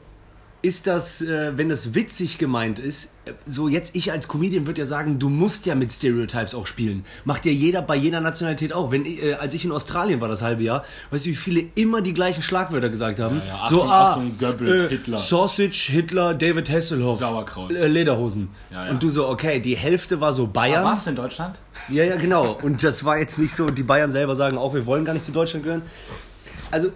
ist 0.63 0.87
das, 0.87 1.23
äh, 1.23 1.57
wenn 1.57 1.69
das 1.69 1.95
witzig 1.95 2.39
gemeint 2.39 2.79
ist, 2.79 3.11
äh, 3.25 3.33
so 3.47 3.69
jetzt 3.69 3.95
ich 3.95 4.11
als 4.11 4.27
Comedian 4.27 4.67
würde 4.67 4.81
ja 4.81 4.87
sagen, 4.87 5.19
du 5.19 5.29
musst 5.29 5.67
ja 5.67 5.75
mit 5.75 5.93
Stereotypes 5.93 6.55
auch 6.55 6.67
spielen. 6.67 7.05
Macht 7.25 7.45
ja 7.47 7.53
jeder 7.53 7.83
bei 7.83 7.95
jeder 7.95 8.21
Nationalität 8.21 8.73
auch. 8.73 8.91
Wenn, 8.91 9.05
äh, 9.05 9.35
als 9.35 9.55
ich 9.55 9.65
in 9.65 9.73
Australien 9.73 10.21
war 10.21 10.29
das 10.29 10.43
halbe 10.43 10.63
Jahr, 10.63 10.85
weißt 11.11 11.27
du, 11.27 11.31
wie 11.31 11.37
viele 11.37 11.65
immer 11.75 12.01
die 12.01 12.15
gleichen 12.15 12.43
Schlagwörter 12.43 12.89
gesagt 12.89 13.21
haben? 13.21 13.39
Ja, 13.39 13.45
ja, 13.45 13.67
so, 13.69 13.85
Achtung, 13.85 13.91
ah, 13.91 14.09
Achtung, 14.11 14.39
Goebbels, 14.39 14.85
äh, 14.85 14.89
Hitler. 14.89 15.19
Sausage, 15.19 15.89
Hitler, 15.93 16.35
David 16.35 16.71
Hasselhoff. 16.71 17.19
Sauerkraut. 17.19 17.73
Äh, 17.73 17.87
Lederhosen. 17.87 18.49
Ja. 18.71 18.91
Und 18.91 19.03
du 19.03 19.11
so, 19.11 19.29
okay, 19.29 19.61
die 19.61 19.77
Hälfte 19.77 20.21
war 20.21 20.33
so 20.33 20.47
Bayern. 20.47 20.85
Warst 20.85 21.07
du 21.07 21.11
in 21.11 21.17
Deutschland? 21.17 21.61
Ja, 21.89 22.03
ja, 22.05 22.17
genau. 22.17 22.59
Und 22.63 22.83
das 22.83 23.05
war 23.05 23.19
jetzt 23.19 23.39
nicht 23.39 23.55
so, 23.55 23.71
die 23.71 23.83
Bayern 23.83 24.11
selber 24.11 24.35
sagen 24.35 24.59
auch, 24.59 24.75
wir 24.75 24.87
wollen 24.87 25.05
gar 25.05 25.13
nicht 25.13 25.25
zu 25.25 25.33
Deutschland 25.33 25.65
gehören. 25.65 25.83
Also, 26.71 26.91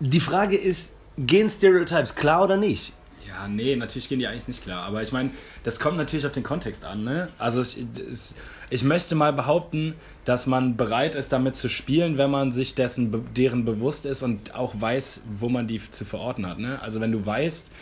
die 0.00 0.20
Frage 0.20 0.56
ist, 0.56 0.92
gehen 1.18 1.48
Stereotypes 1.48 2.14
klar 2.14 2.44
oder 2.44 2.56
nicht? 2.56 2.92
Ja, 3.26 3.48
nee, 3.48 3.74
natürlich 3.74 4.08
gehen 4.08 4.18
die 4.18 4.26
eigentlich 4.26 4.48
nicht 4.48 4.62
klar. 4.62 4.84
Aber 4.84 5.02
ich 5.02 5.12
meine, 5.12 5.30
das 5.64 5.80
kommt 5.80 5.96
natürlich 5.96 6.26
auf 6.26 6.32
den 6.32 6.42
Kontext 6.42 6.84
an. 6.84 7.04
Ne? 7.04 7.28
Also 7.38 7.60
ich, 7.60 7.84
es, 7.98 8.34
ich 8.70 8.84
möchte 8.84 9.14
mal 9.14 9.32
behaupten, 9.32 9.94
dass 10.24 10.46
man 10.46 10.76
bereit 10.76 11.14
ist, 11.14 11.32
damit 11.32 11.56
zu 11.56 11.68
spielen, 11.68 12.18
wenn 12.18 12.30
man 12.30 12.52
sich 12.52 12.74
dessen, 12.74 13.24
deren 13.34 13.64
bewusst 13.64 14.06
ist 14.06 14.22
und 14.22 14.54
auch 14.54 14.74
weiß, 14.78 15.22
wo 15.38 15.48
man 15.48 15.66
die 15.66 15.80
zu 15.90 16.04
verorten 16.04 16.46
hat. 16.46 16.58
Ne? 16.58 16.80
Also 16.82 17.00
wenn 17.00 17.12
du 17.12 17.24
weißt, 17.24 17.72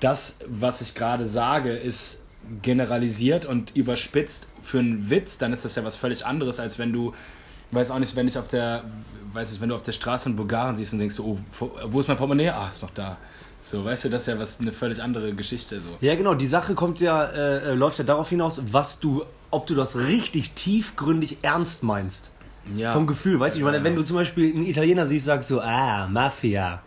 das, 0.00 0.38
was 0.46 0.80
ich 0.80 0.94
gerade 0.94 1.26
sage, 1.26 1.76
ist 1.76 2.22
generalisiert 2.62 3.44
und 3.44 3.76
überspitzt 3.76 4.46
für 4.62 4.78
einen 4.78 5.10
Witz, 5.10 5.38
dann 5.38 5.52
ist 5.52 5.64
das 5.64 5.74
ja 5.74 5.84
was 5.84 5.96
völlig 5.96 6.24
anderes, 6.24 6.60
als 6.60 6.78
wenn 6.78 6.92
du, 6.92 7.12
weiß 7.72 7.90
auch 7.90 7.98
nicht, 7.98 8.14
wenn 8.14 8.28
ich 8.28 8.38
auf 8.38 8.46
der, 8.46 8.84
weiß 9.36 9.52
ich, 9.52 9.60
wenn 9.60 9.68
du 9.68 9.74
auf 9.76 9.82
der 9.82 9.92
Straße 9.92 10.28
in 10.28 10.34
Bulgarien 10.36 10.74
siehst 10.76 10.92
und 10.94 10.98
denkst, 10.98 11.20
oh, 11.20 11.38
wo- 11.88 12.00
ist 12.00 12.08
mein 12.08 12.16
Portemonnaie? 12.16 12.48
Ah, 12.50 12.68
ist 12.68 12.82
noch 12.82 12.90
da. 12.90 13.16
So, 13.60 13.84
weißt 13.84 14.04
du, 14.04 14.08
das 14.10 14.22
ist 14.22 14.28
ja 14.28 14.38
was 14.38 14.60
eine 14.60 14.72
völlig 14.72 15.02
andere 15.02 15.32
Geschichte 15.34 15.80
so. 15.80 15.88
Ja, 16.00 16.14
genau. 16.14 16.34
Die 16.34 16.46
Sache 16.46 16.74
kommt 16.74 17.00
ja, 17.00 17.24
äh, 17.24 17.70
äh, 17.70 17.74
läuft 17.74 17.98
ja 17.98 18.04
darauf 18.04 18.28
hinaus, 18.28 18.60
was 18.72 18.98
du, 19.00 19.24
ob 19.50 19.66
du 19.66 19.74
das 19.74 19.96
richtig 19.98 20.52
tiefgründig 20.52 21.38
ernst 21.42 21.82
meinst. 21.82 22.30
Ja. 22.74 22.92
Vom 22.92 23.06
Gefühl, 23.06 23.38
weißt 23.38 23.54
du, 23.56 23.60
ich 23.60 23.64
meine, 23.64 23.82
wenn 23.84 23.94
du 23.94 24.02
zum 24.02 24.16
Beispiel 24.16 24.52
einen 24.52 24.64
Italiener 24.66 25.06
siehst, 25.06 25.26
sagst 25.26 25.50
du, 25.52 25.60
ah, 25.60 26.08
Mafia, 26.08 26.82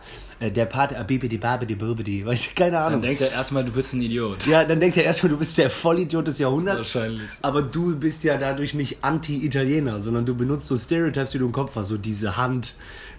der 0.48 0.64
Part, 0.64 0.96
ah, 0.96 1.02
bibidi, 1.02 1.36
babidi, 1.36 1.74
bubidi, 1.74 2.24
weißt 2.24 2.46
du, 2.50 2.54
keine 2.54 2.70
Dann 2.72 2.82
Ahnung. 2.86 3.02
denkt 3.02 3.20
er 3.20 3.30
erstmal, 3.30 3.62
du 3.62 3.72
bist 3.72 3.92
ein 3.92 4.00
Idiot. 4.00 4.46
Ja, 4.46 4.64
dann 4.64 4.80
denkt 4.80 4.96
er 4.96 5.04
erstmal, 5.04 5.28
du 5.30 5.36
bist 5.38 5.58
der 5.58 5.68
Vollidiot 5.68 6.26
des 6.26 6.38
Jahrhunderts. 6.38 6.94
Wahrscheinlich. 6.94 7.30
Aber 7.42 7.60
du 7.60 7.94
bist 7.96 8.24
ja 8.24 8.38
dadurch 8.38 8.72
nicht 8.72 9.04
anti-Italiener, 9.04 10.00
sondern 10.00 10.24
du 10.24 10.34
benutzt 10.34 10.66
so 10.66 10.76
Stereotypes, 10.78 11.32
die 11.32 11.38
du 11.38 11.44
im 11.46 11.52
Kopf 11.52 11.76
hast, 11.76 11.88
so 11.88 11.98
diese 11.98 12.38
Hand, 12.38 12.74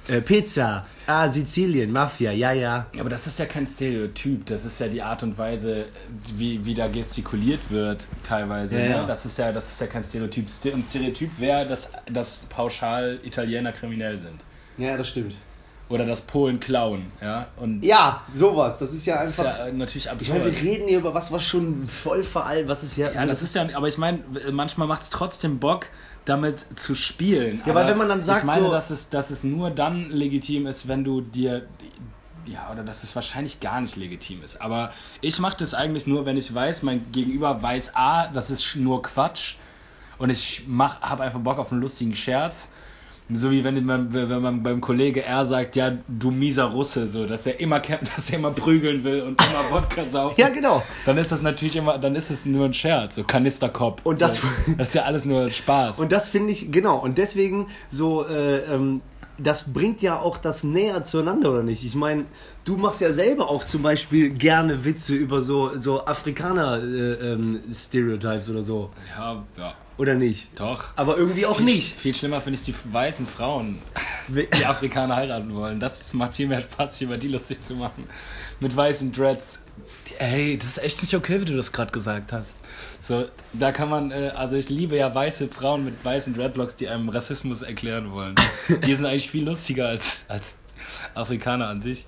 äh, 0.08 0.20
Pizza, 0.20 0.88
ah, 1.06 1.30
Sizilien, 1.30 1.92
Mafia, 1.92 2.32
ja, 2.32 2.54
ja. 2.54 2.88
Aber 3.00 3.10
das 3.12 3.28
ist 3.28 3.38
ja 3.38 3.46
kein 3.46 3.68
Stereotyp, 3.68 4.48
das 4.48 4.66
ist 4.66 4.80
ja 4.80 4.88
die 4.88 5.04
Art 5.04 5.22
und 5.22 5.38
Weise, 5.38 5.86
wie, 6.38 6.66
wie 6.66 6.74
da 6.74 6.88
gestikuliert 6.88 7.60
wird, 7.70 8.08
teilweise. 8.24 8.78
Ja, 8.78 8.82
ne? 8.82 8.90
ja. 8.90 9.06
Das, 9.06 9.26
ist 9.26 9.38
ja, 9.38 9.52
das 9.52 9.72
ist 9.72 9.80
ja 9.80 9.86
kein 9.86 10.04
Stereotyp. 10.04 10.50
Ste- 10.50 10.74
Ein 10.74 10.84
Stereotyp 10.84 11.30
wäre, 11.40 11.68
dass, 11.68 11.92
dass 12.12 12.48
pauschal 12.48 13.20
Italiener 13.24 13.72
kriminell 13.74 14.18
sind. 14.18 14.40
Ja, 14.78 14.98
das 14.98 15.10
stimmt. 15.10 15.36
Oder 15.92 16.06
dass 16.06 16.22
Polen 16.22 16.60
klauen. 16.60 17.12
Ja, 17.22 17.48
und 17.58 17.84
Ja, 17.84 18.24
sowas, 18.32 18.80
das 18.80 18.94
ist 18.94 19.06
ja 19.06 19.22
das 19.22 19.34
ist 19.34 19.40
einfach... 19.42 19.60
ja 19.60 19.68
äh, 19.68 19.74
natürlich 19.74 20.06
ich 20.06 20.12
absurd. 20.12 20.40
meine, 20.40 20.52
wir 20.56 20.62
reden 20.72 20.88
hier 20.88 21.00
über 21.00 21.14
was, 21.14 21.32
was 21.32 21.46
schon 21.46 21.86
voll 21.86 22.24
veraltet, 22.24 22.68
was 22.70 22.82
ist 22.84 22.96
ja... 22.98 23.12
ja, 23.12 23.26
das 23.26 23.42
ist 23.44 23.54
ja, 23.56 23.68
aber 23.76 23.88
ich 23.88 23.98
meine, 23.98 24.20
manchmal 24.52 24.88
macht 24.88 25.02
es 25.04 25.10
trotzdem 25.10 25.60
Bock, 25.60 25.88
damit 26.26 26.66
zu 26.80 26.96
spielen. 26.96 27.62
Ja, 27.66 27.74
weil 27.76 27.84
Aber 27.84 27.92
wenn 27.92 27.98
man 27.98 28.10
dann 28.10 28.22
sagt 28.22 28.40
ich 28.40 28.46
meine, 28.46 28.62
so- 28.68 28.72
dass, 28.72 28.90
es, 28.90 29.10
dass 29.10 29.32
es 29.32 29.44
nur 29.44 29.70
dann 29.70 30.10
legitim 30.12 30.66
ist, 30.68 30.88
wenn 30.88 31.04
du 31.04 31.20
dir, 31.22 31.66
ja, 32.46 32.70
oder 32.72 32.84
dass 32.84 33.04
es 33.04 33.14
wahrscheinlich 33.16 33.60
gar 33.60 33.82
nicht 33.82 33.96
legitim 33.98 34.44
ist. 34.44 34.62
Aber 34.62 34.92
ich 35.20 35.40
mache 35.40 35.58
das 35.58 35.74
eigentlich 35.74 36.08
nur, 36.08 36.26
wenn 36.26 36.38
ich 36.38 36.54
weiß, 36.54 36.84
mein 36.84 37.12
Gegenüber 37.12 37.62
weiß, 37.62 37.96
A, 37.96 38.28
das 38.28 38.50
ist 38.50 38.76
nur 38.78 39.02
Quatsch 39.02 39.56
und 40.20 40.30
ich 40.30 40.64
habe 41.02 41.24
einfach 41.24 41.40
Bock 41.40 41.58
auf 41.60 41.72
einen 41.72 41.82
lustigen 41.82 42.16
Scherz. 42.16 42.70
So 43.34 43.52
wie 43.52 43.64
wenn 43.64 43.86
man, 43.86 44.12
wenn 44.14 44.42
man 44.42 44.64
beim 44.64 44.82
Kollege 44.82 45.24
R 45.24 45.46
sagt, 45.46 45.76
ja, 45.76 45.92
du 46.08 46.32
mieser 46.32 46.66
Russe, 46.66 47.08
so, 47.08 47.26
dass 47.26 47.46
er 47.46 47.60
immer, 47.60 47.80
dass 48.16 48.30
er 48.30 48.40
immer 48.40 48.52
prügeln 48.52 49.04
will 49.04 49.22
und 49.22 49.42
immer 49.42 49.72
Wodka 49.82 50.06
saufen. 50.06 50.40
Ja, 50.40 50.50
genau. 50.50 50.82
Dann 51.06 51.18
ist 51.18 51.32
das 51.32 51.42
natürlich 51.42 51.76
immer, 51.76 51.98
dann 51.98 52.16
ist 52.16 52.30
es 52.30 52.46
nur 52.46 52.66
ein 52.66 52.74
Scherz, 52.74 53.16
so 53.16 53.24
Kanisterkopf. 53.24 54.02
Und 54.04 54.20
so. 54.20 54.26
das- 54.26 54.40
das 54.78 54.90
ist 54.90 54.96
ja 54.96 55.04
alles 55.04 55.26
nur 55.26 55.50
Spaß. 55.50 56.00
Und 56.00 56.12
das 56.12 56.28
finde 56.28 56.52
ich, 56.54 56.72
genau, 56.72 56.98
und 57.00 57.18
deswegen 57.18 57.68
so, 57.90 58.26
äh, 58.28 58.58
ähm, 58.74 59.02
das 59.38 59.74
bringt 59.74 60.02
ja 60.02 60.20
auch 60.20 60.38
das 60.38 60.64
näher 60.64 61.04
zueinander, 61.04 61.52
oder 61.52 61.64
nicht? 61.64 61.84
Ich 61.84 61.96
meine, 61.96 62.26
du 62.64 62.78
machst 62.78 63.02
ja 63.02 63.12
selber 63.12 63.50
auch 63.50 63.64
zum 63.64 63.82
Beispiel 63.84 64.32
gerne 64.32 64.84
Witze 64.86 65.16
über 65.16 65.42
so, 65.42 65.78
so 65.78 66.06
Afrikaner-Stereotypes 66.06 68.50
oder 68.50 68.64
so, 68.64 68.90
ja, 69.18 69.44
ja, 69.58 69.74
oder 69.98 70.16
nicht? 70.16 70.50
doch. 70.60 70.86
Aber 70.96 71.18
irgendwie 71.18 71.46
auch 71.46 71.58
Viel, 71.58 71.66
nicht. 71.66 71.98
Viel 71.98 72.16
schlimmer 72.16 72.42
finde 72.42 72.60
ich 72.60 72.66
die 72.66 72.74
weißen 72.92 73.28
Frauen, 73.28 73.82
die 74.28 74.66
Afrikaner 74.66 75.16
heiraten 75.16 75.56
wollen. 75.56 75.80
Das 75.80 76.12
macht 76.14 76.34
viel 76.36 76.48
mehr 76.48 76.60
Spaß, 76.62 76.98
sich 76.98 77.08
über 77.08 77.18
die 77.18 77.28
lustig 77.28 77.62
zu 77.62 77.76
machen. 77.76 78.08
Mit 78.60 78.76
weißen 78.76 79.12
Dreads. 79.12 79.64
Ey, 80.20 80.58
das 80.58 80.70
ist 80.70 80.84
echt 80.84 81.02
nicht 81.02 81.16
okay, 81.16 81.42
wie 81.42 81.46
du 81.46 81.56
das 81.56 81.72
gerade 81.72 81.92
gesagt 81.92 82.32
hast. 82.32 82.60
So, 83.00 83.26
da 83.54 83.72
kann 83.72 83.90
man, 83.90 84.12
äh, 84.12 84.32
also 84.36 84.56
ich 84.56 84.70
liebe 84.70 84.96
ja 84.96 85.16
weiße 85.16 85.48
Frauen 85.48 85.84
mit 85.84 86.06
weißen 86.06 86.36
Dreadlocks, 86.36 86.76
die 86.76 86.88
einem 86.90 87.10
Rassismus 87.10 87.64
erklären 87.64 88.12
wollen. 88.12 88.36
Die 88.86 88.94
sind 88.94 89.08
eigentlich 89.08 89.32
viel 89.32 89.46
lustiger 89.46 89.88
als, 89.88 90.26
als 90.28 90.58
Afrikaner 91.16 91.68
an 91.68 91.82
sich. 91.82 92.06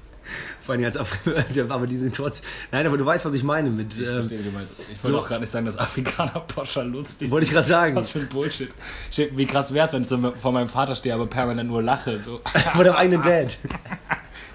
Vor 0.62 0.75
allem 0.75 0.86
als 0.86 0.97
Afrikaner, 0.97 1.69
aber 1.73 1.88
die 1.88 1.97
sind 1.97 2.15
trotz. 2.15 2.41
Nein, 2.71 2.86
aber 2.88 2.97
du 2.97 3.05
weißt, 3.05 3.25
was 3.25 3.33
ich 3.33 3.43
meine 3.43 3.69
mit. 3.69 3.93
Ich 3.93 3.99
Ähm, 4.07 4.13
verstehe, 4.15 4.39
wie 4.39 4.43
du 4.43 4.51
meinst. 4.51 4.73
Ich 4.79 4.88
wollte 5.03 5.07
so- 5.07 5.19
auch 5.19 5.27
gerade 5.27 5.41
nicht 5.41 5.49
sagen, 5.49 5.65
dass 5.65 5.77
Afrikaner 5.77 6.39
Poscher 6.47 6.83
lustig 6.83 7.29
Wollte 7.31 7.45
ich 7.45 7.51
gerade 7.51 7.67
sagen. 7.67 7.95
Was 7.95 8.12
für 8.12 8.19
ein 8.19 8.27
Bullshit. 8.27 8.69
Shit, 9.12 9.38
Wie 9.38 9.45
krass 9.45 9.73
wär's, 9.73 9.93
wenn 9.93 10.03
ich 10.03 10.07
so 10.07 10.17
vor 10.39 10.51
meinem 10.51 10.69
Vater 10.69 10.95
stehe, 10.95 11.13
aber 11.15 11.27
permanent 11.27 11.69
nur 11.69 11.81
lache. 11.81 12.19
So. 12.19 12.41
Vor 12.73 12.83
deinem 12.83 12.95
eigenen 12.95 13.21
Dad. 13.21 13.57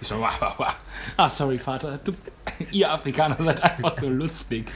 Ich 0.00 0.06
so, 0.06 0.20
wah, 0.20 0.30
wah, 0.38 0.54
wah. 0.58 0.74
Ah, 1.16 1.28
sorry, 1.28 1.58
Vater. 1.58 1.98
Du, 2.04 2.12
ihr 2.70 2.88
Afrikaner 2.92 3.36
seid 3.40 3.60
einfach 3.64 3.98
so 3.98 4.08
lustig. 4.08 4.66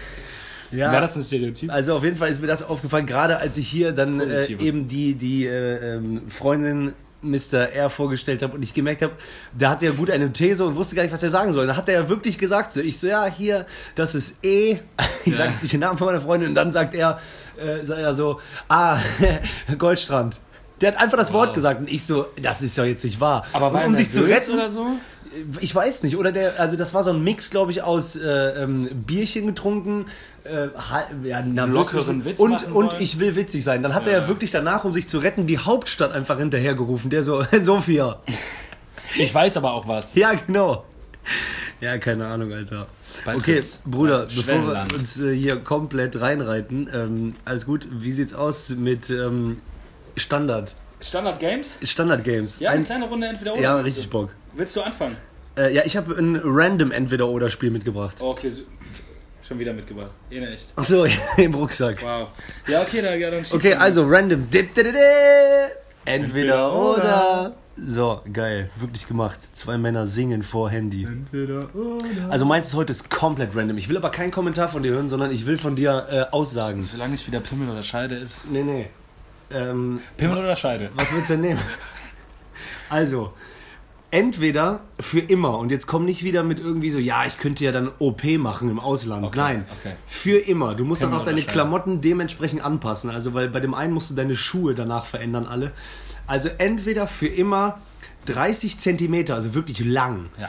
Ja. 0.72 0.90
Wäre 0.90 1.02
das 1.02 1.14
ein 1.14 1.22
Stereotyp? 1.22 1.70
Also 1.70 1.94
auf 1.96 2.02
jeden 2.02 2.16
Fall 2.16 2.28
ist 2.28 2.40
mir 2.40 2.48
das 2.48 2.64
aufgefallen, 2.64 3.07
gerade 3.07 3.37
als 3.37 3.57
ich 3.57 3.68
hier 3.68 3.92
dann 3.92 4.18
äh, 4.20 4.46
eben 4.46 4.88
die, 4.88 5.14
die 5.14 5.46
äh, 5.46 5.94
ähm, 5.96 6.22
Freundin 6.28 6.94
Mr. 7.23 7.71
R 7.73 7.89
vorgestellt 7.89 8.43
habe 8.43 8.55
und 8.55 8.63
ich 8.63 8.75
gemerkt 8.75 9.03
habe, 9.03 9.13
da 9.57 9.71
hat 9.71 9.83
er 9.83 9.93
gut 9.93 10.11
eine 10.11 10.33
These 10.33 10.65
und 10.65 10.75
wusste 10.75 10.97
gar 10.97 11.03
nicht, 11.05 11.13
was 11.13 11.23
er 11.23 11.31
sagen 11.31 11.53
soll. 11.53 11.67
Da 11.67 11.77
hat 11.77 11.89
er 11.89 11.95
ja 12.03 12.09
wirklich 12.09 12.37
gesagt, 12.39 12.73
so 12.73 12.81
ich 12.81 12.99
so, 12.99 13.07
ja, 13.09 13.27
hier, 13.27 13.65
das 13.95 14.15
ist 14.15 14.45
E. 14.45 14.79
Ich 15.25 15.33
Ja. 15.33 15.39
sage 15.39 15.51
jetzt 15.53 15.63
nicht 15.63 15.73
den 15.73 15.81
Namen 15.81 15.97
von 15.99 16.07
meiner 16.09 16.21
Freundin 16.21 16.49
und 16.49 16.55
dann 16.57 16.73
sagt 16.73 16.95
er, 16.95 17.19
äh, 17.57 17.85
sagt 17.85 18.01
er 18.01 18.13
so, 18.13 18.41
ah, 18.69 18.99
Goldstrand. 19.79 20.41
Der 20.81 20.91
hat 20.93 21.01
einfach 21.01 21.17
das 21.17 21.33
Wort 21.33 21.51
Wow. 21.51 21.55
gesagt 21.55 21.81
und 21.81 21.89
ich 21.89 22.05
so, 22.05 22.27
das 22.41 22.61
ist 22.61 22.77
ja 22.77 22.85
jetzt 22.85 23.05
nicht 23.05 23.21
wahr. 23.21 23.47
aber 23.53 23.73
war 23.73 23.85
um 23.87 23.95
sich 23.95 24.11
zu 24.11 24.23
retten 24.23 24.55
oder 24.55 24.69
so? 24.69 24.85
Ich 25.61 25.75
weiß 25.75 26.03
nicht, 26.03 26.16
oder 26.16 26.33
der, 26.33 26.59
also 26.61 26.77
das 26.77 26.95
war 26.95 27.05
so 27.05 27.11
ein 27.11 27.23
Mix, 27.23 27.51
glaube 27.51 27.73
ich, 27.73 27.83
aus 27.83 28.16
äh, 28.16 28.62
ähm, 28.62 28.88
Bierchen 29.07 29.47
getrunken, 29.47 30.07
äh, 30.45 30.68
ja, 31.25 31.42
nervös 31.42 31.92
Lockeren 31.92 32.25
Witz 32.25 32.40
und, 32.40 32.71
und 32.73 33.01
ich 33.01 33.18
will 33.18 33.37
witzig 33.37 33.64
sein. 33.64 33.83
Dann 33.83 33.95
hat 33.95 34.07
er 34.07 34.12
Ja. 34.12 34.18
ja 34.21 34.29
wirklich 34.29 34.51
danach, 34.51 34.85
um 34.85 34.92
sich 34.92 35.09
zu 35.09 35.18
retten, 35.18 35.47
die 35.47 35.59
Hauptstadt 35.59 36.12
einfach 36.12 36.38
hinterhergerufen. 36.38 37.11
Der 37.11 37.23
so, 37.23 37.45
Sophia. 37.61 38.21
Ich 39.16 39.35
weiß 39.35 39.57
aber 39.59 39.73
auch 39.73 39.87
was. 39.87 40.14
Ja, 40.14 40.33
genau. 40.35 40.85
Ja, 41.81 41.99
keine 41.99 42.27
Ahnung, 42.27 42.53
Alter. 42.53 42.87
Bald 43.25 43.38
Okay, 43.38 43.62
Bruder, 43.85 44.27
bevor 44.27 44.66
wir 44.66 44.87
uns 44.95 45.21
äh, 45.21 45.35
hier 45.35 45.57
komplett 45.57 46.21
reinreiten, 46.21 46.88
ähm, 46.92 47.35
alles 47.45 47.66
gut. 47.66 47.88
Wie 47.90 48.12
sieht's 48.12 48.35
aus 48.35 48.71
mit 48.71 49.11
ähm, 49.11 49.61
Standard? 50.16 50.75
Standard 51.03 51.41
Games? 51.41 51.79
Standard 51.83 52.25
Games. 52.25 52.59
Ja, 52.61 52.71
eine 52.71 52.81
Ein- 52.81 52.85
kleine 52.85 53.07
Runde 53.09 53.27
entweder 53.27 53.53
oder. 53.55 53.61
ja 53.62 53.77
richtig? 53.77 54.09
Bock. 54.09 54.31
Willst 54.55 54.75
du 54.77 54.83
anfangen? 54.83 55.17
Äh, 55.57 55.75
ja, 55.75 55.83
ich 55.85 55.97
habe 55.97 56.15
ein 56.17 56.41
random 56.43 56.93
Entweder-Oder-Spiel 56.93 57.71
mitgebracht. 57.71 58.17
Oh, 58.21 58.31
okay, 58.31 58.49
so, 58.49 58.62
schon 59.47 59.59
wieder 59.59 59.73
mitgebracht. 59.73 60.11
Eh, 60.31 60.41
ne, 60.41 60.51
echt. 60.53 60.73
Ach 60.77 60.85
so, 60.85 61.05
im 61.37 61.55
Rucksack. 61.55 62.03
Wow. 62.03 62.29
Ja, 62.67 62.81
okay, 62.83 63.03
dann, 63.03 63.19
ja, 63.21 63.31
dann 63.31 63.43
Okay, 63.51 63.75
also 63.75 64.05
random. 64.07 64.49
Dip, 64.51 64.75
dip. 64.75 64.87
Entweder 64.87 65.75
Entweder 66.05 66.73
oder. 66.75 67.55
So, 67.85 68.21
geil. 68.33 68.71
Wirklich 68.77 69.07
gemacht. 69.09 69.41
Zwei 69.57 69.79
Männer 69.79 70.07
singen 70.07 70.43
vor 70.43 70.69
Handy. 70.71 71.05
Entweder 71.05 71.75
oder. 71.75 72.31
Also 72.31 72.45
meinst 72.45 72.73
du 72.73 72.77
heute 72.79 72.91
ist 72.93 73.09
komplett 73.11 73.57
random. 73.57 73.79
Ich 73.79 73.88
will 73.88 73.97
aber 73.97 74.11
keinen 74.11 74.31
Kommentar 74.31 74.69
von 74.69 74.83
dir 74.83 74.93
hören, 74.93 75.09
sondern 75.09 75.31
ich 75.31 75.47
will 75.47 75.57
von 75.59 75.75
dir 75.75 76.07
äh, 76.11 76.21
Aussagen. 76.35 76.81
Solange 76.83 77.12
nicht 77.12 77.27
wieder 77.27 77.41
Pimmel 77.41 77.71
oder 77.71 77.83
Scheide 77.83 78.17
ist. 78.17 78.51
Nee, 78.51 78.62
nee. 78.62 78.87
Ähm, 79.55 80.01
Pimmel 80.17 80.38
oder 80.38 80.57
Scheide? 80.57 80.91
was 80.95 81.12
würdest 81.12 81.31
du 81.31 81.35
denn 81.35 81.43
nehmen? 81.43 81.61
Also, 82.88 83.33
entweder 84.11 84.81
für 85.01 85.21
immer, 85.21 85.59
und 85.59 85.73
jetzt 85.73 85.87
komm 85.87 86.05
nicht 86.05 86.23
wieder 86.23 86.43
mit 86.43 86.61
irgendwie 86.61 86.91
so, 86.91 86.99
ja, 86.99 87.25
ich 87.27 87.38
könnte 87.38 87.65
ja 87.65 87.73
dann 87.73 87.91
OP 87.99 88.23
machen 88.38 88.71
im 88.71 88.79
Ausland. 88.79 89.25
Okay, 89.25 89.38
Nein, 89.38 89.65
okay. 89.81 89.95
für 90.07 90.38
immer. 90.38 90.75
Du 90.75 90.85
musst 90.85 91.01
Pimmel 91.01 91.12
dann 91.12 91.21
auch 91.21 91.25
deine? 91.25 91.43
Klamotten 91.43 92.01
dementsprechend 92.01 92.62
anpassen. 92.62 93.11
Also, 93.11 93.35
weil 93.35 93.49
bei 93.49 93.61
dem 93.61 93.75
einen 93.75 93.95
musst 93.95 94.11
du 94.11 94.15
deine 94.15 94.37
Schuhe 94.37 94.75
danach 94.75 95.07
verändern, 95.07 95.47
alle. 95.47 95.73
Also, 96.27 96.51
entweder 96.59 97.07
für 97.07 97.27
immer 97.29 97.81
30 98.27 98.79
Zentimeter, 98.79 99.35
also 99.35 99.55
wirklich 99.55 99.81
lang. 99.81 100.27
Ja. 100.38 100.49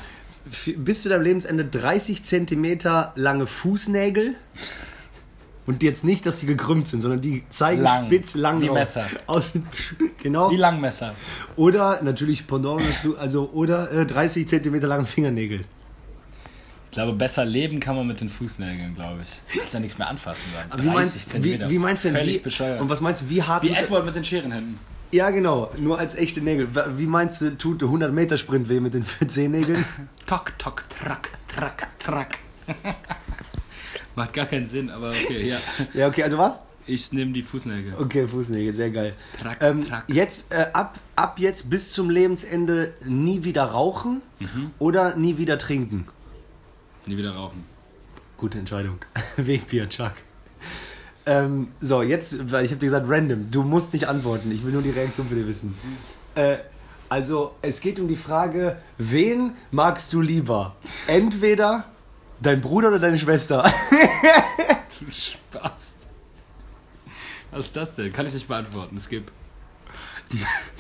Bis 0.76 1.04
zu 1.04 1.10
deinem 1.10 1.24
Lebensende 1.24 1.64
30 1.64 2.24
Zentimeter 2.24 3.14
lange 3.16 3.48
Fußnägel. 3.48 4.36
Und 5.66 5.82
jetzt 5.82 6.04
nicht, 6.04 6.26
dass 6.26 6.40
die 6.40 6.46
gekrümmt 6.46 6.88
sind, 6.88 7.02
sondern 7.02 7.22
die 7.22 7.44
zeigen 7.50 7.82
Lang. 7.84 8.08
spitz 8.08 8.36
lang 8.36 8.62
Wie 8.62 8.68
raus. 8.68 8.76
Messer. 8.76 9.06
Aus, 9.28 9.54
genau. 10.22 10.52
Wie 10.52 10.58
Langmesser. 10.58 11.14
Oder 11.56 12.02
natürlich 12.04 12.46
Pendant 12.48 12.82
dazu, 12.82 13.18
also 13.18 13.50
oder 13.54 13.92
äh, 13.92 14.06
30 14.06 14.48
Zentimeter 14.48 14.88
lange 14.88 15.06
Fingernägel. 15.06 15.62
Ich 16.86 16.92
glaube, 16.92 17.14
besser 17.14 17.44
leben 17.46 17.80
kann 17.80 17.96
man 17.96 18.06
mit 18.06 18.22
den 18.22 18.30
Fußnägeln, 18.30 18.94
glaube 18.94 19.22
ich. 19.24 19.58
Kannst 19.58 19.74
ja 19.74 19.80
nichts 19.80 19.98
mehr 19.98 20.08
anfassen 20.10 20.52
dann. 20.54 20.72
Aber 20.72 20.84
wie 20.84 20.88
meinst, 20.96 21.16
wie, 21.16 21.20
Zentimeter. 21.20 21.70
wie 21.70 21.80
meinst 21.80 22.04
du 22.04 22.10
denn, 22.10 22.18
Völlig 22.18 22.36
wie, 22.36 22.40
bescheuert. 22.40 22.82
und 22.82 22.90
was 22.90 23.02
meinst 23.02 23.24
du, 23.24 23.30
wie 23.30 23.42
hart... 23.42 23.64
Wie 23.64 23.70
Edward 23.70 24.06
mit 24.06 24.16
den 24.16 24.24
Scherenhänden. 24.24 24.78
Ja, 25.12 25.30
genau, 25.30 25.72
nur 25.78 25.98
als 25.98 26.16
echte 26.16 26.42
Nägel. 26.42 26.68
Wie 26.98 27.06
meinst 27.08 27.42
du, 27.42 27.58
tut 27.58 27.82
der 27.82 27.88
100 27.88 28.12
Meter 28.12 28.38
Sprint 28.38 28.68
weh 28.70 28.80
mit 28.80 28.94
den 28.94 29.04
Zehennägeln? 29.28 29.86
Tok, 30.28 30.54
tok, 30.60 30.84
track, 30.90 31.30
track, 31.56 31.88
track. 32.00 32.40
Macht 34.16 34.34
gar 34.34 34.46
keinen 34.46 34.66
Sinn, 34.66 34.90
aber 34.90 35.10
okay, 35.10 35.48
ja. 35.50 35.58
ja, 35.94 36.08
okay, 36.08 36.24
also 36.24 36.38
was? 36.38 36.64
Ich 36.86 37.12
nehme 37.14 37.32
die 37.32 37.44
Fußnägel. 37.44 37.94
Okay, 37.98 38.28
Fußnägel, 38.28 38.74
sehr 38.74 38.92
geil. 38.92 39.14
Track, 39.42 39.58
Ähm, 39.62 39.86
track. 39.86 40.04
jetzt, 40.08 40.52
äh, 40.52 40.68
ab, 40.74 41.00
ab 41.16 41.40
jetzt 41.40 41.70
bis 41.70 41.94
zum 41.94 42.10
Lebensende 42.10 42.94
nie 43.06 43.44
wieder 43.46 43.64
rauchen 43.64 44.22
Mhm. 44.40 44.72
oder 44.80 45.16
nie 45.16 45.38
wieder 45.38 45.58
trinken? 45.58 46.08
Nie 47.06 47.18
wieder 47.18 47.32
rauchen. 47.36 47.64
Gute 48.38 48.60
Entscheidung. 48.60 48.98
Wegbier, 49.38 49.88
Chuck. 49.88 50.12
Ähm, 51.26 51.70
so, 51.80 52.02
jetzt, 52.02 52.52
weil 52.52 52.66
ich 52.66 52.72
habe 52.72 52.80
dir 52.80 52.88
gesagt, 52.88 53.06
random. 53.08 53.50
Du 53.50 53.64
musst 53.64 53.94
nicht 53.94 54.10
antworten. 54.10 54.52
Ich 54.52 54.66
will 54.66 54.74
nur 54.74 54.82
die 54.82 54.90
Reaktion 54.90 55.28
für 55.30 55.36
dich 55.36 55.48
wissen. 55.48 55.74
Äh, 56.36 56.58
also, 57.08 57.56
es 57.62 57.80
geht 57.80 57.98
um 58.00 58.10
die 58.10 58.18
Frage, 58.18 58.78
wen 58.98 59.54
magst 59.72 60.12
du 60.12 60.20
lieber? 60.20 60.76
Entweder 61.08 61.86
dein 62.42 62.62
Bruder 62.62 62.90
oder 62.90 63.00
deine 63.00 63.18
Schwester? 63.18 63.64
Du 65.00 65.12
Spaß. 65.12 65.98
Was 67.52 67.66
ist 67.66 67.76
das 67.76 67.96
denn? 67.96 68.14
Kann 68.14 68.26
ich 68.26 68.34
nicht 68.34 68.48
beantworten. 68.48 68.96
Es 68.96 69.10
gibt. 69.10 69.32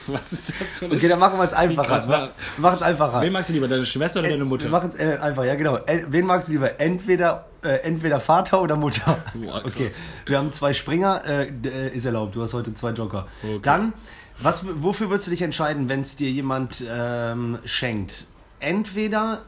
Was 0.07 0.31
ist 0.33 0.53
das 0.59 0.77
für 0.77 0.85
eine. 0.85 0.95
Okay, 0.95 1.07
dann 1.09 1.19
machen 1.19 1.37
wir 1.37 1.43
es 1.43 1.53
einfacher. 1.53 2.07
Wir 2.07 2.31
machen 2.57 2.75
es 2.77 2.81
einfacher. 2.81 3.21
Wen 3.21 3.33
magst 3.33 3.49
du 3.49 3.53
lieber, 3.53 3.67
deine 3.67 3.85
Schwester 3.85 4.21
oder 4.21 4.29
deine 4.29 4.41
Wir 4.41 4.45
Mutter? 4.45 4.69
machen 4.69 4.89
es 4.89 4.95
äh, 4.95 5.17
einfach, 5.21 5.43
ja 5.43 5.55
genau. 5.55 5.75
En- 5.77 6.11
Wen 6.11 6.25
magst 6.25 6.47
du 6.47 6.53
lieber? 6.53 6.79
Entweder, 6.79 7.47
äh, 7.63 7.79
entweder 7.83 8.19
Vater 8.19 8.61
oder 8.61 8.75
Mutter. 8.77 9.17
Boah, 9.33 9.61
okay, 9.65 9.89
wir 10.25 10.37
haben 10.37 10.51
zwei 10.53 10.73
Springer, 10.73 11.23
äh, 11.25 11.47
äh, 11.65 11.89
ist 11.93 12.05
erlaubt. 12.05 12.35
Du 12.35 12.41
hast 12.41 12.53
heute 12.53 12.73
zwei 12.73 12.91
Joker. 12.91 13.27
Okay. 13.43 13.59
Dann, 13.61 13.93
was, 14.39 14.65
wofür 14.81 15.09
würdest 15.09 15.27
du 15.27 15.31
dich 15.31 15.41
entscheiden, 15.41 15.89
wenn 15.89 16.01
es 16.01 16.15
dir 16.15 16.31
jemand 16.31 16.83
ähm, 16.87 17.59
schenkt? 17.65 18.25
Entweder 18.59 19.41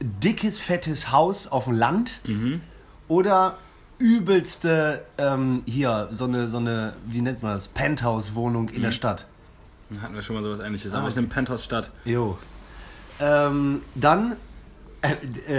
dickes, 0.00 0.58
fettes 0.58 1.10
Haus 1.12 1.46
auf 1.46 1.64
dem 1.64 1.74
Land 1.74 2.20
Mhm. 2.26 2.60
oder 3.08 3.58
übelste, 3.98 5.04
ähm, 5.18 5.62
hier, 5.66 6.08
so 6.12 6.24
eine, 6.24 6.48
so 6.48 6.58
eine, 6.58 6.94
wie 7.06 7.20
nennt 7.20 7.42
man 7.42 7.54
das, 7.54 7.68
Penthouse-Wohnung 7.68 8.68
in 8.68 8.82
der 8.82 8.92
Stadt. 8.92 9.26
Hatten 10.00 10.14
wir 10.14 10.22
schon 10.22 10.36
mal 10.36 10.42
sowas 10.42 10.60
ähnliches. 10.60 10.92
Ah, 10.94 10.98
Aber 10.98 11.08
ich 11.08 11.16
nehme 11.16 11.28
Penthouse 11.28 11.64
Stadt. 11.64 11.90
Jo. 12.04 12.38
Ähm, 13.18 13.82
dann 13.96 14.36
äh, 15.00 15.14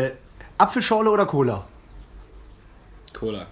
äh, 0.08 0.12
Apfelschorle 0.58 1.10
oder 1.10 1.26
Cola? 1.26 1.66
Cola. 3.14 3.48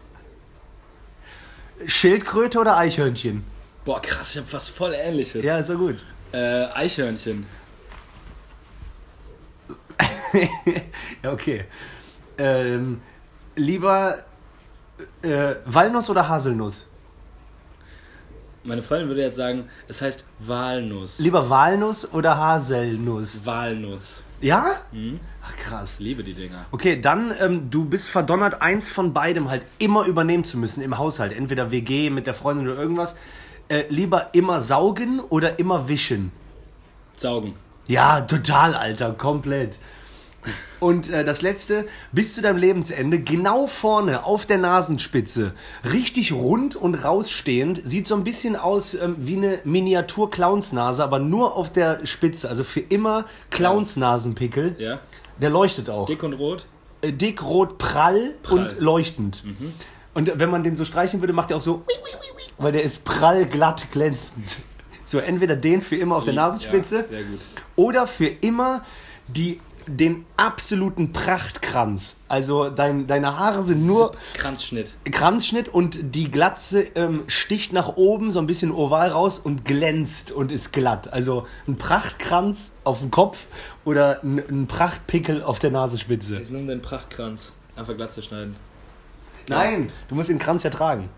Schildkröte 1.86 2.60
oder 2.60 2.78
Eichhörnchen? 2.78 3.44
Boah, 3.86 4.02
krass, 4.02 4.32
ich 4.32 4.38
habe 4.38 4.54
was 4.54 4.68
voll 4.68 4.94
ähnliches. 4.94 5.44
Ja, 5.46 5.58
ist 5.58 5.70
doch 5.70 5.78
gut. 5.78 6.04
Äh, 6.32 6.66
Eichhörnchen. 6.74 7.46
ja, 11.24 11.32
okay. 11.32 11.66
Ähm, 12.38 13.02
lieber 13.56 14.24
äh, 15.22 15.56
Walnuss 15.66 16.10
oder 16.10 16.28
Haselnuss? 16.28 16.88
Meine 18.64 18.84
Freundin 18.84 19.08
würde 19.08 19.22
jetzt 19.22 19.38
sagen, 19.38 19.70
es 19.88 20.02
heißt 20.02 20.26
Walnuss. 20.40 21.20
Lieber 21.20 21.50
Walnuss 21.50 22.12
oder 22.14 22.38
Haselnuss? 22.38 23.46
Walnuss. 23.46 24.24
Ja? 24.42 24.82
Mhm. 24.92 25.22
Ach 25.42 25.56
krass. 25.56 26.00
Liebe 26.00 26.22
die 26.24 26.34
Dinger. 26.34 26.66
Okay, 26.72 27.00
dann 27.00 27.34
ähm, 27.40 27.72
du 27.72 27.86
bist 27.86 28.10
verdonnert, 28.10 28.62
eins 28.62 28.90
von 28.90 29.14
beidem 29.14 29.50
halt 29.50 29.66
immer 29.80 30.06
übernehmen 30.06 30.44
zu 30.44 30.58
müssen 30.58 30.82
im 30.82 30.98
Haushalt. 30.98 31.32
Entweder 31.32 31.72
WG 31.72 32.10
mit 32.10 32.28
der 32.28 32.34
Freundin 32.34 32.68
oder 32.68 32.78
irgendwas. 32.78 33.18
Äh, 33.70 33.86
lieber 33.90 34.30
immer 34.34 34.62
saugen 34.62 35.22
oder 35.22 35.60
immer 35.60 35.88
wischen? 35.88 36.34
Saugen. 37.16 37.56
Ja, 37.88 38.22
total, 38.22 38.76
Alter, 38.76 39.14
komplett. 39.14 39.80
Und 40.80 41.10
äh, 41.10 41.24
das 41.24 41.42
letzte, 41.42 41.86
bis 42.12 42.36
zu 42.36 42.42
deinem 42.42 42.58
Lebensende, 42.58 43.20
genau 43.20 43.68
vorne 43.68 44.26
auf 44.26 44.46
der 44.46 44.58
Nasenspitze, 44.58 45.54
richtig 45.92 46.34
rund 46.34 46.76
und 46.76 46.96
rausstehend, 46.96 47.82
sieht 47.84 48.08
so 48.08 48.16
ein 48.16 48.24
bisschen 48.24 48.56
aus 48.56 48.94
ähm, 48.94 49.16
wie 49.20 49.38
eine 49.38 49.60
Miniatur-Clownsnase, 49.64 51.04
aber 51.04 51.20
nur 51.20 51.56
auf 51.56 51.72
der 51.72 52.06
Spitze, 52.06 52.50
also 52.50 52.64
für 52.64 52.82
immer 52.82 53.26
Clownsnasenpickel. 53.50 54.76
Ja. 54.78 55.00
Der 55.42 55.50
leuchtet 55.50 55.90
auch. 55.90 56.06
Dick 56.06 56.24
und 56.24 56.34
rot. 56.34 56.68
Äh, 57.02 57.12
dick, 57.12 57.44
rot, 57.44 57.78
prall, 57.78 58.34
Prall. 58.44 58.60
und 58.60 58.80
leuchtend. 58.80 59.44
Und 60.14 60.40
wenn 60.40 60.50
man 60.50 60.64
den 60.64 60.76
so 60.76 60.84
streichen 60.84 61.22
würde, 61.22 61.34
macht 61.34 61.52
er 61.52 61.58
auch 61.58 61.62
so, 61.62 61.84
weil 62.58 62.72
der 62.72 62.84
ist 62.84 63.06
prall, 63.06 63.46
glatt, 63.46 63.88
glänzend. 63.92 64.58
So, 65.04 65.20
entweder 65.20 65.56
den 65.56 65.82
für 65.82 65.96
immer 65.96 66.18
auf 66.18 66.26
der 66.26 66.34
Nasenspitze 66.34 67.06
Ja, 67.10 67.20
oder 67.76 68.08
für 68.08 68.26
immer 68.28 68.84
die, 69.28 69.62
den 69.88 70.26
absoluten 70.36 71.14
Prachtkranz. 71.14 72.18
Also 72.28 72.70
dein, 72.70 73.08
deine 73.08 73.38
Haare 73.38 73.64
sind 73.64 73.86
nur 73.86 74.12
Kranzschnitt. 74.34 74.94
Kranzschnitt 75.12 75.70
und 75.70 75.98
die 76.16 76.30
Glatze 76.30 76.82
ähm, 76.96 77.24
sticht 77.28 77.74
nach 77.74 77.96
oben 77.96 78.32
so 78.32 78.40
ein 78.40 78.48
bisschen 78.48 78.72
oval 78.72 79.10
raus 79.10 79.40
und 79.40 79.66
glänzt 79.66 80.32
und 80.32 80.52
ist 80.52 80.74
glatt. 80.74 81.12
Also 81.12 81.48
ein 81.68 81.78
Prachtkranz 81.78 82.74
auf 82.84 83.00
dem 83.00 83.12
Kopf 83.12 83.48
oder 83.86 84.22
ein, 84.24 84.40
ein 84.40 84.68
Prachtpickel 84.68 85.42
auf 85.42 85.60
der 85.60 85.72
Nasenspitze. 85.72 86.40
Ich 86.40 86.50
nehme 86.50 86.68
den 86.68 86.82
Prachtkranz. 86.82 87.54
Einfach 87.76 87.96
Glatze 87.96 88.22
schneiden. 88.22 88.56
Nein, 89.48 89.92
du 90.10 90.16
musst 90.16 90.30
den 90.30 90.40
Kranz 90.40 90.64
ja 90.64 90.70
tragen. 90.70 91.10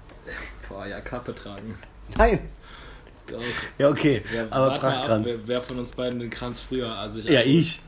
Boah, 0.68 0.86
ja, 0.86 1.02
Kappe 1.02 1.34
tragen. 1.34 1.78
Nein. 2.18 2.40
Doch. 3.28 3.42
Ja, 3.78 3.90
okay. 3.90 4.24
Ja, 4.34 4.46
aber 4.50 4.74
ab, 4.74 4.80
Prachtkranz. 4.80 5.30
wer, 5.30 5.48
wer 5.48 5.62
von 5.62 5.80
uns 5.80 5.92
beiden 5.92 6.20
den 6.20 6.30
Kranz 6.30 6.60
früher 6.60 6.96
als 6.96 7.16
ich 7.16 7.26
Ja, 7.26 7.42
ich. 7.42 7.82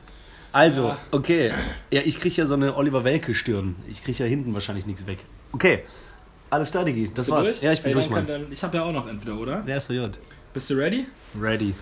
Also, 0.52 0.88
Ja. 0.88 0.98
okay. 1.10 1.52
Ja, 1.90 2.02
ich 2.04 2.20
kriege 2.20 2.34
ja 2.36 2.46
so 2.46 2.54
eine 2.54 2.76
Oliver 2.76 3.04
Welke-Stirn. 3.04 3.76
Ich 3.88 4.04
kriege 4.04 4.22
ja 4.22 4.26
hinten 4.28 4.52
wahrscheinlich 4.54 4.86
nichts 4.86 5.06
weg. 5.06 5.18
Okay. 5.52 5.84
Alles 6.50 6.70
klar, 6.70 6.84
Digi. 6.84 7.10
Das 7.14 7.30
war's. 7.30 7.46
durch? 7.46 7.62
Ja, 7.62 7.72
ich 7.72 7.80
bin 7.80 7.88
Ey, 7.90 7.94
durch, 7.94 8.10
Mann. 8.10 8.26
dann- 8.26 8.52
Ich 8.52 8.62
habe 8.62 8.76
ja 8.76 8.82
auch 8.84 8.92
noch 8.92 9.06
entweder, 9.08 9.38
oder? 9.38 9.62
Wer 9.64 9.78
ist 9.78 9.86
verjährt? 9.86 10.18
Bist 10.52 10.68
du 10.68 10.74
ready? 10.74 11.06
Ready. 11.40 11.74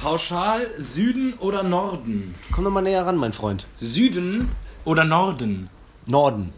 Pauschal 0.00 0.68
Süden 0.78 1.34
oder 1.38 1.62
Norden? 1.62 2.34
Komm 2.52 2.64
doch 2.64 2.70
mal 2.70 2.82
näher 2.82 3.06
ran, 3.06 3.16
mein 3.16 3.32
Freund. 3.32 3.66
Süden 3.76 4.50
oder 4.84 5.04
Norden? 5.04 5.68
Norden. 6.06 6.52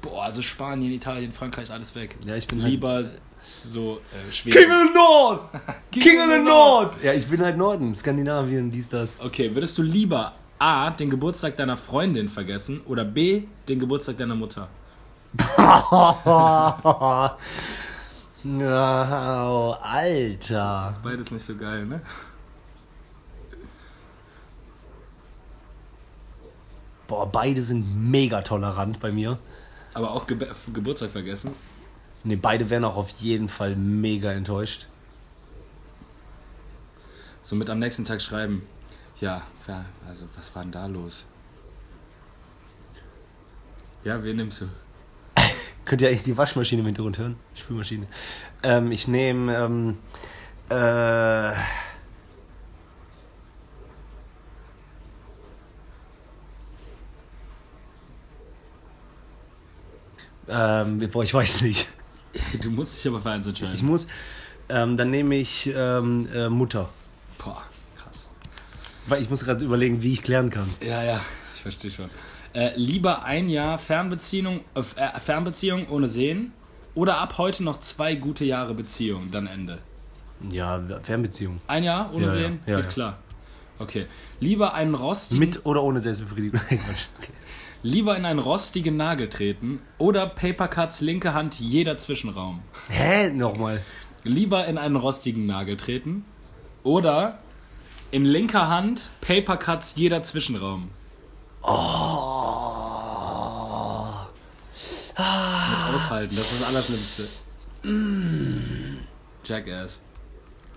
Boah, 0.00 0.24
also 0.24 0.42
Spanien, 0.42 0.92
Italien, 0.92 1.32
Frankreich, 1.32 1.70
alles 1.72 1.94
weg. 1.96 2.16
Ja, 2.24 2.36
ich 2.36 2.46
bin 2.46 2.62
halt- 2.62 2.70
Lieber 2.70 3.10
so 3.48 4.00
äh, 4.12 4.32
Schweden. 4.32 4.60
King 4.60 4.70
of 4.70 4.86
the 4.86 4.94
North! 4.94 5.40
King 5.90 6.02
King 6.02 6.20
of 6.20 6.32
the 6.32 6.38
North! 6.38 7.02
Ja, 7.02 7.12
ich 7.12 7.26
bin 7.26 7.40
halt 7.40 7.56
Norden. 7.56 7.94
Skandinavien, 7.94 8.70
dies, 8.70 8.88
das. 8.88 9.16
Okay, 9.18 9.54
würdest 9.54 9.76
du 9.78 9.82
lieber 9.82 10.34
A, 10.58 10.90
den 10.90 11.10
Geburtstag 11.10 11.56
deiner 11.56 11.76
Freundin 11.76 12.28
vergessen 12.28 12.80
oder 12.86 13.04
B, 13.04 13.44
den 13.68 13.78
Geburtstag 13.78 14.18
deiner 14.18 14.34
Mutter? 14.34 14.68
Wow, 18.44 19.76
Alter. 19.82 20.96
Beides 21.02 21.32
nicht 21.32 21.44
so 21.44 21.56
geil, 21.56 21.84
ne? 21.84 22.00
Boah, 27.08 27.26
beide 27.26 27.62
sind 27.62 28.10
mega 28.10 28.42
tolerant 28.42 29.00
bei 29.00 29.10
mir. 29.10 29.38
Aber 29.94 30.12
auch 30.12 30.26
Ge 30.26 30.36
Geburtstag 30.72 31.10
vergessen. 31.10 31.50
Ne, 32.24 32.36
beide 32.36 32.68
wären 32.68 32.84
auch 32.84 32.96
auf 32.96 33.10
jeden 33.10 33.48
Fall 33.48 33.76
mega 33.76 34.32
enttäuscht. 34.32 34.86
So 37.42 37.56
mit 37.56 37.70
am 37.70 37.78
nächsten 37.78 38.04
Tag 38.04 38.20
schreiben. 38.20 38.66
Ja, 39.20 39.42
ja, 39.66 39.84
also 40.06 40.26
was 40.36 40.54
war 40.54 40.62
denn 40.62 40.72
da 40.72 40.86
los? 40.86 41.26
Ja, 44.04 44.22
wen 44.22 44.36
nimmst 44.36 44.60
du? 44.60 44.68
Könnt 45.84 46.02
ihr 46.02 46.08
eigentlich 46.08 46.22
die 46.22 46.36
Waschmaschine 46.36 46.80
im 46.80 46.86
Hintergrund 46.86 47.18
hören? 47.18 47.36
Spülmaschine. 47.54 48.06
Ähm, 48.62 48.92
ich 48.92 49.08
nehme. 49.08 49.56
Ähm, 49.56 49.98
äh, 50.70 51.52
ähm, 60.48 61.10
boah, 61.10 61.22
ich 61.22 61.34
weiß 61.34 61.62
nicht. 61.62 61.88
Du 62.62 62.70
musst 62.70 62.98
dich 62.98 63.08
aber 63.08 63.20
für 63.20 63.30
eins 63.30 63.46
entscheiden. 63.46 63.74
Ich 63.74 63.82
muss. 63.82 64.06
Ähm, 64.68 64.96
dann 64.96 65.10
nehme 65.10 65.36
ich 65.36 65.70
ähm, 65.74 66.28
äh, 66.32 66.48
Mutter. 66.48 66.88
Boah, 67.38 67.62
krass. 67.96 68.28
Weil 69.06 69.22
ich 69.22 69.30
muss 69.30 69.44
gerade 69.44 69.64
überlegen, 69.64 70.02
wie 70.02 70.12
ich 70.12 70.22
klären 70.22 70.50
kann. 70.50 70.68
Ja, 70.86 71.02
ja, 71.02 71.20
ich 71.54 71.62
verstehe 71.62 71.90
schon. 71.90 72.10
Äh, 72.52 72.72
lieber 72.76 73.24
ein 73.24 73.48
Jahr 73.48 73.78
Fernbeziehung, 73.78 74.60
äh, 74.74 74.80
äh, 74.80 75.20
Fernbeziehung 75.20 75.88
ohne 75.88 76.08
Sehen 76.08 76.52
oder 76.94 77.18
ab 77.18 77.38
heute 77.38 77.62
noch 77.64 77.78
zwei 77.80 78.14
gute 78.14 78.44
Jahre 78.44 78.74
Beziehung, 78.74 79.30
dann 79.30 79.46
Ende. 79.46 79.78
Ja, 80.50 80.82
Fernbeziehung. 81.02 81.58
Ein 81.66 81.84
Jahr 81.84 82.12
ohne 82.14 82.26
Ja, 82.26 82.32
Sehen? 82.32 82.60
ja, 82.66 82.76
Geht 82.76 82.84
ja. 82.86 82.90
klar. 82.90 83.18
Okay. 83.78 84.06
Lieber 84.40 84.74
einen 84.74 84.94
rostigen, 84.94 85.38
Mit 85.40 85.64
oder 85.64 85.82
ohne 85.82 86.00
Selbstbefriedigung? 86.00 86.60
Okay. 86.70 87.32
Lieber 87.82 88.16
in 88.16 88.24
einen 88.24 88.38
rostigen 88.38 88.96
Nagel 88.96 89.28
treten 89.28 89.80
oder 89.98 90.26
Papercuts 90.26 91.00
linke 91.00 91.34
Hand 91.34 91.60
jeder 91.60 91.96
Zwischenraum. 91.98 92.62
Hä? 92.88 93.30
Nochmal. 93.30 93.82
Lieber 94.24 94.66
in 94.66 94.78
einen 94.78 94.96
rostigen 94.96 95.46
Nagel 95.46 95.76
treten 95.76 96.24
oder 96.82 97.38
in 98.10 98.24
linker 98.24 98.68
Hand 98.68 99.10
Papercuts 99.20 99.94
jeder 99.96 100.22
Zwischenraum. 100.22 100.90
Oh. 101.62 102.38
Mit 105.18 105.94
aushalten, 105.94 106.36
das 106.36 106.52
ist 106.52 106.60
das 106.60 106.68
Allerschlimmste. 106.68 107.28
Mm. 107.82 108.98
Jackass. 109.44 110.02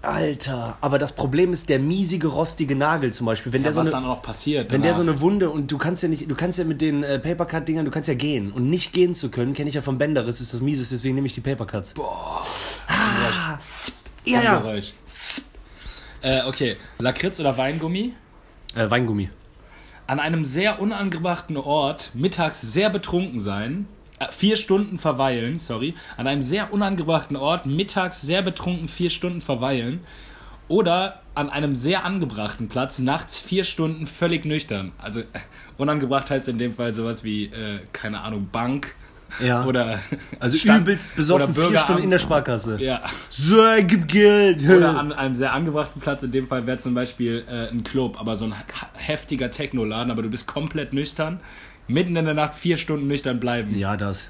Alter, 0.04 0.78
aber 0.82 0.98
das 0.98 1.14
Problem 1.14 1.54
ist 1.54 1.70
der 1.70 1.78
miesige, 1.78 2.28
rostige 2.28 2.76
Nagel 2.76 3.14
zum 3.14 3.28
Beispiel. 3.28 3.54
Wenn 3.54 3.62
Ja, 3.62 3.66
der 3.66 3.74
so 3.74 3.80
was 3.82 3.88
eine, 3.94 4.04
dann 4.04 4.12
auch 4.12 4.22
passiert. 4.24 4.72
Wenn 4.72 4.82
der 4.82 4.96
so 4.96 5.04
danach. 5.04 5.14
eine 5.14 5.22
Wunde 5.22 5.50
und 5.52 5.72
du 5.72 5.78
kannst 5.78 6.02
ja 6.02 6.10
nicht, 6.10 6.30
du 6.30 6.36
kannst 6.36 6.58
ja 6.58 6.66
mit 6.66 6.82
den 6.82 7.04
äh, 7.04 7.20
Papercut-Dingern, 7.20 7.86
du 7.86 7.92
kannst 7.92 8.08
ja 8.08 8.16
gehen. 8.16 8.52
Und 8.52 8.70
nicht 8.70 8.94
gehen 8.94 9.14
zu 9.14 9.30
können, 9.30 9.54
kenne 9.54 9.70
ich 9.70 9.76
ja 9.76 9.82
vom 9.82 10.00
Bänderriss, 10.00 10.42
ist 10.42 10.54
das 10.54 10.62
mieseste, 10.62 10.96
deswegen 10.96 11.14
nehme 11.16 11.28
ich 11.28 11.36
die 11.36 11.42
Papercuts. 11.42 11.94
Boah. 11.94 12.44
Ah, 12.88 13.58
ja, 14.26 14.42
ja. 14.42 14.58
Geräusch. 14.58 14.94
Äh, 16.22 16.44
okay. 16.46 16.78
Lakritz 17.00 17.40
oder 17.40 17.58
Weingummi? 17.58 18.14
Äh, 18.76 18.90
Weingummi. 18.90 19.30
An 20.08 20.20
einem 20.20 20.44
sehr 20.46 20.80
unangebrachten 20.82 21.58
Ort 21.58 22.12
mittags 22.16 22.62
sehr 22.62 22.90
betrunken 22.90 23.40
sein. 23.40 23.88
Äh, 24.22 24.32
vier 24.32 24.56
Stunden 24.56 24.98
verweilen, 24.98 25.60
sorry. 25.60 25.96
An 26.18 26.28
einem 26.28 26.42
sehr 26.42 26.72
unangebrachten 26.72 27.36
Ort 27.36 27.66
mittags 27.66 28.22
sehr 28.22 28.42
betrunken 28.42 28.88
vier 28.88 29.10
Stunden 29.10 29.42
verweilen. 29.42 30.02
Oder 30.68 31.22
an 31.34 31.50
einem 31.50 31.76
sehr 31.76 32.06
angebrachten 32.06 32.70
Platz 32.70 33.00
nachts 33.00 33.40
vier 33.40 33.64
Stunden 33.64 34.06
völlig 34.06 34.46
nüchtern. 34.46 34.92
Also 35.02 35.22
äh, 35.22 35.26
unangebracht 35.78 36.30
heißt 36.30 36.48
in 36.50 36.60
dem 36.60 36.72
Fall 36.72 36.94
sowas 36.94 37.24
wie, 37.24 37.46
äh, 37.46 37.80
keine 37.94 38.22
Ahnung, 38.22 38.50
Bank. 38.52 38.96
Ja. 39.40 39.66
Oder 39.66 40.00
Also 40.40 40.58
Stand- 40.58 40.82
übelst 40.82 41.16
besoffen, 41.16 41.56
oder 41.56 41.70
vier 41.70 41.78
Stunden 41.80 42.04
in 42.04 42.10
der. 42.10 42.20
Sparkasse. 42.20 42.78
Ja. 42.82 43.02
So, 43.30 43.64
gib 43.88 44.08
Geld. 44.08 44.62
Oder 44.64 44.98
an 45.00 45.14
einem 45.14 45.36
sehr 45.36 45.54
angebrachten 45.54 46.02
Platz, 46.02 46.24
in 46.24 46.32
dem 46.32 46.48
Fall 46.48 46.66
wäre 46.68 46.78
zum 46.78 46.94
Beispiel 46.94 47.46
äh, 47.48 47.70
ein 47.70 47.84
Club, 47.84 48.20
aber 48.20 48.36
so 48.36 48.46
ein 48.46 48.54
heftiger 48.96 49.50
Technoladen, 49.50 50.12
aber 50.12 50.22
du 50.22 50.30
bist 50.30 50.48
komplett 50.48 50.94
nüchtern. 50.94 51.40
Mitten 51.88 52.16
in 52.16 52.26
der 52.26 52.34
Nacht 52.34 52.54
vier 52.54 52.78
Stunden 52.78 53.08
nüchtern 53.08 53.40
bleiben. 53.40 53.78
ja, 53.78 53.98
das. 53.98 54.30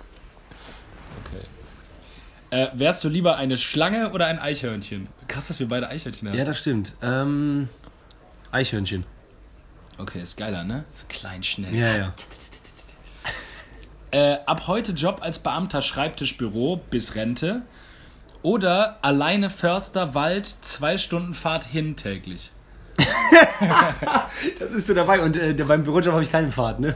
Okay. 1.25 1.45
Äh, 2.63 2.67
wärst 2.73 3.03
du 3.03 3.09
lieber 3.09 3.35
eine 3.37 3.55
Schlange 3.57 4.11
oder 4.11 4.27
ein 4.27 4.39
Eichhörnchen? 4.39 5.07
Krass, 5.27 5.47
dass 5.47 5.59
wir 5.59 5.67
beide 5.67 5.87
Eichhörnchen 5.89 6.27
haben. 6.29 6.37
Ja, 6.37 6.45
das 6.45 6.59
stimmt. 6.59 6.95
Ähm, 7.01 7.69
Eichhörnchen. 8.51 9.05
Okay, 9.97 10.21
ist 10.21 10.37
geiler, 10.37 10.63
ne? 10.63 10.85
So 10.93 11.05
klein, 11.07 11.43
schnell. 11.43 11.73
Ja, 11.75 11.95
ja. 11.97 12.13
Äh, 14.12 14.39
ab 14.45 14.67
heute 14.67 14.91
Job 14.91 15.19
als 15.21 15.39
Beamter 15.39 15.82
Schreibtischbüro 15.82 16.82
bis 16.89 17.15
Rente. 17.15 17.62
Oder 18.41 18.97
alleine 19.04 19.50
Förster 19.50 20.13
Wald, 20.15 20.45
zwei 20.47 20.97
Stunden 20.97 21.34
Fahrt 21.34 21.63
hin 21.63 21.95
täglich. 21.95 22.52
Das 24.59 24.71
ist 24.71 24.87
so 24.87 24.93
dabei. 24.93 25.21
Und 25.21 25.37
äh, 25.37 25.53
beim 25.53 25.83
Bürojob 25.83 26.13
habe 26.13 26.23
ich 26.23 26.31
keinen 26.31 26.51
Fahrt, 26.51 26.79
ne? 26.79 26.95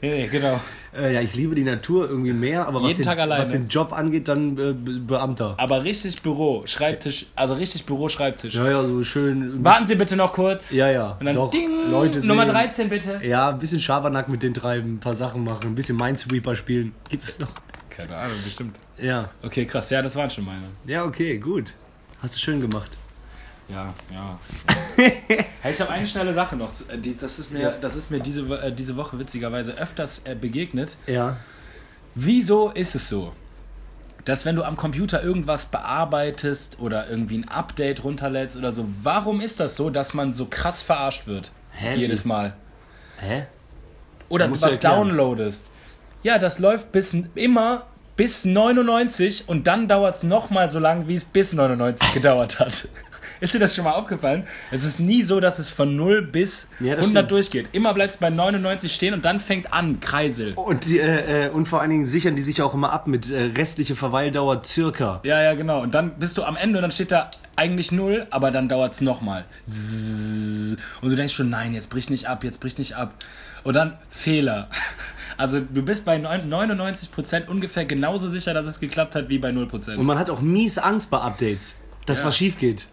Nee, 0.00 0.26
genau. 0.28 0.58
Äh, 0.96 1.14
ja, 1.14 1.20
ich 1.20 1.34
liebe 1.34 1.54
die 1.54 1.62
Natur 1.62 2.08
irgendwie 2.08 2.32
mehr, 2.32 2.66
aber 2.66 2.82
was, 2.82 2.96
den, 2.96 3.06
was 3.06 3.50
den 3.50 3.68
Job 3.68 3.92
angeht, 3.92 4.26
dann 4.28 4.52
äh, 4.58 4.72
Be- 4.72 4.98
Beamter. 4.98 5.54
Aber 5.58 5.84
richtig 5.84 6.20
Büro, 6.22 6.62
Schreibtisch, 6.66 7.26
also 7.36 7.54
richtig 7.54 7.84
Büro, 7.86 8.08
Schreibtisch. 8.08 8.54
Ja, 8.54 8.68
ja, 8.68 8.82
so 8.82 9.04
schön. 9.04 9.62
Warten 9.62 9.86
Sie 9.86 9.94
bitte 9.94 10.16
noch 10.16 10.32
kurz. 10.32 10.72
Ja, 10.72 10.90
ja. 10.90 11.16
Und 11.20 11.26
dann 11.26 11.34
Doch, 11.36 11.50
Ding, 11.50 11.90
Leute 11.90 12.26
Nummer 12.26 12.44
sehen. 12.44 12.52
13 12.52 12.88
bitte. 12.88 13.20
Ja, 13.22 13.50
ein 13.50 13.58
bisschen 13.58 13.78
Schabernack 13.78 14.28
mit 14.28 14.42
den 14.42 14.54
treiben, 14.54 14.94
ein 14.94 15.00
paar 15.00 15.14
Sachen 15.14 15.44
machen, 15.44 15.66
ein 15.66 15.74
bisschen 15.74 15.96
Minesweeper 15.96 16.56
spielen. 16.56 16.92
Gibt 17.08 17.22
es 17.24 17.38
noch? 17.38 17.50
Keine 17.90 18.16
Ahnung, 18.16 18.36
bestimmt. 18.42 18.78
Ja. 18.98 19.30
Okay, 19.42 19.64
krass. 19.66 19.90
Ja, 19.90 20.00
das 20.02 20.16
waren 20.16 20.30
schon 20.30 20.44
meine. 20.46 20.64
Ja, 20.86 21.04
okay, 21.04 21.38
gut. 21.38 21.74
Hast 22.22 22.34
du 22.36 22.40
schön 22.40 22.60
gemacht. 22.60 22.90
Ja, 23.70 23.94
ja. 24.12 24.38
hey, 25.62 25.72
ich 25.72 25.80
habe 25.80 25.90
eine 25.90 26.06
schnelle 26.06 26.34
Sache 26.34 26.56
noch. 26.56 26.70
äh, 26.88 26.98
Das 26.98 27.38
ist 27.38 27.50
mir, 27.52 27.76
das 27.80 27.94
ist 27.96 28.10
mir 28.10 28.20
diese, 28.20 28.42
äh, 28.60 28.72
diese 28.72 28.96
Woche 28.96 29.18
witzigerweise 29.18 29.72
öfters 29.74 30.22
äh, 30.24 30.34
begegnet. 30.34 30.96
Ja. 31.06 31.36
Wieso 32.14 32.70
ist 32.70 32.94
es 32.94 33.08
so, 33.08 33.32
dass 34.24 34.44
wenn 34.44 34.56
du 34.56 34.64
am 34.64 34.76
Computer 34.76 35.22
irgendwas 35.22 35.66
bearbeitest 35.66 36.78
oder 36.80 37.08
irgendwie 37.08 37.38
ein 37.38 37.48
Update 37.48 38.02
runterlädst 38.04 38.56
oder 38.56 38.72
so, 38.72 38.86
warum 39.02 39.40
ist 39.40 39.60
das 39.60 39.76
so, 39.76 39.90
dass 39.90 40.14
man 40.14 40.32
so 40.32 40.46
krass 40.46 40.82
verarscht 40.82 41.26
wird? 41.26 41.52
Hä, 41.72 41.94
Jedes? 41.94 42.24
Mal. 42.24 42.54
Hä? 43.20 43.44
Oder 44.28 44.48
du 44.48 44.60
was 44.60 44.78
downloadest. 44.80 45.70
Ja, 46.22 46.38
das 46.38 46.58
läuft 46.58 46.92
bis 46.92 47.16
immer 47.34 47.86
bis 48.16 48.44
99 48.44 49.48
und 49.48 49.66
dann 49.66 49.88
dauert 49.88 50.16
es 50.16 50.22
nochmal 50.24 50.68
so 50.68 50.78
lang, 50.78 51.08
wie 51.08 51.14
es 51.14 51.24
bis 51.24 51.52
99 51.54 52.12
gedauert 52.12 52.58
hat. 52.58 52.88
Ist 53.40 53.54
dir 53.54 53.58
das 53.58 53.74
schon 53.74 53.84
mal 53.84 53.92
aufgefallen? 53.92 54.44
Es 54.70 54.84
ist 54.84 55.00
nie 55.00 55.22
so, 55.22 55.40
dass 55.40 55.58
es 55.58 55.70
von 55.70 55.96
0 55.96 56.22
bis 56.22 56.68
Ja, 56.78 56.94
das 56.96 57.04
100 57.06 57.20
stimmt. 57.24 57.30
durchgeht. 57.30 57.68
Immer 57.72 57.94
bleibt 57.94 58.12
es 58.12 58.18
bei 58.18 58.28
99 58.30 58.92
stehen 58.92 59.14
und 59.14 59.24
dann 59.24 59.40
fängt 59.40 59.72
an, 59.72 59.98
Kreisel. 60.00 60.52
Und, 60.54 60.84
die, 60.84 60.98
äh, 60.98 61.46
äh, 61.46 61.50
und 61.50 61.66
vor 61.66 61.80
allen 61.80 61.90
Dingen 61.90 62.06
sichern 62.06 62.36
die 62.36 62.42
sich 62.42 62.60
auch 62.62 62.74
immer 62.74 62.92
ab 62.92 63.06
mit 63.06 63.30
äh, 63.30 63.42
restliche 63.56 63.94
Verweildauer 63.94 64.62
circa. 64.64 65.20
Ja, 65.24 65.42
ja, 65.42 65.54
genau. 65.54 65.80
Und 65.82 65.94
dann 65.94 66.18
bist 66.18 66.36
du 66.38 66.44
am 66.44 66.56
Ende 66.56 66.78
und 66.78 66.82
dann 66.82 66.92
steht 66.92 67.12
da 67.12 67.30
eigentlich 67.56 67.92
0, 67.92 68.26
aber 68.30 68.50
dann 68.50 68.68
dauert 68.68 68.94
es 68.94 69.00
nochmal. 69.00 69.44
Und 71.00 71.10
du 71.10 71.16
denkst 71.16 71.34
schon, 71.34 71.50
nein, 71.50 71.74
jetzt 71.74 71.90
bricht 71.90 72.10
nicht 72.10 72.26
ab, 72.28 72.44
jetzt 72.44 72.60
bricht 72.60 72.78
nicht 72.78 72.94
ab. 72.96 73.14
Und 73.64 73.74
dann 73.74 73.98
Fehler. 74.10 74.68
Also 75.36 75.58
du 75.60 75.82
bist 75.82 76.04
bei 76.04 76.18
neun- 76.18 76.50
99% 76.52 77.46
ungefähr 77.46 77.86
genauso 77.86 78.28
sicher, 78.28 78.52
dass 78.52 78.66
es 78.66 78.78
geklappt 78.78 79.14
hat, 79.14 79.30
wie 79.30 79.38
bei 79.38 79.48
0%. 79.48 79.96
Und 79.96 80.06
man 80.06 80.18
hat 80.18 80.28
auch 80.28 80.42
mies 80.42 80.76
Angst 80.76 81.10
bei 81.10 81.18
Updates, 81.18 81.76
dass 82.04 82.18
Ja. 82.18 82.26
was 82.26 82.36
schief 82.36 82.58
geht. 82.58 82.88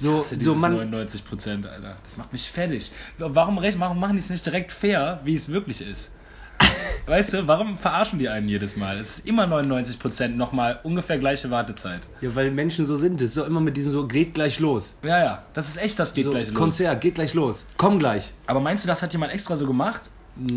So, 0.00 0.22
so 0.22 0.54
man, 0.54 0.72
99 0.72 1.24
Prozent, 1.24 1.66
Alter. 1.66 1.96
Das 2.04 2.16
macht 2.16 2.32
mich 2.32 2.48
fertig. 2.50 2.92
Warum, 3.18 3.58
warum 3.62 3.98
machen 4.00 4.12
die 4.14 4.18
es 4.20 4.30
nicht 4.30 4.44
direkt 4.46 4.70
fair, 4.72 5.20
wie 5.24 5.34
es 5.34 5.48
wirklich 5.48 5.80
ist? 5.80 6.12
Weißt 7.06 7.34
du, 7.34 7.46
warum 7.46 7.76
verarschen 7.76 8.18
die 8.18 8.28
einen 8.28 8.48
jedes 8.48 8.76
Mal? 8.76 8.98
Es 8.98 9.18
ist 9.18 9.28
immer 9.28 9.46
99 9.46 9.98
Prozent 9.98 10.36
nochmal 10.36 10.80
ungefähr 10.82 11.16
gleiche 11.18 11.50
Wartezeit. 11.50 12.08
ja, 12.20 12.34
weil 12.34 12.50
Menschen 12.50 12.84
so 12.84 12.96
sind. 12.96 13.20
Das 13.20 13.28
ist 13.28 13.34
so 13.34 13.44
immer 13.44 13.60
mit 13.60 13.76
diesem 13.76 13.92
so, 13.92 14.06
geht 14.06 14.34
gleich 14.34 14.58
los. 14.58 14.98
Ja, 15.02 15.22
ja, 15.22 15.42
das 15.54 15.68
ist 15.68 15.76
echt, 15.80 15.98
das 15.98 16.12
geht 16.14 16.24
so, 16.24 16.30
gleich 16.32 16.48
los. 16.48 16.54
Konzert, 16.58 17.00
geht 17.00 17.14
gleich 17.14 17.32
los. 17.34 17.66
Komm 17.76 17.98
gleich. 17.98 18.32
Aber 18.46 18.60
meinst 18.60 18.84
du, 18.84 18.88
das 18.88 19.02
hat 19.02 19.12
jemand 19.12 19.32
extra 19.32 19.54
so 19.56 19.66
gemacht? 19.66 20.10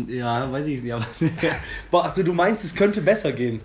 Ja, 0.08 0.50
weiß 0.52 0.66
ich 0.66 0.82
nicht. 0.82 0.92
aber- 0.92 1.06
Boah, 1.90 2.04
also 2.06 2.22
du 2.22 2.32
meinst, 2.32 2.64
es 2.64 2.74
könnte 2.74 3.00
besser 3.00 3.32
gehen. 3.32 3.60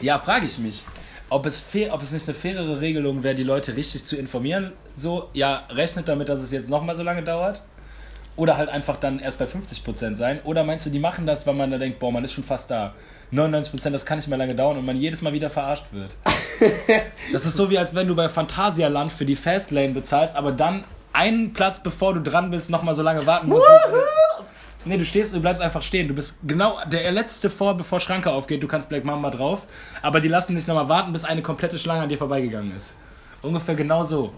Ja, 0.00 0.18
frage 0.18 0.46
ich 0.46 0.58
mich. 0.58 0.84
Ob 1.30 1.46
es, 1.46 1.60
fair, 1.60 1.94
ob 1.94 2.02
es 2.02 2.12
nicht 2.12 2.28
eine 2.28 2.36
fairere 2.36 2.80
Regelung 2.80 3.22
wäre, 3.22 3.34
die 3.34 3.44
Leute 3.44 3.76
richtig 3.76 4.04
zu 4.04 4.16
informieren. 4.16 4.72
So, 4.94 5.30
ja, 5.32 5.64
rechnet 5.70 6.08
damit, 6.08 6.28
dass 6.28 6.40
es 6.40 6.50
jetzt 6.52 6.70
nochmal 6.70 6.94
so 6.94 7.02
lange 7.02 7.22
dauert. 7.22 7.62
Oder 8.36 8.56
halt 8.56 8.68
einfach 8.68 8.96
dann 8.96 9.20
erst 9.20 9.38
bei 9.38 9.44
50% 9.44 10.16
sein. 10.16 10.40
Oder 10.44 10.64
meinst 10.64 10.86
du, 10.86 10.90
die 10.90 10.98
machen 10.98 11.26
das, 11.26 11.46
weil 11.46 11.54
man 11.54 11.70
da 11.70 11.78
denkt, 11.78 11.98
boah, 11.98 12.10
man 12.12 12.24
ist 12.24 12.32
schon 12.32 12.44
fast 12.44 12.70
da. 12.70 12.94
99% 13.32 13.90
das 13.90 14.06
kann 14.06 14.18
nicht 14.18 14.28
mehr 14.28 14.38
lange 14.38 14.54
dauern 14.54 14.76
und 14.76 14.84
man 14.84 14.96
jedes 14.96 15.22
Mal 15.22 15.32
wieder 15.32 15.50
verarscht 15.50 15.86
wird. 15.92 16.16
das 17.32 17.46
ist 17.46 17.56
so 17.56 17.70
wie 17.70 17.78
als 17.78 17.94
wenn 17.94 18.08
du 18.08 18.14
bei 18.14 18.28
Phantasialand 18.28 19.12
für 19.12 19.24
die 19.24 19.36
Fastlane 19.36 19.92
bezahlst, 19.92 20.36
aber 20.36 20.52
dann 20.52 20.84
einen 21.12 21.52
Platz 21.52 21.80
bevor 21.80 22.14
du 22.14 22.20
dran 22.20 22.50
bist, 22.50 22.70
nochmal 22.70 22.94
so 22.94 23.02
lange 23.02 23.24
warten 23.24 23.48
musst. 23.48 23.66
Nee, 24.86 24.98
du 24.98 25.04
stehst, 25.04 25.34
du 25.34 25.40
bleibst 25.40 25.62
einfach 25.62 25.82
stehen. 25.82 26.08
Du 26.08 26.14
bist 26.14 26.38
genau 26.46 26.78
der 26.86 27.10
letzte 27.10 27.48
vor, 27.48 27.74
bevor 27.76 28.00
Schranke 28.00 28.30
aufgeht. 28.30 28.62
Du 28.62 28.68
kannst 28.68 28.88
Black 28.88 29.04
Mamba 29.04 29.30
drauf. 29.30 29.66
Aber 30.02 30.20
die 30.20 30.28
lassen 30.28 30.54
dich 30.54 30.66
nochmal 30.66 30.88
warten, 30.88 31.12
bis 31.12 31.24
eine 31.24 31.42
komplette 31.42 31.78
Schlange 31.78 32.02
an 32.02 32.08
dir 32.08 32.18
vorbeigegangen 32.18 32.76
ist. 32.76 32.94
Ungefähr 33.40 33.74
genau 33.74 34.04
so. 34.04 34.32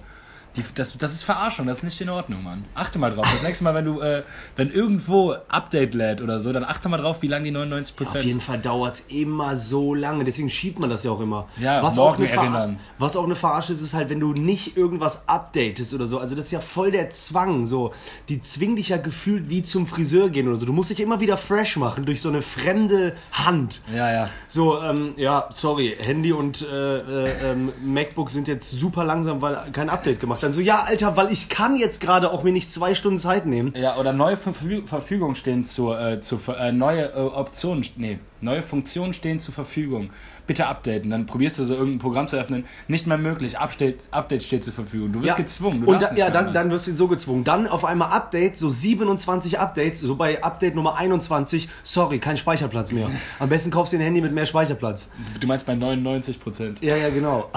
Die, 0.57 0.65
das, 0.75 0.97
das 0.97 1.13
ist 1.13 1.25
Verarschung, 1.25 1.67
das 1.67 1.79
ist 1.79 1.85
nicht 1.85 2.01
in 2.01 2.09
Ordnung, 2.09 2.43
Mann. 2.43 2.65
Achte 2.75 2.99
mal 2.99 3.11
drauf. 3.13 3.27
Das 3.31 3.43
nächste 3.43 3.65
Mal, 3.65 3.75
wenn 3.75 3.85
du, 3.85 4.01
äh, 4.01 4.23
wenn 4.57 4.71
irgendwo 4.71 5.35
Update 5.49 5.95
lädt 5.95 6.23
oder 6.23 6.41
so, 6.41 6.53
dann 6.53 6.65
achte 6.65 6.89
mal 6.89 6.97
drauf, 6.97 7.23
wie 7.23 7.29
lange 7.29 7.51
die 7.51 7.57
99% 7.57 8.03
Auf 8.07 8.25
jeden 8.25 8.41
Fall 8.41 8.59
dauert 8.59 8.95
es 8.95 9.01
immer 9.09 9.57
so 9.57 9.95
lange, 9.95 10.25
deswegen 10.25 10.49
schiebt 10.49 10.79
man 10.79 10.91
das 10.91 11.05
ja 11.05 11.11
auch 11.11 11.21
immer. 11.21 11.49
Ja, 11.59 11.83
was 11.83 11.97
morgen 11.97 12.25
auch 12.25 12.29
erinnern. 12.29 12.79
Was 12.99 13.17
auch 13.17 13.25
eine 13.25 13.35
Verarsche 13.35 13.73
ist, 13.73 13.83
ist 13.83 13.95
halt, 13.95 14.09
wenn 14.09 14.21
du 14.21 14.33
nicht 14.33 14.77
irgendwas 14.77 15.29
updatest 15.29 15.93
oder 15.95 16.07
so. 16.07 16.19
Also 16.19 16.35
das 16.35 16.47
ist 16.47 16.53
ja 16.53 16.61
voll 16.61 16.91
der 16.91 17.11
Zwang. 17.11 17.67
So, 17.67 17.93
die 18.29 18.41
zwingen 18.41 18.77
dich 18.77 18.89
ja 18.89 18.97
gefühlt 18.97 19.49
wie 19.49 19.63
zum 19.63 19.87
Friseur 19.87 20.31
gehen 20.31 20.49
oder 20.49 20.57
so. 20.57 20.67
Du 20.67 20.73
musst 20.73 20.91
dich 20.91 21.01
immer 21.01 21.21
wieder 21.21 21.37
fresh 21.37 21.77
machen 21.77 22.05
durch 22.07 22.21
so 22.21 22.29
eine 22.29 22.43
fremde 22.43 23.15
Hand. 23.33 23.83
Ja, 23.95 24.13
ja. 24.13 24.31
So, 24.49 24.81
ähm, 24.81 25.13
ja, 25.17 25.47
sorry, 25.51 25.97
Handy 25.99 26.33
und 26.33 26.63
äh, 26.63 26.99
äh, 26.99 27.51
ähm, 27.51 27.73
MacBook 27.85 28.31
sind 28.31 28.49
jetzt 28.49 28.71
super 28.71 29.05
langsam, 29.05 29.43
weil 29.43 29.71
kein 29.73 29.91
Update 29.91 30.21
gemacht 30.21 30.43
haben. 30.47 30.55
So, 30.55 30.61
ja, 30.61 30.85
Alter, 30.85 31.17
weil 31.17 31.31
ich 31.31 31.49
kann 31.49 31.77
jetzt 31.77 32.01
gerade 32.01 32.31
auch 32.31 32.43
mir 32.43 32.53
nicht 32.53 32.71
zwei 32.71 32.95
Stunden 32.95 33.19
Zeit 33.19 33.47
nehmen. 33.47 33.73
Ja, 33.77 33.97
oder 33.97 34.13
neue 34.13 34.37
Verfü 34.37 34.87
Verfügung 34.87 35.35
stehen 35.35 35.65
zur, 35.65 36.01
äh, 36.01 36.21
zur 36.21 36.41
äh, 36.59 36.73
neue 36.73 37.13
äh, 37.13 37.19
Optionen, 37.19 37.85
nee, 37.97 38.19
neue 38.41 38.63
Funktionen 38.63 39.13
stehen 39.13 39.39
zur 39.39 39.55
Verfügung. 39.55 40.11
Bitte 40.47 40.67
updaten. 40.67 41.11
Dann 41.11 41.27
probierst 41.27 41.59
du 41.59 41.65
so 41.65 41.75
irgendein 41.75 41.99
Programm 41.99 42.29
zu 42.29 42.37
öffnen. 42.37 42.65
Nicht 42.89 43.07
mehr 43.07 43.19
möglich. 43.19 43.59
Update, 43.59 44.09
Update 44.11 44.43
steht 44.43 44.65
zur 44.65 44.73
Verfügung. 44.73 45.13
Du 45.13 45.23
wirst 45.23 45.37
gezwungen. 45.37 45.83
Du 45.83 45.93
und 45.93 46.01
da, 46.01 46.15
ja, 46.15 46.31
dann, 46.31 46.53
dann 46.53 46.71
wirst 46.71 46.87
du 46.87 46.97
so 46.97 47.09
gezwungen. 47.09 47.45
Dann 47.45 47.67
auf 47.67 47.85
einmal 47.85 48.11
Update, 48.11 48.57
so 48.57 48.69
27 48.69 49.59
Updates, 49.59 50.01
so 50.01 50.15
bei 50.15 50.43
Update 50.43 50.75
Nummer 50.75 50.97
21, 50.97 51.69
sorry, 51.83 52.19
kein 52.19 52.37
Speicherplatz 52.37 52.93
mehr. 52.93 53.11
Am 53.39 53.49
besten 53.49 53.71
kaufst 53.71 53.93
du 53.93 53.97
ein 53.99 54.03
Handy 54.03 54.21
mit 54.21 54.33
mehr 54.33 54.47
Speicherplatz. 54.47 55.09
Du 55.41 55.47
meinst 55.47 55.67
bei 55.67 55.75
99 55.75 56.41
Prozent. 56.41 56.81
Ja, 56.83 56.97
ja, 56.97 57.11
genau. 57.11 57.51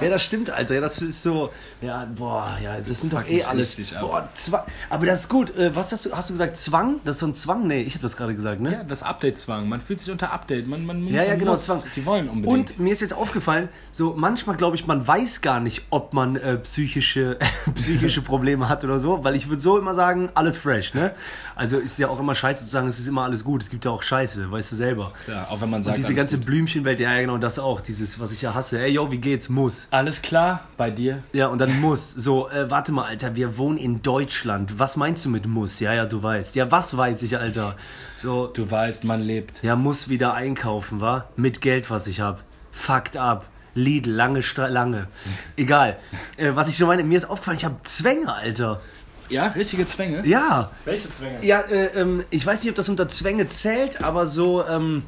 Ja, 0.00 0.10
das 0.10 0.22
stimmt, 0.22 0.50
Alter. 0.50 0.74
Ja, 0.74 0.80
das 0.80 1.00
ist 1.02 1.22
so. 1.22 1.50
Ja, 1.80 2.06
boah, 2.16 2.56
ja, 2.62 2.76
das 2.76 2.86
sind 3.00 3.12
doch 3.12 3.26
eh 3.28 3.42
alles. 3.42 3.78
richtig. 3.78 3.98
Boah, 4.00 4.28
Zwang. 4.34 4.62
Aber 4.90 5.06
das 5.06 5.20
ist 5.20 5.28
gut. 5.28 5.56
Äh, 5.56 5.74
Was 5.74 5.92
hast 5.92 6.06
du, 6.06 6.12
hast 6.12 6.30
du 6.30 6.34
gesagt? 6.34 6.56
Zwang? 6.56 7.00
Das 7.04 7.16
ist 7.16 7.20
so 7.20 7.26
ein 7.26 7.34
Zwang? 7.34 7.66
Nee, 7.66 7.82
ich 7.82 7.94
habe 7.94 8.02
das 8.02 8.16
gerade 8.16 8.34
gesagt, 8.34 8.60
ne? 8.60 8.72
Ja, 8.72 8.82
das 8.84 9.02
Update-Zwang. 9.02 9.68
Man 9.68 9.80
fühlt 9.80 10.00
sich 10.00 10.10
unter 10.10 10.32
Update. 10.32 10.66
Man, 10.66 10.84
man, 10.86 11.06
Ja, 11.06 11.22
ja, 11.22 11.30
man 11.30 11.38
genau, 11.38 11.50
muss. 11.52 11.66
Zwang. 11.66 11.82
Die 11.94 12.04
wollen 12.06 12.28
unbedingt. 12.28 12.70
Und 12.72 12.78
mir 12.80 12.92
ist 12.92 13.00
jetzt 13.00 13.14
aufgefallen, 13.14 13.68
so 13.92 14.14
manchmal 14.16 14.56
glaube 14.56 14.76
ich, 14.76 14.86
man 14.86 15.06
weiß 15.06 15.40
gar 15.40 15.60
nicht, 15.60 15.82
ob 15.90 16.12
man 16.14 16.36
äh, 16.36 16.56
psychische, 16.58 17.38
psychische 17.74 18.22
Probleme 18.22 18.68
hat 18.68 18.84
oder 18.84 18.98
so, 18.98 19.22
weil 19.24 19.34
ich 19.36 19.48
würde 19.48 19.62
so 19.62 19.78
immer 19.78 19.94
sagen, 19.94 20.30
alles 20.34 20.56
fresh, 20.56 20.94
ne? 20.94 21.14
Also 21.56 21.78
ist 21.78 21.98
ja 21.98 22.08
auch 22.08 22.18
immer 22.18 22.34
scheiße 22.34 22.64
zu 22.64 22.70
sagen, 22.70 22.88
es 22.88 22.98
ist 22.98 23.06
immer 23.06 23.22
alles 23.22 23.44
gut. 23.44 23.62
Es 23.62 23.70
gibt 23.70 23.84
ja 23.84 23.90
auch 23.90 24.02
Scheiße, 24.02 24.50
weißt 24.50 24.72
du 24.72 24.76
selber. 24.76 25.12
ja, 25.28 25.46
auch 25.50 25.60
wenn 25.60 25.70
man 25.70 25.82
sagt, 25.82 25.98
Und 25.98 26.02
diese 26.04 26.14
ganze. 26.14 26.38
Blümchenwelt, 26.38 26.98
ja, 27.00 27.18
genau, 27.20 27.38
das 27.38 27.58
auch. 27.58 27.80
Dieses, 27.80 28.18
was 28.18 28.32
ich 28.32 28.42
ja 28.42 28.54
hasse. 28.54 28.80
Ey, 28.80 28.92
yo, 28.92 29.10
wie 29.12 29.18
geht's? 29.18 29.48
Muss. 29.64 29.88
Alles 29.90 30.20
klar 30.20 30.60
bei 30.76 30.90
dir? 30.90 31.22
Ja, 31.32 31.46
und 31.46 31.56
dann 31.56 31.80
muss. 31.80 32.10
So, 32.12 32.50
äh, 32.50 32.70
warte 32.70 32.92
mal, 32.92 33.06
Alter, 33.06 33.34
wir 33.34 33.56
wohnen 33.56 33.78
in 33.78 34.02
Deutschland. 34.02 34.78
Was 34.78 34.98
meinst 34.98 35.24
du 35.24 35.30
mit 35.30 35.46
muss? 35.46 35.80
Ja, 35.80 35.94
ja, 35.94 36.04
du 36.04 36.22
weißt. 36.22 36.54
Ja, 36.54 36.70
was 36.70 36.94
weiß 36.98 37.22
ich, 37.22 37.38
Alter? 37.38 37.74
So, 38.14 38.48
Du 38.48 38.70
weißt, 38.70 39.04
man 39.04 39.22
lebt. 39.22 39.62
ja, 39.62 39.74
muss 39.74 40.10
wieder 40.10 40.34
einkaufen, 40.34 41.00
wa? 41.00 41.24
Mit 41.36 41.62
Geld, 41.62 41.88
was 41.88 42.08
ich 42.08 42.20
hab. 42.20 42.44
Fucked 42.72 43.16
up. 43.16 43.46
Lidl, 43.74 44.10
lange, 44.10 44.40
lange. 44.68 45.08
Egal. 45.56 45.96
Äh, 46.36 46.50
was 46.54 46.68
ich 46.68 46.78
nur 46.78 46.88
meine, 46.88 47.02
mir 47.02 47.16
ist 47.16 47.24
aufgefallen, 47.24 47.56
ich 47.56 47.64
habe 47.64 47.76
Zwänge, 47.84 48.34
Alter. 48.34 48.82
Ja, 49.30 49.46
richtige 49.46 49.86
Zwänge? 49.86 50.26
Ja. 50.26 50.72
Welche 50.84 51.08
Zwänge? 51.08 51.38
Ja, 51.42 51.60
äh, 51.60 51.86
ähm, 51.98 52.22
ich 52.28 52.44
weiß 52.44 52.62
nicht, 52.62 52.70
ob 52.70 52.76
das 52.76 52.90
unter 52.90 53.08
Zwänge 53.08 53.48
zählt, 53.48 54.04
aber 54.04 54.26
so, 54.26 54.62
ähm, 54.66 55.04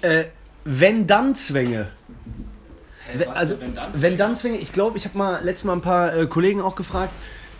äh, 0.00 0.24
wenn 0.64 1.06
dann 1.06 1.36
Zwänge. 1.36 1.86
Wenn- 3.14 3.28
also, 3.30 3.56
wenn 3.92 4.16
dann 4.16 4.34
Zwänge, 4.34 4.58
ich 4.58 4.72
glaube, 4.72 4.96
ich 4.98 5.04
habe 5.04 5.16
mal 5.18 5.40
letztes 5.42 5.64
Mal 5.64 5.74
ein 5.74 5.80
paar 5.80 6.14
äh, 6.14 6.26
Kollegen 6.26 6.60
auch 6.62 6.74
gefragt, 6.74 7.12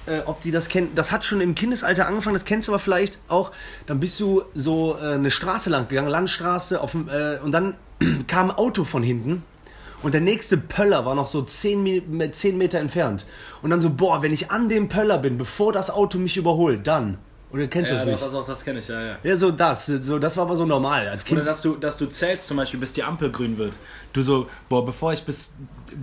äh, 0.07 0.21
ob 0.27 0.41
die 0.41 0.51
das 0.51 0.69
kennen. 0.69 0.91
Das 0.95 1.13
hat 1.13 1.25
schon 1.25 1.41
im 1.41 1.55
Kindesalter 1.55 2.07
angefangen, 2.07 2.35
das 2.35 2.45
kennst 2.45 2.69
du 2.69 2.73
aber 2.73 2.79
vielleicht 2.79 3.19
auch. 3.29 3.51
Dann 3.87 4.01
bist 4.01 4.19
du 4.21 4.43
so 4.55 4.97
äh, 5.01 5.15
eine 5.15 5.31
Straße 5.31 5.71
lang 5.71 5.89
gegangen, 5.89 6.09
Landstraße, 6.09 6.81
auf, 6.81 6.95
äh, 6.95 7.39
und 7.45 7.53
dann 7.53 7.75
kam 8.27 8.51
ein 8.51 8.57
Auto 8.57 8.85
von 8.85 9.03
hinten. 9.03 9.43
Und 10.03 10.15
der 10.15 10.23
nächste 10.23 10.57
Pöller 10.57 11.05
war 11.05 11.15
noch 11.15 11.27
so 11.27 11.43
10, 11.43 11.83
Mi- 11.85 12.23
äh, 12.23 12.31
10 12.33 12.57
Meter 12.57 12.79
entfernt. 12.79 13.27
Und 13.61 13.69
dann 13.69 13.83
so, 13.83 13.91
boah, 13.91 14.23
wenn 14.23 14.33
ich 14.33 14.51
an 14.51 14.71
dem 14.71 14.89
Pöller 14.89 15.19
bin, 15.19 15.37
bevor 15.37 15.75
das 15.75 15.91
Auto 15.91 16.17
mich 16.19 16.39
überholt, 16.39 16.87
dann. 16.87 17.19
Oder 17.53 17.67
kennst 17.67 17.91
du 17.91 17.95
Ja, 17.97 18.05
das 18.05 18.09
nicht? 18.09 18.23
doch, 18.23 18.33
doch, 18.33 18.47
das 18.47 18.65
kenne 18.65 18.79
ich, 18.79 18.87
ja, 18.89 19.01
ja. 19.01 19.17
Ja, 19.23 19.37
so 19.37 19.51
das. 19.51 19.87
So, 19.87 20.19
das 20.21 20.37
war 20.37 20.45
aber 20.45 20.57
so 20.57 20.65
normal. 20.65 21.09
Als 21.09 21.25
Kind 21.25 21.41
Oder 21.41 21.47
dass 21.49 21.61
du, 21.63 21.75
dass 21.75 21.97
du 21.97 22.07
zählst 22.07 22.47
zum 22.47 22.57
Beispiel, 22.57 22.79
bis 22.79 22.93
die 22.93 23.03
Ampel 23.03 23.31
grün 23.33 23.59
wird. 23.59 23.73
Du 24.13 24.23
so, 24.23 24.49
boah, 24.69 24.85
bevor 24.85 25.13
ich 25.13 25.25
bis, 25.25 25.55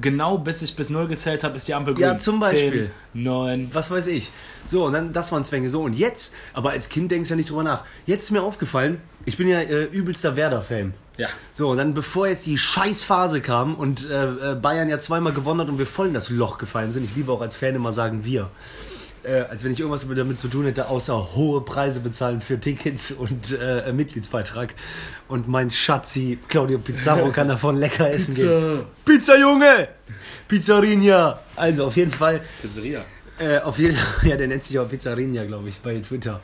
genau 0.02 0.38
bis 0.38 0.62
ich 0.62 0.76
bis 0.76 0.90
null 0.90 1.08
gezählt 1.08 1.44
habe, 1.46 1.56
ist 1.56 1.68
die 1.68 1.74
Ampel 1.74 1.94
grün. 1.94 2.04
Ja, 2.04 2.18
zum 2.18 2.40
Beispiel. 2.42 2.92
10, 3.14 3.24
9. 3.24 3.70
was 3.72 3.90
weiß 3.90 4.08
ich. 4.08 4.32
So, 4.66 4.86
und 4.86 4.94
dann, 4.94 5.14
das 5.14 5.32
waren 5.32 5.46
Zwänge. 5.46 5.70
So, 5.70 5.84
und 5.84 5.94
jetzt, 5.94 6.34
aber 6.54 6.72
als 6.72 6.90
Kind 6.90 7.12
denkst 7.12 7.30
du 7.30 7.34
ja 7.34 7.38
nicht 7.38 7.50
drüber 7.50 7.64
nach. 7.64 7.86
Jetzt 8.06 8.26
ist 8.26 8.32
mir 8.32 8.42
aufgefallen, 8.42 9.00
ich 9.26 9.38
bin 9.38 9.48
ja 9.48 9.60
äh, 9.62 9.86
übelster 9.86 10.36
Werder-Fan. 10.36 10.94
Ja. 11.18 11.30
So, 11.54 11.70
und 11.70 11.78
dann, 11.78 11.94
bevor 11.94 12.28
jetzt 12.28 12.46
die 12.46 12.58
Scheißphase 12.58 13.40
kam 13.42 13.74
und 13.76 14.10
äh, 14.10 14.52
äh, 14.52 14.56
Bayern 14.56 14.90
ja 14.90 15.00
zweimal 15.00 15.34
gewonnen 15.34 15.62
hat 15.62 15.70
und 15.70 15.80
wir 15.80 15.88
voll 15.88 16.08
in 16.08 16.14
das 16.14 16.30
Loch 16.30 16.58
gefallen 16.58 16.92
sind, 16.92 17.06
ich 17.06 17.16
liebe 17.16 17.32
auch 17.32 17.42
als 17.42 17.56
Fan 17.56 17.74
immer 17.74 17.94
sagen 17.94 18.26
wir. 18.26 18.50
Äh, 19.24 19.42
als 19.42 19.64
wenn 19.64 19.72
ich 19.72 19.80
irgendwas 19.80 20.08
damit 20.08 20.40
zu 20.40 20.48
tun 20.48 20.66
hätte, 20.66 20.88
außer 20.88 21.36
hohe 21.36 21.62
Preise 21.62 22.00
bezahlen 22.00 22.40
für 22.40 22.60
Tickets 22.60 23.12
und 23.12 23.58
äh, 23.60 23.92
Mitgliedsbeitrag. 23.92 24.74
Und 25.28 25.48
mein 25.48 25.70
Schatzi 25.72 26.38
Claudio 26.48 26.78
Pizarro 26.80 27.32
kann 27.34 27.48
davon 27.48 27.76
lecker 27.78 28.10
essen 28.10 28.34
gehen. 28.36 28.84
Pizza, 29.04 29.38
Junge! 29.38 29.90
Pizzeria! 30.48 31.40
Also, 31.56 31.86
auf 31.88 31.96
jeden 31.98 32.12
Fall 32.12 32.42
Pizzeria. 32.62 33.04
äh, 33.40 33.60
auf 33.60 33.78
jeden 33.80 33.98
Fall, 33.98 34.28
ja, 34.30 34.38
der 34.38 34.48
nennt 34.48 34.64
sich 34.64 34.80
auch 34.80 34.88
Pizzeria, 34.88 35.46
glaube 35.46 35.68
ich, 35.68 35.80
bei 35.80 36.00
Twitter. 36.00 36.40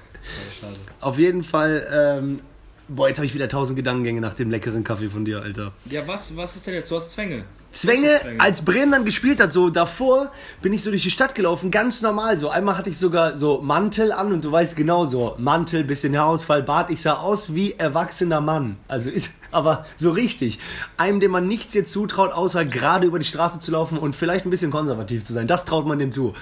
Schade. 0.59 0.79
Auf 0.99 1.19
jeden 1.19 1.43
Fall, 1.43 1.87
ähm, 1.91 2.39
boah, 2.87 3.07
jetzt 3.07 3.17
habe 3.17 3.25
ich 3.25 3.33
wieder 3.33 3.47
tausend 3.47 3.77
Gedankengänge 3.77 4.19
nach 4.21 4.33
dem 4.33 4.49
leckeren 4.51 4.83
Kaffee 4.83 5.09
von 5.09 5.25
dir, 5.25 5.41
Alter. 5.41 5.73
Ja, 5.85 6.05
was, 6.07 6.35
was 6.35 6.55
ist 6.55 6.67
denn 6.67 6.73
jetzt? 6.73 6.91
Du 6.91 6.95
hast 6.95 7.11
Zwänge. 7.11 7.45
Zwänge, 7.73 8.19
als 8.37 8.63
Bremen 8.63 8.91
dann 8.91 9.03
gespielt 9.03 9.41
hat, 9.41 9.51
so 9.51 9.69
davor 9.69 10.31
bin 10.61 10.73
ich 10.73 10.83
so 10.83 10.91
durch 10.91 11.03
die 11.03 11.11
Stadt 11.11 11.33
gelaufen, 11.35 11.71
ganz 11.71 12.01
normal 12.01 12.37
so. 12.37 12.49
Einmal 12.49 12.77
hatte 12.77 12.89
ich 12.89 12.97
sogar 12.97 13.35
so 13.35 13.61
Mantel 13.61 14.11
an 14.11 14.31
und 14.31 14.43
du 14.45 14.51
weißt 14.51 14.75
genau 14.75 15.05
so, 15.05 15.35
Mantel, 15.39 15.83
bisschen 15.83 16.17
Haarausfall, 16.17 16.61
Bart, 16.63 16.89
ich 16.91 17.01
sah 17.01 17.13
aus 17.13 17.55
wie 17.55 17.73
erwachsener 17.73 18.41
Mann. 18.41 18.77
Also 18.87 19.09
ist, 19.09 19.31
aber 19.51 19.85
so 19.97 20.11
richtig. 20.11 20.59
Einem, 20.97 21.19
dem 21.19 21.31
man 21.31 21.47
nichts 21.47 21.73
jetzt 21.73 21.91
zutraut, 21.91 22.31
außer 22.31 22.63
gerade 22.63 23.07
über 23.07 23.17
die 23.19 23.25
Straße 23.25 23.59
zu 23.59 23.71
laufen 23.71 23.97
und 23.97 24.15
vielleicht 24.15 24.45
ein 24.45 24.49
bisschen 24.51 24.71
konservativ 24.71 25.23
zu 25.23 25.33
sein. 25.33 25.47
Das 25.47 25.65
traut 25.65 25.87
man 25.87 25.97
dem 25.99 26.11
zu. 26.11 26.33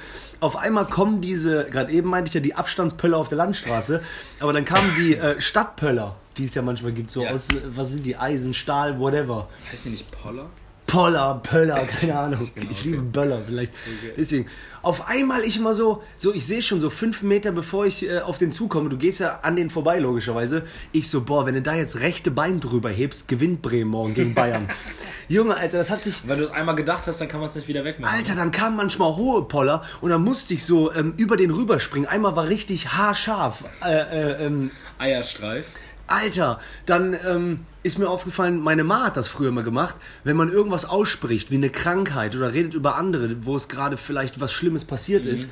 Auf 0.42 0.58
einmal 0.58 0.86
kommen 0.86 1.22
diese, 1.22 1.66
gerade 1.66 1.92
eben 1.92 2.10
meinte 2.10 2.28
ich 2.30 2.34
ja, 2.34 2.42
die 2.42 2.56
Abstandspöller 2.56 3.18
auf 3.18 3.30
der 3.30 3.38
Landstraße, 3.38 4.02
aber 4.40 4.52
dann 4.54 4.66
kamen 4.66 4.92
die 4.98 5.16
äh, 5.16 5.40
Stadtpöller, 5.40 6.16
die 6.38 6.46
es 6.46 6.56
ja 6.56 6.62
manchmal 6.62 6.92
gibt, 6.92 7.12
so 7.12 7.24
Ja. 7.24 7.32
aus, 7.32 7.50
äh, 7.50 7.62
was 7.74 7.92
sind 7.92 8.06
die, 8.06 8.18
Eisen, 8.18 8.54
Stahl, 8.54 9.00
whatever. 9.00 9.48
Heißt 9.72 9.86
die 9.86 9.90
nicht 9.90 10.10
Poller? 10.12 10.48
Poller, 10.92 11.40
Pöller, 11.42 11.86
keine 12.00 12.20
Ahnung. 12.20 12.50
Genau, 12.54 12.70
ich 12.70 12.80
okay. 12.82 12.90
liebe 12.90 13.02
Böller 13.02 13.42
vielleicht. 13.48 13.74
Deswegen. 14.18 14.48
Auf 14.82 15.08
einmal 15.08 15.44
ich 15.44 15.58
immer 15.58 15.74
so, 15.74 16.04
so 16.18 16.34
ich 16.34 16.46
sehe 16.46 16.62
schon 16.62 16.82
so 16.82 16.90
fünf 16.90 17.22
Meter 17.22 17.52
bevor 17.52 17.86
ich 17.86 18.10
äh, 18.10 18.20
auf 18.20 18.40
den 18.40 18.52
zukomme, 18.52 18.90
du 18.90 18.98
gehst 18.98 19.20
ja 19.20 19.40
an 19.44 19.56
den 19.56 19.70
vorbei 19.70 20.00
logischerweise. 20.00 20.64
Ich 20.92 21.08
so, 21.08 21.22
boah, 21.22 21.46
wenn 21.46 21.54
du 21.54 21.62
da 21.62 21.76
jetzt 21.76 22.00
rechte 22.02 22.30
Bein 22.30 22.60
drüber 22.60 22.90
hebst, 22.90 23.28
gewinnt 23.28 23.62
Bremen 23.62 23.92
morgen 23.92 24.16
gegen 24.16 24.34
Bayern. 24.34 24.68
Junge, 25.30 25.56
Alter, 25.56 25.78
das 25.78 25.92
hat 25.92 26.04
sich... 26.04 26.28
Wenn 26.28 26.40
du 26.40 26.44
es 26.44 26.52
einmal 26.52 26.76
gedacht 26.76 27.08
hast, 27.08 27.22
dann 27.22 27.30
kann 27.30 27.40
man 27.40 27.48
es 27.48 27.56
nicht 27.56 27.68
wieder 27.70 27.86
wegmachen. 27.86 28.14
Alter, 28.14 28.36
dann 28.36 28.52
kamen 28.52 28.76
manchmal 28.76 29.16
hohe 29.16 29.44
Poller 29.44 29.84
und 30.02 30.10
dann 30.10 30.24
musste 30.24 30.56
ich 30.56 30.66
so 30.66 30.92
ähm, 30.94 31.14
über 31.16 31.38
den 31.38 31.52
rüberspringen. 31.52 32.10
Einmal 32.10 32.36
war 32.36 32.50
richtig 32.50 32.90
haarscharf. 32.90 33.64
Äh, 33.86 33.94
äh, 33.94 34.46
ähm, 34.48 34.72
Eierstreif. 34.98 35.68
Alter, 36.08 36.60
dann 36.86 37.16
ähm, 37.26 37.66
ist 37.84 37.98
mir 38.00 38.10
aufgefallen, 38.10 38.60
meine 38.62 38.84
Ma 38.84 39.06
hat 39.06 39.18
das 39.18 39.28
früher 39.28 39.52
mal 39.52 39.64
gemacht, 39.64 39.96
wenn 40.24 40.36
man 40.38 40.50
irgendwas 40.50 40.86
ausspricht, 40.86 41.50
wie 41.52 41.56
eine 41.56 41.70
Krankheit 41.70 42.36
oder 42.36 42.54
redet 42.54 42.74
über 42.74 42.96
andere, 42.96 43.44
wo 43.46 43.56
es 43.56 43.68
gerade 43.70 43.98
vielleicht 43.98 44.40
was 44.40 44.52
Schlimmes 44.52 44.86
passiert 44.86 45.26
ist. 45.26 45.50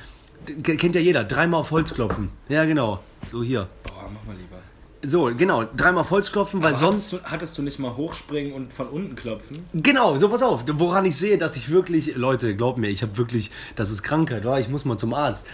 k- 0.64 0.76
Kennt 0.76 0.96
ja 0.96 1.02
jeder, 1.02 1.24
dreimal 1.24 1.62
auf 1.62 1.72
Holz 1.72 1.94
klopfen. 1.94 2.30
Ja, 2.48 2.66
genau. 2.66 3.00
So 3.32 3.42
hier. 3.44 3.68
Boah, 3.84 4.10
mach 4.14 4.24
mal 4.26 4.36
lieber. 4.36 4.58
So, 5.02 5.32
genau, 5.36 5.64
dreimal 5.78 6.02
auf 6.02 6.12
Holz 6.12 6.30
klopfen, 6.32 6.62
weil 6.62 6.74
sonst. 6.74 7.14
Hattest 7.14 7.14
du, 7.14 7.32
hattest 7.32 7.58
du 7.58 7.62
nicht 7.62 7.80
mal 7.80 7.96
hochspringen 7.96 8.52
und 8.54 8.74
von 8.74 8.88
unten 8.90 9.16
klopfen? 9.16 9.66
Genau, 9.74 10.18
so 10.18 10.28
pass 10.28 10.44
auf, 10.44 10.66
woran 10.74 11.06
ich 11.06 11.16
sehe, 11.18 11.38
dass 11.38 11.56
ich 11.56 11.70
wirklich, 11.70 12.16
Leute, 12.18 12.54
glaubt 12.56 12.78
mir, 12.78 12.90
ich 12.90 13.02
habe 13.02 13.18
wirklich, 13.18 13.50
das 13.78 13.92
ist 13.92 14.04
Krankheit, 14.04 14.44
wa? 14.44 14.60
ich 14.60 14.68
muss 14.68 14.84
mal 14.86 14.98
zum 14.98 15.14
Arzt. 15.14 15.48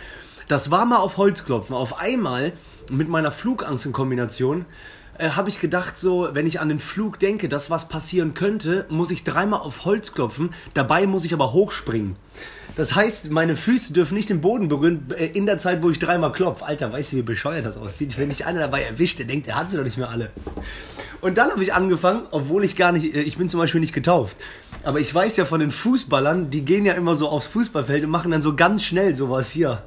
Das 0.47 0.71
war 0.71 0.85
mal 0.85 0.97
auf 0.97 1.17
Holz 1.17 1.45
klopfen. 1.45 1.75
Auf 1.75 1.99
einmal 1.99 2.53
mit 2.91 3.07
meiner 3.07 3.31
Flugangst 3.31 3.85
in 3.85 3.93
Kombination 3.93 4.65
äh, 5.17 5.29
habe 5.29 5.49
ich 5.49 5.59
gedacht, 5.59 5.97
so, 5.97 6.29
wenn 6.33 6.47
ich 6.47 6.59
an 6.59 6.69
den 6.69 6.79
Flug 6.79 7.19
denke, 7.19 7.49
dass 7.49 7.69
was 7.69 7.87
passieren 7.89 8.33
könnte, 8.33 8.85
muss 8.89 9.11
ich 9.11 9.23
dreimal 9.23 9.61
auf 9.61 9.85
Holz 9.85 10.13
klopfen. 10.13 10.49
Dabei 10.73 11.07
muss 11.07 11.25
ich 11.25 11.33
aber 11.33 11.53
hochspringen. 11.53 12.15
Das 12.75 12.95
heißt, 12.95 13.31
meine 13.31 13.55
Füße 13.55 13.93
dürfen 13.93 14.15
nicht 14.15 14.29
den 14.29 14.41
Boden 14.41 14.67
berühren 14.67 15.07
äh, 15.17 15.27
in 15.27 15.45
der 15.45 15.57
Zeit, 15.57 15.81
wo 15.81 15.89
ich 15.89 15.99
dreimal 15.99 16.31
klopfe. 16.31 16.65
Alter, 16.65 16.91
weißt 16.91 17.13
du, 17.13 17.17
wie 17.17 17.21
bescheuert 17.21 17.65
das 17.65 17.77
aussieht? 17.77 18.17
Wenn 18.17 18.31
ich 18.31 18.45
einer 18.45 18.59
dabei 18.59 18.83
erwischt, 18.83 19.19
der 19.19 19.25
denkt, 19.25 19.47
der 19.47 19.55
hat 19.55 19.71
sie 19.71 19.77
doch 19.77 19.83
nicht 19.83 19.97
mehr 19.97 20.09
alle. 20.09 20.31
Und 21.21 21.37
dann 21.37 21.49
habe 21.49 21.63
ich 21.63 21.73
angefangen, 21.73 22.23
obwohl 22.31 22.63
ich 22.65 22.75
gar 22.75 22.91
nicht, 22.91 23.15
äh, 23.15 23.21
ich 23.21 23.37
bin 23.37 23.47
zum 23.47 23.59
Beispiel 23.59 23.79
nicht 23.79 23.93
getauft, 23.93 24.37
Aber 24.83 24.99
ich 24.99 25.13
weiß 25.13 25.37
ja 25.37 25.45
von 25.45 25.59
den 25.59 25.71
Fußballern, 25.71 26.49
die 26.49 26.65
gehen 26.65 26.85
ja 26.85 26.93
immer 26.93 27.15
so 27.15 27.29
aufs 27.29 27.47
Fußballfeld 27.47 28.03
und 28.03 28.11
machen 28.11 28.31
dann 28.31 28.41
so 28.41 28.55
ganz 28.55 28.83
schnell 28.83 29.15
sowas 29.15 29.51
hier. 29.51 29.81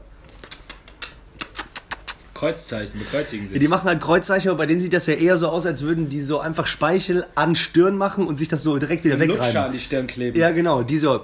Kreuzzeichen, 2.39 3.01
bekreuzigen 3.01 3.47
sich. 3.47 3.55
Ja, 3.55 3.59
die 3.59 3.67
machen 3.67 3.89
halt 3.89 4.01
Kreuzzeichen, 4.01 4.51
aber 4.51 4.59
bei 4.59 4.67
denen 4.67 4.79
sieht 4.79 4.93
das 4.93 5.07
ja 5.09 5.15
eher 5.15 5.37
so 5.37 5.49
aus, 5.49 5.67
als 5.67 5.83
würden 5.83 6.09
die 6.09 6.23
so 6.23 6.39
einfach 6.39 6.67
Speichel 6.67 7.27
an 7.35 7.57
Stirn 7.57 7.97
machen 7.97 8.29
und 8.29 8.37
sich 8.37 8.47
das 8.47 8.63
so 8.63 8.79
direkt 8.79 9.03
wieder 9.03 9.17
Lutscher 9.17 9.35
wegreiben. 9.35 9.57
an 9.65 9.73
die 9.73 9.81
Stirn 9.81 10.07
kleben. 10.07 10.39
Ja, 10.39 10.53
genau, 10.53 10.85
die 10.85 10.99
so. 10.99 11.21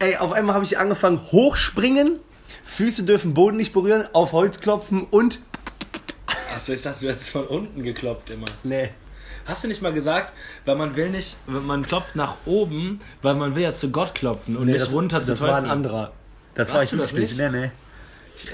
Ey, 0.00 0.16
auf 0.16 0.32
einmal 0.32 0.56
habe 0.56 0.64
ich 0.64 0.78
angefangen, 0.78 1.20
hochspringen, 1.30 2.18
Füße 2.64 3.04
dürfen 3.04 3.32
Boden 3.32 3.56
nicht 3.56 3.72
berühren, 3.72 4.02
auf 4.12 4.32
Holz 4.32 4.60
klopfen 4.60 5.06
und. 5.10 5.38
Achso, 6.52 6.72
ich 6.72 6.82
dachte, 6.82 7.02
du 7.02 7.08
hättest 7.08 7.30
von 7.30 7.46
unten 7.46 7.84
geklopft 7.84 8.30
immer. 8.30 8.46
Nee. 8.64 8.90
Hast 9.44 9.62
du 9.62 9.68
nicht 9.68 9.80
mal 9.80 9.92
gesagt, 9.92 10.34
weil 10.64 10.74
man 10.74 10.96
will 10.96 11.10
nicht, 11.10 11.36
man 11.46 11.82
klopft 11.82 12.16
nach 12.16 12.36
oben, 12.46 12.98
weil 13.22 13.36
man 13.36 13.54
will 13.54 13.62
ja 13.62 13.72
zu 13.72 13.90
Gott 13.90 14.16
klopfen 14.16 14.56
und 14.56 14.66
nee 14.66 14.72
nicht 14.72 14.86
das, 14.86 14.92
runter 14.92 15.22
zu 15.22 15.30
Das 15.30 15.40
war 15.42 15.56
ein 15.56 15.66
anderer. 15.66 16.12
Das 16.56 16.68
Warst 16.68 16.76
war 16.76 16.82
ich 16.82 16.90
du 16.90 16.96
das 16.96 17.12
nicht? 17.12 17.38
Nee, 17.38 17.48
nee. 17.48 17.70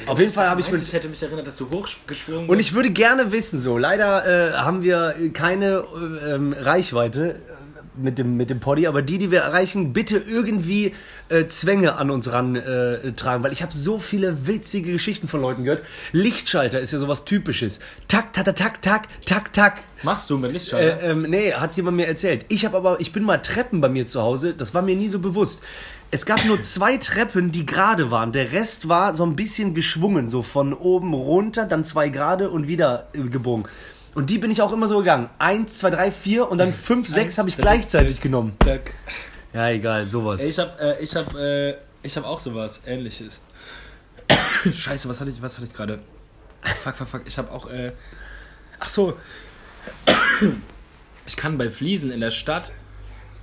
Auf 0.07 0.18
jeden 0.18 0.32
Fall 0.32 0.49
habe 0.49 0.61
ich 0.61 0.66
Meinst, 0.68 0.82
mit. 0.82 0.89
Ich 0.89 0.95
hätte 0.95 1.09
mich 1.09 1.22
erinnert, 1.22 1.47
dass 1.47 1.57
du 1.57 1.70
hochgesprungen 1.70 2.49
Und 2.49 2.61
ich 2.61 2.74
würde 2.74 2.91
gerne 2.91 3.32
wissen, 3.32 3.61
so, 3.61 3.78
leider 3.78 4.26
äh, 4.26 4.53
haben 4.55 4.82
wir 4.82 5.14
keine 5.32 5.84
äh, 5.95 6.34
ähm, 6.34 6.53
Reichweite 6.53 7.34
äh, 7.34 7.57
mit 7.97 8.18
dem, 8.18 8.37
mit 8.37 8.51
dem 8.51 8.61
Poddy, 8.61 8.87
aber 8.87 9.03
die, 9.03 9.18
die 9.18 9.30
wir 9.30 9.41
erreichen, 9.41 9.93
bitte 9.93 10.18
irgendwie 10.18 10.95
äh, 11.28 11.47
Zwänge 11.47 11.97
an 11.97 12.11
uns 12.11 12.32
ran 12.32 12.57
äh, 12.57 13.12
tragen, 13.12 13.43
weil 13.43 13.53
ich 13.53 13.62
habe 13.62 13.72
so 13.72 13.99
viele 13.99 14.47
witzige 14.47 14.93
Geschichten 14.93 15.28
von 15.28 15.41
Leuten 15.41 15.64
gehört. 15.64 15.82
Lichtschalter 16.12 16.80
ist 16.80 16.93
ja 16.93 16.99
sowas 16.99 17.24
Typisches. 17.24 17.80
Tak, 18.09 18.32
tak, 18.32 18.45
tak, 18.45 18.57
tak, 18.57 18.82
tak, 18.82 19.09
tak, 19.24 19.53
tak. 19.53 19.80
Machst 20.03 20.30
du 20.30 20.39
mit 20.39 20.53
Lichtschalter? 20.53 21.03
Äh, 21.03 21.11
ähm, 21.11 21.22
nee, 21.22 21.53
hat 21.53 21.74
jemand 21.76 21.97
mir 21.97 22.07
erzählt. 22.07 22.45
Ich 22.49 22.64
habe 22.64 22.76
aber, 22.76 23.01
ich 23.01 23.12
bin 23.12 23.24
mal 23.24 23.39
Treppen 23.39 23.80
bei 23.80 23.89
mir 23.89 24.07
zu 24.07 24.22
Hause, 24.22 24.55
das 24.55 24.74
war 24.74 24.82
mir 24.82 24.97
nie 24.97 25.09
so 25.09 25.18
bewusst. 25.18 25.62
Es 26.11 26.24
gab 26.24 26.44
nur 26.44 26.62
zwei 26.62 26.96
Treppen, 26.98 27.50
die 27.50 27.66
gerade 27.66 28.11
waren. 28.11 28.30
Der 28.30 28.52
Rest 28.52 28.88
war 28.88 29.16
so 29.16 29.24
ein 29.26 29.34
bisschen 29.34 29.74
geschwungen, 29.74 30.30
so 30.30 30.42
von 30.42 30.72
oben 30.72 31.14
runter, 31.14 31.66
dann 31.66 31.84
zwei 31.84 32.11
gerade 32.11 32.48
und 32.50 32.68
wieder 32.68 33.09
äh, 33.12 33.22
gebogen. 33.22 33.66
Und 34.14 34.30
die 34.30 34.38
bin 34.38 34.50
ich 34.50 34.62
auch 34.62 34.72
immer 34.72 34.88
so 34.88 34.98
gegangen. 34.98 35.28
Eins, 35.38 35.78
zwei, 35.78 35.90
drei, 35.90 36.12
vier 36.12 36.48
und 36.48 36.59
dann 36.59 36.72
fünf, 36.72 37.09
sechs 37.20 37.38
habe 37.38 37.48
ich 37.48 37.57
gleichzeitig 37.57 38.20
genommen. 38.20 38.57
Ja, 39.52 39.68
egal, 39.70 40.07
sowas. 40.07 40.44
Ich 40.44 40.59
hab, 40.59 40.80
äh, 40.80 40.98
ich 41.00 41.16
hab, 41.16 41.34
äh, 41.34 41.76
ich 42.02 42.16
hab 42.16 42.24
auch 42.24 42.38
sowas 42.38 42.82
ähnliches. 42.86 43.40
Scheiße, 44.72 45.09
was 45.09 45.20
hatte 45.20 45.30
ich, 45.30 45.42
was 45.42 45.57
hatte 45.57 45.66
ich 45.66 45.72
gerade? 45.72 46.00
Fuck, 46.82 46.96
fuck, 46.96 47.09
fuck. 47.09 47.22
Ich 47.26 47.36
hab 47.36 47.52
auch, 47.52 47.68
äh, 47.68 47.92
ach 48.78 48.88
so. 48.88 49.14
Ich 51.28 51.36
kann 51.36 51.59
bei 51.59 51.70
Fliesen 51.70 52.12
in 52.12 52.20
der 52.20 52.30
Stadt 52.30 52.70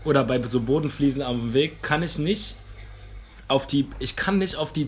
oder 0.04 0.24
bei 0.24 0.42
so 0.44 0.62
Bodenfliesen 0.62 1.22
am 1.22 1.54
Weg 1.54 1.82
kann 1.82 2.04
ich 2.04 2.18
nicht 2.18 2.58
auf 3.48 3.68
die, 3.68 3.88
ich 4.00 4.16
kann 4.16 4.38
nicht 4.38 4.56
auf 4.56 4.74
die, 4.74 4.88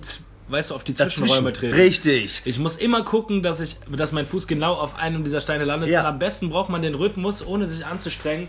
weißt 0.49 0.71
du, 0.71 0.75
auf 0.75 0.83
die 0.83 0.93
Zwischenräume 0.93 1.53
treten. 1.53 1.75
Richtig. 1.75 2.41
Ich 2.45 2.59
muss 2.59 2.77
immer 2.77 3.03
gucken, 3.03 3.43
dass 3.43 3.61
ich, 3.61 3.77
dass 3.95 4.11
mein 4.11 4.25
Fuß 4.25 4.47
genau 4.47 4.73
auf 4.73 4.97
einem 4.97 5.23
dieser 5.23 5.41
Steine 5.41 5.65
landet. 5.65 5.89
Ja. 5.89 6.01
Und 6.01 6.05
am 6.07 6.19
besten 6.19 6.49
braucht 6.49 6.69
man 6.69 6.81
den 6.81 6.95
Rhythmus, 6.95 7.45
ohne 7.45 7.67
sich 7.67 7.85
anzustrengen, 7.85 8.47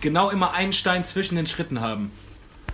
genau 0.00 0.30
immer 0.30 0.52
einen 0.54 0.72
Stein 0.72 1.04
zwischen 1.04 1.36
den 1.36 1.46
Schritten 1.46 1.80
haben. 1.80 2.10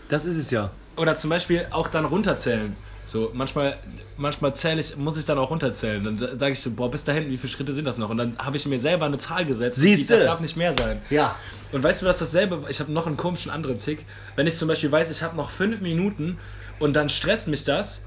Das 0.09 0.25
ist 0.25 0.37
es 0.37 0.51
ja. 0.51 0.71
Oder 0.97 1.17
zum 1.17 1.31
Beispiel 1.31 1.67
auch 1.71 1.89
dann 1.89 2.05
runterzählen. 2.05 2.77
So, 3.07 3.31
manchmal, 3.33 3.79
manchmal 4.17 4.53
zähle 4.57 4.81
ich, 4.81 4.97
muss 4.97 5.17
ich 5.17 5.25
dann 5.25 5.39
auch 5.39 5.49
runterzählen. 5.51 6.03
Dann 6.03 6.19
sage 6.19 6.51
ich 6.51 6.61
so, 6.61 6.73
boah, 6.73 6.91
bis 6.91 7.05
dahin, 7.05 7.31
wie 7.31 7.37
viele 7.39 7.53
Schritte 7.53 7.73
sind 7.73 7.85
das 7.87 7.99
noch? 7.99 8.11
Und 8.11 8.19
dann 8.19 8.37
habe 8.39 8.57
ich 8.57 8.67
mir 8.67 8.81
selber 8.81 9.07
eine 9.07 9.17
Zahl 9.17 9.45
gesetzt. 9.47 9.79
die- 9.79 9.95
Siehste. 9.95 10.15
Das 10.15 10.25
darf 10.25 10.41
nicht 10.41 10.57
mehr 10.57 10.73
sein. 10.73 11.01
Ja. 11.09 11.37
Und 11.71 11.83
weißt 11.85 12.03
du, 12.03 12.07
was 12.07 12.19
dasselbe, 12.19 12.65
ich 12.69 12.81
habe 12.81 12.91
noch 12.93 13.07
einen 13.07 13.17
komischen 13.17 13.53
anderen 13.53 13.79
Tick. 13.79 14.05
Wenn 14.35 14.47
ich 14.49 14.57
zum 14.59 14.67
Beispiel 14.69 14.91
weiß, 14.91 15.09
ich 15.11 15.23
habe 15.23 15.37
noch 15.37 15.51
fünf 15.51 15.81
Minuten 15.81 16.37
und 16.81 16.95
dann 16.95 17.09
stresst 17.09 17.47
mich 17.47 17.63
das, 17.65 18.03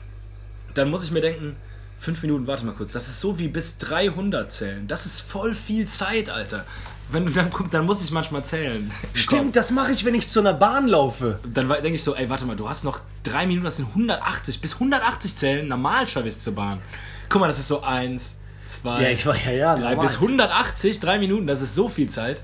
dann 0.74 0.90
muss 0.90 1.04
ich 1.06 1.12
mir 1.12 1.22
denken, 1.22 1.56
fünf 1.98 2.22
Minuten, 2.22 2.46
warte 2.48 2.66
mal 2.66 2.74
kurz, 2.74 2.92
das 2.94 3.08
ist 3.08 3.20
so 3.22 3.40
wie 3.40 3.48
bis 3.48 3.78
300 3.78 4.52
zählen. 4.52 4.88
Das 4.88 5.06
ist 5.06 5.22
voll 5.22 5.54
viel 5.54 5.86
Zeit, 5.88 6.30
Alter. 6.30 6.66
Wenn 7.12 7.26
du 7.26 7.32
dann 7.32 7.50
guckst, 7.50 7.74
dann 7.74 7.86
muss 7.86 8.04
ich 8.04 8.12
manchmal 8.12 8.44
zählen. 8.46 8.92
Kopf. 9.02 9.10
Stimmt, 9.14 9.56
das 9.56 9.72
mache 9.72 9.92
ich, 9.92 10.06
wenn 10.06 10.16
ich 10.16 10.28
zu 10.28 10.40
einer 10.40 10.54
Bahn 10.54 10.88
laufe. 10.88 11.40
Dann 11.44 11.68
denke 11.68 11.94
ich 11.94 12.04
so, 12.04 12.16
ey, 12.16 12.30
warte 12.30 12.46
mal, 12.46 12.56
du 12.56 12.70
hast 12.70 12.84
noch 12.84 13.02
drei 13.24 13.48
Minuten, 13.48 13.66
das 13.66 13.78
sind 13.78 13.88
180. 13.90 14.62
Bis 14.62 14.76
180 14.76 15.36
zählen, 15.36 15.68
normal 15.68 16.08
schaffe 16.08 16.28
ich 16.28 16.36
es 16.36 16.44
zur 16.44 16.54
Bahn. 16.56 16.80
Guck 17.30 17.42
mal, 17.42 17.48
das 17.48 17.60
ist 17.60 17.68
so 17.68 17.82
eins, 17.82 18.38
zwei, 18.74 19.02
Ja, 19.04 19.10
ich 19.10 19.26
war 19.26 19.36
ja, 19.36 19.52
ja. 19.52 19.76
drei. 19.76 19.90
normal. 19.92 20.06
Bis 20.06 20.16
180, 20.16 21.00
drei 21.00 21.20
Minuten, 21.20 21.48
das 21.48 21.62
ist 21.62 21.76
so 21.76 21.88
viel 21.88 22.08
Zeit. 22.10 22.44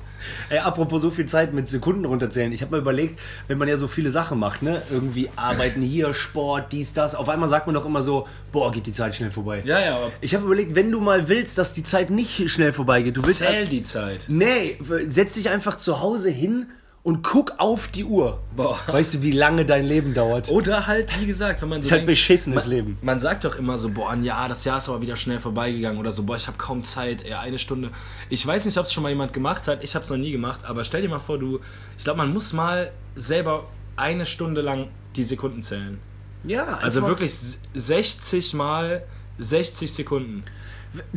Ey, 0.50 0.58
apropos 0.58 1.02
so 1.04 1.12
viel 1.12 1.28
Zeit 1.28 1.54
mit 1.54 1.70
Sekunden 1.70 2.04
runterzählen. 2.06 2.52
Ich 2.52 2.62
habe 2.62 2.72
mal 2.72 2.80
überlegt, 2.82 3.20
wenn 3.48 3.58
man 3.60 3.68
ja 3.68 3.78
so 3.78 3.88
viele 3.88 4.10
Sachen 4.10 4.40
macht, 4.40 4.64
ne? 4.64 4.82
Irgendwie 4.90 5.30
arbeiten 5.36 5.82
hier, 5.84 6.14
Sport, 6.16 6.72
dies, 6.72 6.94
das. 6.94 7.14
Auf 7.14 7.30
einmal 7.30 7.48
sagt 7.48 7.68
man 7.68 7.76
doch 7.76 7.86
immer 7.86 8.02
so, 8.02 8.28
boah, 8.52 8.72
geht 8.72 8.88
die 8.88 8.92
Zeit 8.92 9.16
schnell 9.16 9.30
vorbei. 9.32 9.62
Ja, 9.66 9.80
ja, 9.80 10.00
Ich 10.22 10.34
habe 10.34 10.46
überlegt, 10.46 10.74
wenn 10.76 10.92
du 10.92 11.00
mal 11.00 11.28
willst, 11.28 11.58
dass 11.60 11.74
die 11.74 11.84
Zeit 11.84 12.10
nicht 12.10 12.50
schnell 12.50 12.74
vorbeigeht, 12.74 13.18
du 13.18 13.24
willst. 13.26 13.40
zähl 13.40 13.68
die 13.68 13.84
Zeit. 13.84 14.26
Nee, 14.28 14.80
setz 15.08 15.36
dich 15.36 15.50
einfach 15.52 15.78
zu 15.78 16.00
Hause 16.02 16.32
hin 16.32 16.68
und 17.06 17.22
guck 17.22 17.54
auf 17.60 17.88
die 17.88 18.04
Uhr. 18.04 18.42
Boah. 18.56 18.80
Weißt 18.88 19.14
du, 19.14 19.22
wie 19.22 19.32
lange 19.32 19.64
dein 19.64 19.86
Leben 19.86 20.16
dauert? 20.16 20.50
Oder 20.50 20.88
halt, 20.88 21.22
wie 21.22 21.28
gesagt, 21.28 21.62
wenn 21.62 21.70
man 21.70 21.80
so 21.80 21.86
ist 21.86 21.92
halt 21.92 22.08
beschissenes 22.08 22.64
man, 22.64 22.70
Leben. 22.70 22.98
Man 23.04 23.20
sagt 23.20 23.44
doch 23.44 23.58
immer 23.58 23.78
so, 23.78 23.92
boah, 23.92 24.10
ein 24.10 24.24
Jahr, 24.24 24.50
das 24.50 24.66
Jahr 24.66 24.80
ist 24.80 24.90
aber 24.90 25.04
wieder 25.04 25.16
schnell 25.16 25.38
vorbeigegangen 25.38 26.00
oder 26.00 26.12
so, 26.12 26.24
boah, 26.24 26.36
ich 26.36 26.48
habe 26.48 26.58
kaum 26.58 26.84
Zeit, 26.84 27.24
eher 27.24 27.42
eine 27.42 27.60
Stunde. 27.60 27.92
Ich 28.30 28.46
weiß 28.46 28.66
nicht, 28.66 28.76
ob 28.80 28.88
es 28.88 28.92
schon 28.92 29.04
mal 29.04 29.10
jemand 29.10 29.34
gemacht 29.34 29.68
hat, 29.68 29.84
ich 29.84 29.94
habe 29.94 30.04
es 30.04 30.10
noch 30.10 30.18
nie 30.18 30.32
gemacht, 30.32 30.66
aber 30.66 30.84
stell 30.84 31.04
dir 31.04 31.10
mal 31.10 31.20
vor, 31.20 31.38
du, 31.38 31.60
ich 31.96 32.04
glaube, 32.04 32.18
man 32.18 32.34
muss 32.34 32.54
mal 32.54 32.92
selber 33.16 33.68
eine 33.96 34.26
Stunde 34.26 34.62
lang 34.62 34.90
die 35.16 35.24
Sekunden 35.24 35.62
zählen. 35.62 36.00
Ja, 36.44 36.80
Also 36.82 37.04
wirklich 37.04 37.36
60 37.76 38.56
mal 38.56 39.04
60 39.38 39.94
Sekunden. 39.94 40.44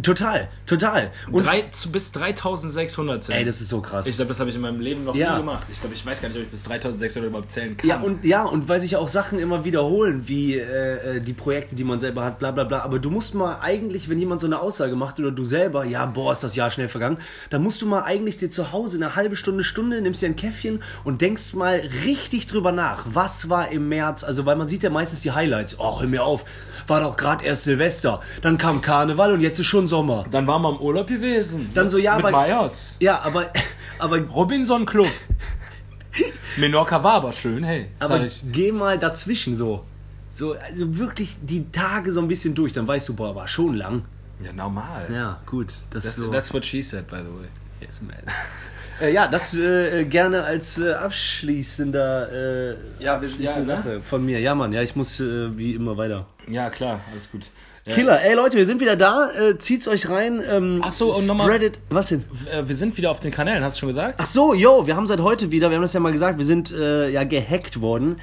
Total, 0.02 0.48
total. 0.66 1.10
Und 1.30 1.44
Drei, 1.46 1.64
bis 1.92 2.12
3600 2.12 3.24
zählen. 3.24 3.38
ey, 3.40 3.44
das 3.44 3.60
ist 3.60 3.68
so 3.68 3.80
krass. 3.80 4.06
ich 4.06 4.16
glaube, 4.16 4.28
das 4.30 4.40
habe 4.40 4.50
ich 4.50 4.56
in 4.56 4.62
meinem 4.62 4.80
Leben 4.80 5.04
noch 5.04 5.14
Ja. 5.14 5.32
nie 5.34 5.38
gemacht. 5.40 5.66
Ich 5.70 5.80
glaube, 5.80 5.94
ich 5.94 6.04
weiß 6.04 6.20
gar 6.22 6.28
nicht, 6.28 6.38
ob 6.38 6.44
ich 6.44 6.50
bis 6.50 6.62
3600 6.64 7.28
überhaupt 7.30 7.50
zählen 7.50 7.76
kann. 7.76 7.88
Ja, 7.88 8.00
und 8.00 8.24
ja, 8.24 8.44
und 8.44 8.68
weil 8.68 8.80
sich 8.80 8.96
auch 8.96 9.08
Sachen 9.08 9.38
immer 9.38 9.64
wiederholen, 9.64 10.24
wie 10.26 10.56
äh, 10.58 11.16
äh, 11.16 11.20
die 11.20 11.32
Projekte, 11.32 11.74
die 11.76 11.84
man 11.84 12.00
selber 12.00 12.24
hat, 12.24 12.38
bla 12.38 12.50
bla 12.50 12.64
bla. 12.64 12.80
Aber 12.82 12.98
du 12.98 13.10
musst 13.10 13.34
mal 13.34 13.58
eigentlich, 13.60 14.08
wenn 14.08 14.18
jemand 14.18 14.40
so 14.40 14.46
eine 14.46 14.60
Aussage 14.60 14.96
macht 14.96 15.18
oder 15.18 15.30
du 15.30 15.44
selber, 15.44 15.84
ja, 15.84 16.06
boah, 16.06 16.32
ist 16.32 16.42
das 16.44 16.56
Jahr 16.56 16.70
schnell 16.70 16.88
vergangen, 16.88 17.18
dann 17.50 17.62
musst 17.62 17.82
du 17.82 17.86
mal 17.86 18.02
eigentlich 18.02 18.36
dir 18.36 18.50
zu 18.50 18.72
Hause 18.72 18.96
eine 18.96 19.16
halbe 19.16 19.36
Stunde, 19.36 19.64
Stunde, 19.64 20.00
nimmst 20.00 20.22
dir 20.22 20.26
ein 20.26 20.36
Käffchen 20.36 20.82
und 21.04 21.20
denkst 21.20 21.54
mal 21.54 21.82
richtig 22.04 22.46
drüber 22.46 22.72
nach. 22.72 23.04
Was 23.06 23.48
war 23.48 23.70
im 23.70 23.88
März? 23.88 24.24
Also, 24.24 24.46
weil 24.46 24.56
man 24.56 24.68
sieht 24.68 24.82
ja 24.82 24.90
meistens 24.90 25.20
die 25.22 25.32
Highlights. 25.32 25.78
Oh, 25.78 26.00
hör 26.00 26.08
mir 26.08 26.24
auf, 26.24 26.44
war 26.86 27.00
doch 27.00 27.16
gerade 27.16 27.44
erst 27.44 27.64
Silvester. 27.64 28.20
Dann 28.42 28.58
kam 28.58 28.80
Karneval 28.80 29.32
und 29.32 29.40
jetzt 29.40 29.58
ist 29.58 29.66
schon 29.68 29.86
Sommer. 29.86 30.24
Dann 30.30 30.46
waren 30.46 30.62
wir 30.62 30.70
im 30.70 30.78
Urlaub 30.78 31.06
gewesen. 31.06 31.70
Dann 31.74 31.88
so, 31.88 31.98
ja, 31.98 32.16
Mit 32.16 32.26
aber- 32.26 32.32
Mayos. 32.32 32.96
Ja, 33.00 33.20
aber, 33.20 33.50
aber 33.98 34.18
Robinson 34.20 34.84
Club. 34.86 35.08
Menorca 36.56 37.02
war 37.04 37.14
aber 37.14 37.32
schön, 37.32 37.62
hey. 37.64 37.88
Aber 38.00 38.24
ich. 38.26 38.42
geh 38.50 38.72
mal 38.72 38.98
dazwischen 38.98 39.54
so. 39.54 39.84
So, 40.30 40.54
also 40.54 40.98
wirklich 40.98 41.36
die 41.42 41.70
Tage 41.70 42.12
so 42.12 42.20
ein 42.20 42.28
bisschen 42.28 42.54
durch, 42.54 42.72
dann 42.72 42.86
weißt 42.86 43.08
du, 43.08 43.14
boah, 43.14 43.34
war 43.34 43.48
schon 43.48 43.74
lang. 43.74 44.04
Ja, 44.44 44.52
normal. 44.52 45.08
Ja, 45.12 45.38
gut. 45.46 45.72
Das 45.90 46.04
That's, 46.04 46.16
so. 46.16 46.28
that's 46.30 46.52
what 46.54 46.64
she 46.64 46.80
said, 46.82 47.06
by 47.08 47.16
the 47.16 47.24
way. 47.40 47.48
yes, 47.80 48.00
man. 48.02 48.16
äh, 49.00 49.12
ja, 49.12 49.26
das 49.26 49.54
äh, 49.56 50.04
gerne 50.04 50.44
als 50.44 50.78
äh, 50.78 50.92
abschließender 50.92 52.30
äh, 52.32 52.68
Ja, 52.70 52.76
wir- 52.78 52.78
ja, 53.00 53.14
abschließende 53.16 53.60
ne? 53.66 53.76
Sache 53.76 54.00
von 54.00 54.24
mir. 54.24 54.38
Ja, 54.40 54.54
Mann, 54.54 54.72
ja, 54.72 54.82
ich 54.82 54.94
muss 54.94 55.18
äh, 55.20 55.56
wie 55.56 55.74
immer 55.74 55.96
weiter. 55.96 56.26
Ja, 56.48 56.70
klar, 56.70 57.00
alles 57.12 57.30
gut. 57.30 57.50
Killer, 57.88 58.22
ey 58.22 58.34
Leute, 58.34 58.56
wir 58.56 58.66
sind 58.66 58.80
wieder 58.80 58.96
da. 58.96 59.30
Äh, 59.30 59.58
zieht's 59.58 59.88
euch 59.88 60.08
rein. 60.08 60.42
Ähm, 60.48 60.80
Ach 60.84 60.92
so, 60.92 61.14
und 61.14 61.26
nochmal-. 61.26 61.60
Was 61.90 62.08
denn? 62.08 62.24
Äh, 62.52 62.68
wir 62.68 62.74
sind 62.74 62.96
wieder 62.96 63.10
auf 63.10 63.20
den 63.20 63.30
Kanälen, 63.30 63.62
hast 63.62 63.76
du 63.76 63.80
schon 63.80 63.88
gesagt? 63.88 64.16
Ach 64.20 64.26
so, 64.26 64.54
yo, 64.54 64.86
wir 64.86 64.96
haben 64.96 65.06
seit 65.06 65.20
heute 65.20 65.50
wieder, 65.50 65.70
wir 65.70 65.76
haben 65.76 65.82
das 65.82 65.92
ja 65.92 66.00
mal 66.00 66.12
gesagt, 66.12 66.38
wir 66.38 66.44
sind 66.44 66.72
äh, 66.72 67.08
ja 67.08 67.24
gehackt 67.24 67.80
worden. 67.80 68.16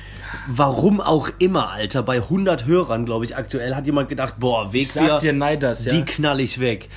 Warum 0.47 1.01
auch 1.01 1.29
immer, 1.39 1.71
Alter. 1.71 2.03
Bei 2.03 2.17
100 2.17 2.65
Hörern, 2.65 3.05
glaube 3.05 3.25
ich, 3.25 3.35
aktuell 3.35 3.75
hat 3.75 3.85
jemand 3.85 4.09
gedacht, 4.09 4.35
boah, 4.39 4.73
Wegbier, 4.73 4.85
sag 4.85 5.19
dir 5.19 5.33
Neiders, 5.33 5.85
ja. 5.85 5.91
die 5.91 6.05
knall 6.05 6.39
ich 6.39 6.59
weg. 6.59 6.89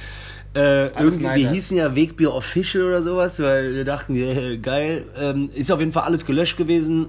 Äh, 0.55 0.89
irgendwie, 0.89 1.25
wir 1.25 1.51
hießen 1.51 1.77
ja 1.77 1.95
Wegbier 1.95 2.33
Official 2.33 2.85
oder 2.85 3.03
sowas, 3.03 3.39
weil 3.39 3.75
wir 3.75 3.85
dachten, 3.85 4.15
yeah, 4.15 4.57
geil. 4.63 5.05
Ähm, 5.17 5.51
ist 5.55 5.71
auf 5.71 5.81
jeden 5.81 5.93
Fall 5.93 6.05
alles 6.05 6.27
gelöscht 6.27 6.57
gewesen. 6.57 7.09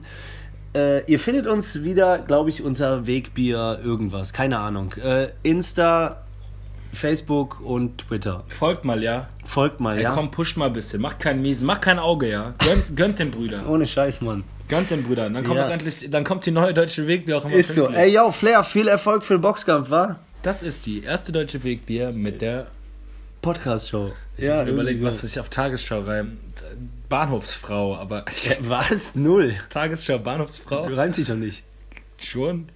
Äh, 0.75 1.03
ihr 1.11 1.19
findet 1.19 1.47
uns 1.47 1.83
wieder, 1.83 2.19
glaube 2.19 2.49
ich, 2.49 2.61
unter 2.63 3.07
Wegbier 3.07 3.79
irgendwas. 3.83 4.33
Keine 4.33 4.59
Ahnung. 4.59 4.93
Äh, 4.93 5.29
Insta, 5.43 6.21
Facebook 6.93 7.59
und 7.61 7.97
Twitter. 8.07 8.43
Folgt 8.47 8.85
mal, 8.85 9.01
ja. 9.03 9.27
Folgt 9.45 9.79
mal, 9.79 9.97
Ey, 9.97 10.03
ja? 10.03 10.11
komm, 10.11 10.31
push 10.31 10.55
mal 10.57 10.67
ein 10.67 10.73
bisschen. 10.73 11.01
Mach 11.01 11.17
keinen 11.17 11.41
Miesen, 11.41 11.65
mach 11.67 11.81
kein 11.81 11.99
Auge, 11.99 12.29
ja. 12.29 12.53
Gönnt, 12.63 12.95
gönnt 12.95 13.19
den 13.19 13.31
Brüdern. 13.31 13.65
Ohne 13.67 13.85
Scheiß, 13.87 14.21
Mann. 14.21 14.43
Gönnt 14.67 14.91
den 14.91 15.03
Brüdern. 15.03 15.33
Dann 15.33 15.43
kommt 15.43 15.57
Ja. 15.57 15.69
endlich, 15.69 16.07
dann 16.09 16.23
kommt 16.23 16.45
die 16.45 16.51
neue 16.51 16.73
deutsche 16.73 17.07
Weg, 17.07 17.25
wie 17.27 17.33
auch 17.33 17.45
immer. 17.45 17.53
Ist 17.55 17.73
so. 17.73 17.87
Ey, 17.89 18.13
yo, 18.13 18.29
Flair, 18.31 18.63
viel 18.63 18.87
Erfolg 18.87 19.23
für 19.23 19.35
den 19.35 19.41
Boxkampf, 19.41 19.89
wa? 19.89 20.17
Das 20.43 20.63
ist 20.63 20.85
die 20.85 21.03
erste 21.03 21.31
deutsche 21.31 21.63
Wegbier 21.63 22.11
mit 22.11 22.41
der 22.41 22.67
Podcast-Show. 23.41 24.11
Ich 24.37 24.45
ja, 24.45 24.57
habe 24.57 24.71
überlegt, 24.71 25.03
was 25.03 25.21
sich 25.21 25.39
auf 25.39 25.49
Tagesschau 25.49 26.01
reimt. 26.01 26.39
Bahnhofsfrau, 27.07 27.95
aber. 27.97 28.25
Ja, 28.43 28.55
was? 28.61 29.15
Null. 29.15 29.55
Tagesschau, 29.69 30.19
Bahnhofsfrau? 30.19 30.87
Reimt 30.87 31.15
sich 31.15 31.27
doch 31.27 31.35
nicht. 31.35 31.63
Schon? 32.17 32.69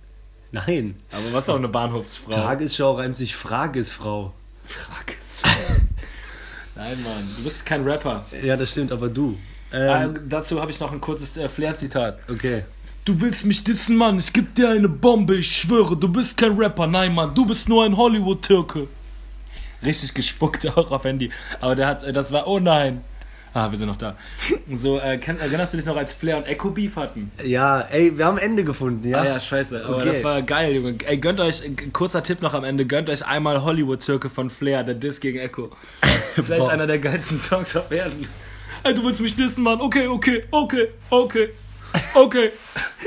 Nein. 0.51 0.95
Aber 1.11 1.33
was 1.33 1.45
ist 1.45 1.49
auch 1.49 1.57
eine 1.57 1.67
Bahnhofsfrau? 1.67 2.31
Tagesschau 2.31 2.93
reimt 2.93 3.17
sich 3.17 3.35
Fragesfrau. 3.35 4.33
Fragesfrau. 4.65 5.49
Nein, 6.75 7.03
Mann, 7.03 7.29
du 7.37 7.43
bist 7.43 7.65
kein 7.65 7.83
Rapper. 7.83 8.25
Ja, 8.41 8.55
das 8.55 8.71
stimmt, 8.71 8.91
aber 8.91 9.09
du. 9.09 9.37
Ähm, 9.71 10.15
äh, 10.15 10.19
dazu 10.27 10.61
habe 10.61 10.71
ich 10.71 10.79
noch 10.79 10.91
ein 10.91 11.01
kurzes 11.01 11.37
äh, 11.37 11.49
Flair-Zitat. 11.49 12.19
Okay. 12.29 12.63
Du 13.05 13.19
willst 13.19 13.45
mich 13.45 13.63
dissen, 13.63 13.97
Mann, 13.97 14.17
ich 14.17 14.31
geb 14.31 14.55
dir 14.55 14.69
eine 14.69 14.87
Bombe, 14.87 15.35
ich 15.35 15.51
schwöre, 15.51 15.97
du 15.97 16.07
bist 16.07 16.37
kein 16.37 16.53
Rapper, 16.53 16.87
nein, 16.87 17.13
Mann, 17.13 17.35
du 17.35 17.45
bist 17.45 17.67
nur 17.67 17.83
ein 17.83 17.97
Hollywood-Türke. 17.97 18.87
Richtig 19.85 20.13
gespuckt 20.13 20.67
auch 20.77 20.91
auf 20.91 21.03
Handy. 21.03 21.31
Aber 21.61 21.75
der 21.75 21.87
hat, 21.87 22.03
äh, 22.03 22.13
das 22.13 22.31
war, 22.31 22.47
oh 22.47 22.59
nein. 22.59 23.03
Ah, 23.55 23.69
wir 23.69 23.77
sind 23.77 23.87
noch 23.87 23.97
da. 23.97 24.15
So, 24.71 24.99
äh, 24.99 25.19
kann, 25.19 25.37
erinnerst 25.37 25.73
du 25.73 25.77
dich 25.77 25.85
noch, 25.85 25.95
als 25.95 26.11
Flair 26.11 26.37
und 26.37 26.47
Echo 26.47 26.71
Beef 26.71 26.95
hatten? 26.95 27.31
Ja, 27.43 27.81
ey, 27.81 28.17
wir 28.17 28.25
haben 28.25 28.39
Ende 28.39 28.63
gefunden, 28.63 29.07
ja? 29.07 29.19
Ah 29.19 29.25
ja, 29.25 29.39
scheiße. 29.39 29.85
Aber 29.85 29.97
okay. 29.97 30.05
das 30.05 30.23
war 30.23 30.41
geil, 30.41 30.73
Junge. 30.73 30.95
Ey, 31.05 31.17
gönnt 31.17 31.39
euch, 31.39 31.61
kurzer 31.93 32.23
Tipp 32.23 32.41
noch 32.41 32.55
am 32.55 32.63
Ende, 32.63 32.87
gönnt 32.87 33.09
euch 33.09 33.23
einmal 33.27 33.63
Hollywood-Türke 33.63 34.31
von 34.31 34.49
Flair, 34.49 34.83
der 34.83 34.95
Diss 34.95 35.19
gegen 35.19 35.37
Echo. 35.37 35.69
Vielleicht 36.35 36.67
einer 36.67 36.87
der 36.87 36.97
geilsten 36.97 37.37
Songs 37.37 37.75
auf 37.75 37.91
Erden. 37.91 38.27
Ey, 38.83 38.95
du 38.95 39.03
willst 39.03 39.21
mich 39.21 39.35
dissen, 39.35 39.63
Mann. 39.63 39.79
Okay, 39.81 40.07
okay, 40.07 40.43
okay, 40.49 40.87
okay, 41.11 41.49
okay. 42.15 42.51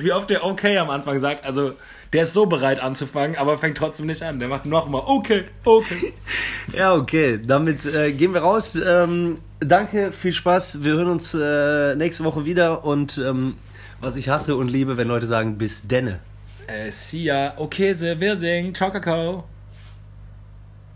Wie 0.01 0.13
oft 0.13 0.31
der 0.31 0.45
okay 0.45 0.79
am 0.79 0.91
Anfang 0.91 1.19
sagt, 1.19 1.45
also 1.45 1.73
der 2.13 2.23
ist 2.23 2.33
so 2.33 2.47
bereit 2.47 2.81
anzufangen, 2.81 3.37
aber 3.37 3.59
fängt 3.59 3.77
trotzdem 3.77 4.07
nicht 4.07 4.23
an. 4.23 4.39
Der 4.39 4.49
macht 4.49 4.67
nochmal, 4.67 5.03
okay, 5.07 5.45
okay. 5.65 6.13
Ja, 6.73 6.95
okay. 6.95 7.41
Damit 7.45 7.87
äh, 7.87 8.13
gehen 8.13 8.35
wir 8.35 8.41
raus. 8.41 8.77
Ähm, 8.77 9.39
danke, 9.61 10.13
viel 10.13 10.33
Spaß. 10.33 10.83
Wir 10.83 10.95
hören 10.95 11.09
uns 11.09 11.35
äh, 11.35 11.95
nächste 11.97 12.25
Woche 12.25 12.45
wieder. 12.45 12.85
Und 12.85 13.19
ähm, 13.19 13.57
was 14.01 14.17
ich 14.17 14.29
hasse 14.29 14.57
und 14.57 14.69
liebe, 14.69 14.97
wenn 14.97 15.09
Leute 15.09 15.27
sagen, 15.27 15.59
bis 15.59 15.87
denne. 15.87 16.21
Äh, 16.67 16.91
see 16.91 17.25
ya. 17.25 17.55
Okay, 17.57 17.95
wir 18.19 18.37
singen. 18.37 18.75
Ciao, 18.75 18.91
Kakao. 18.91 19.45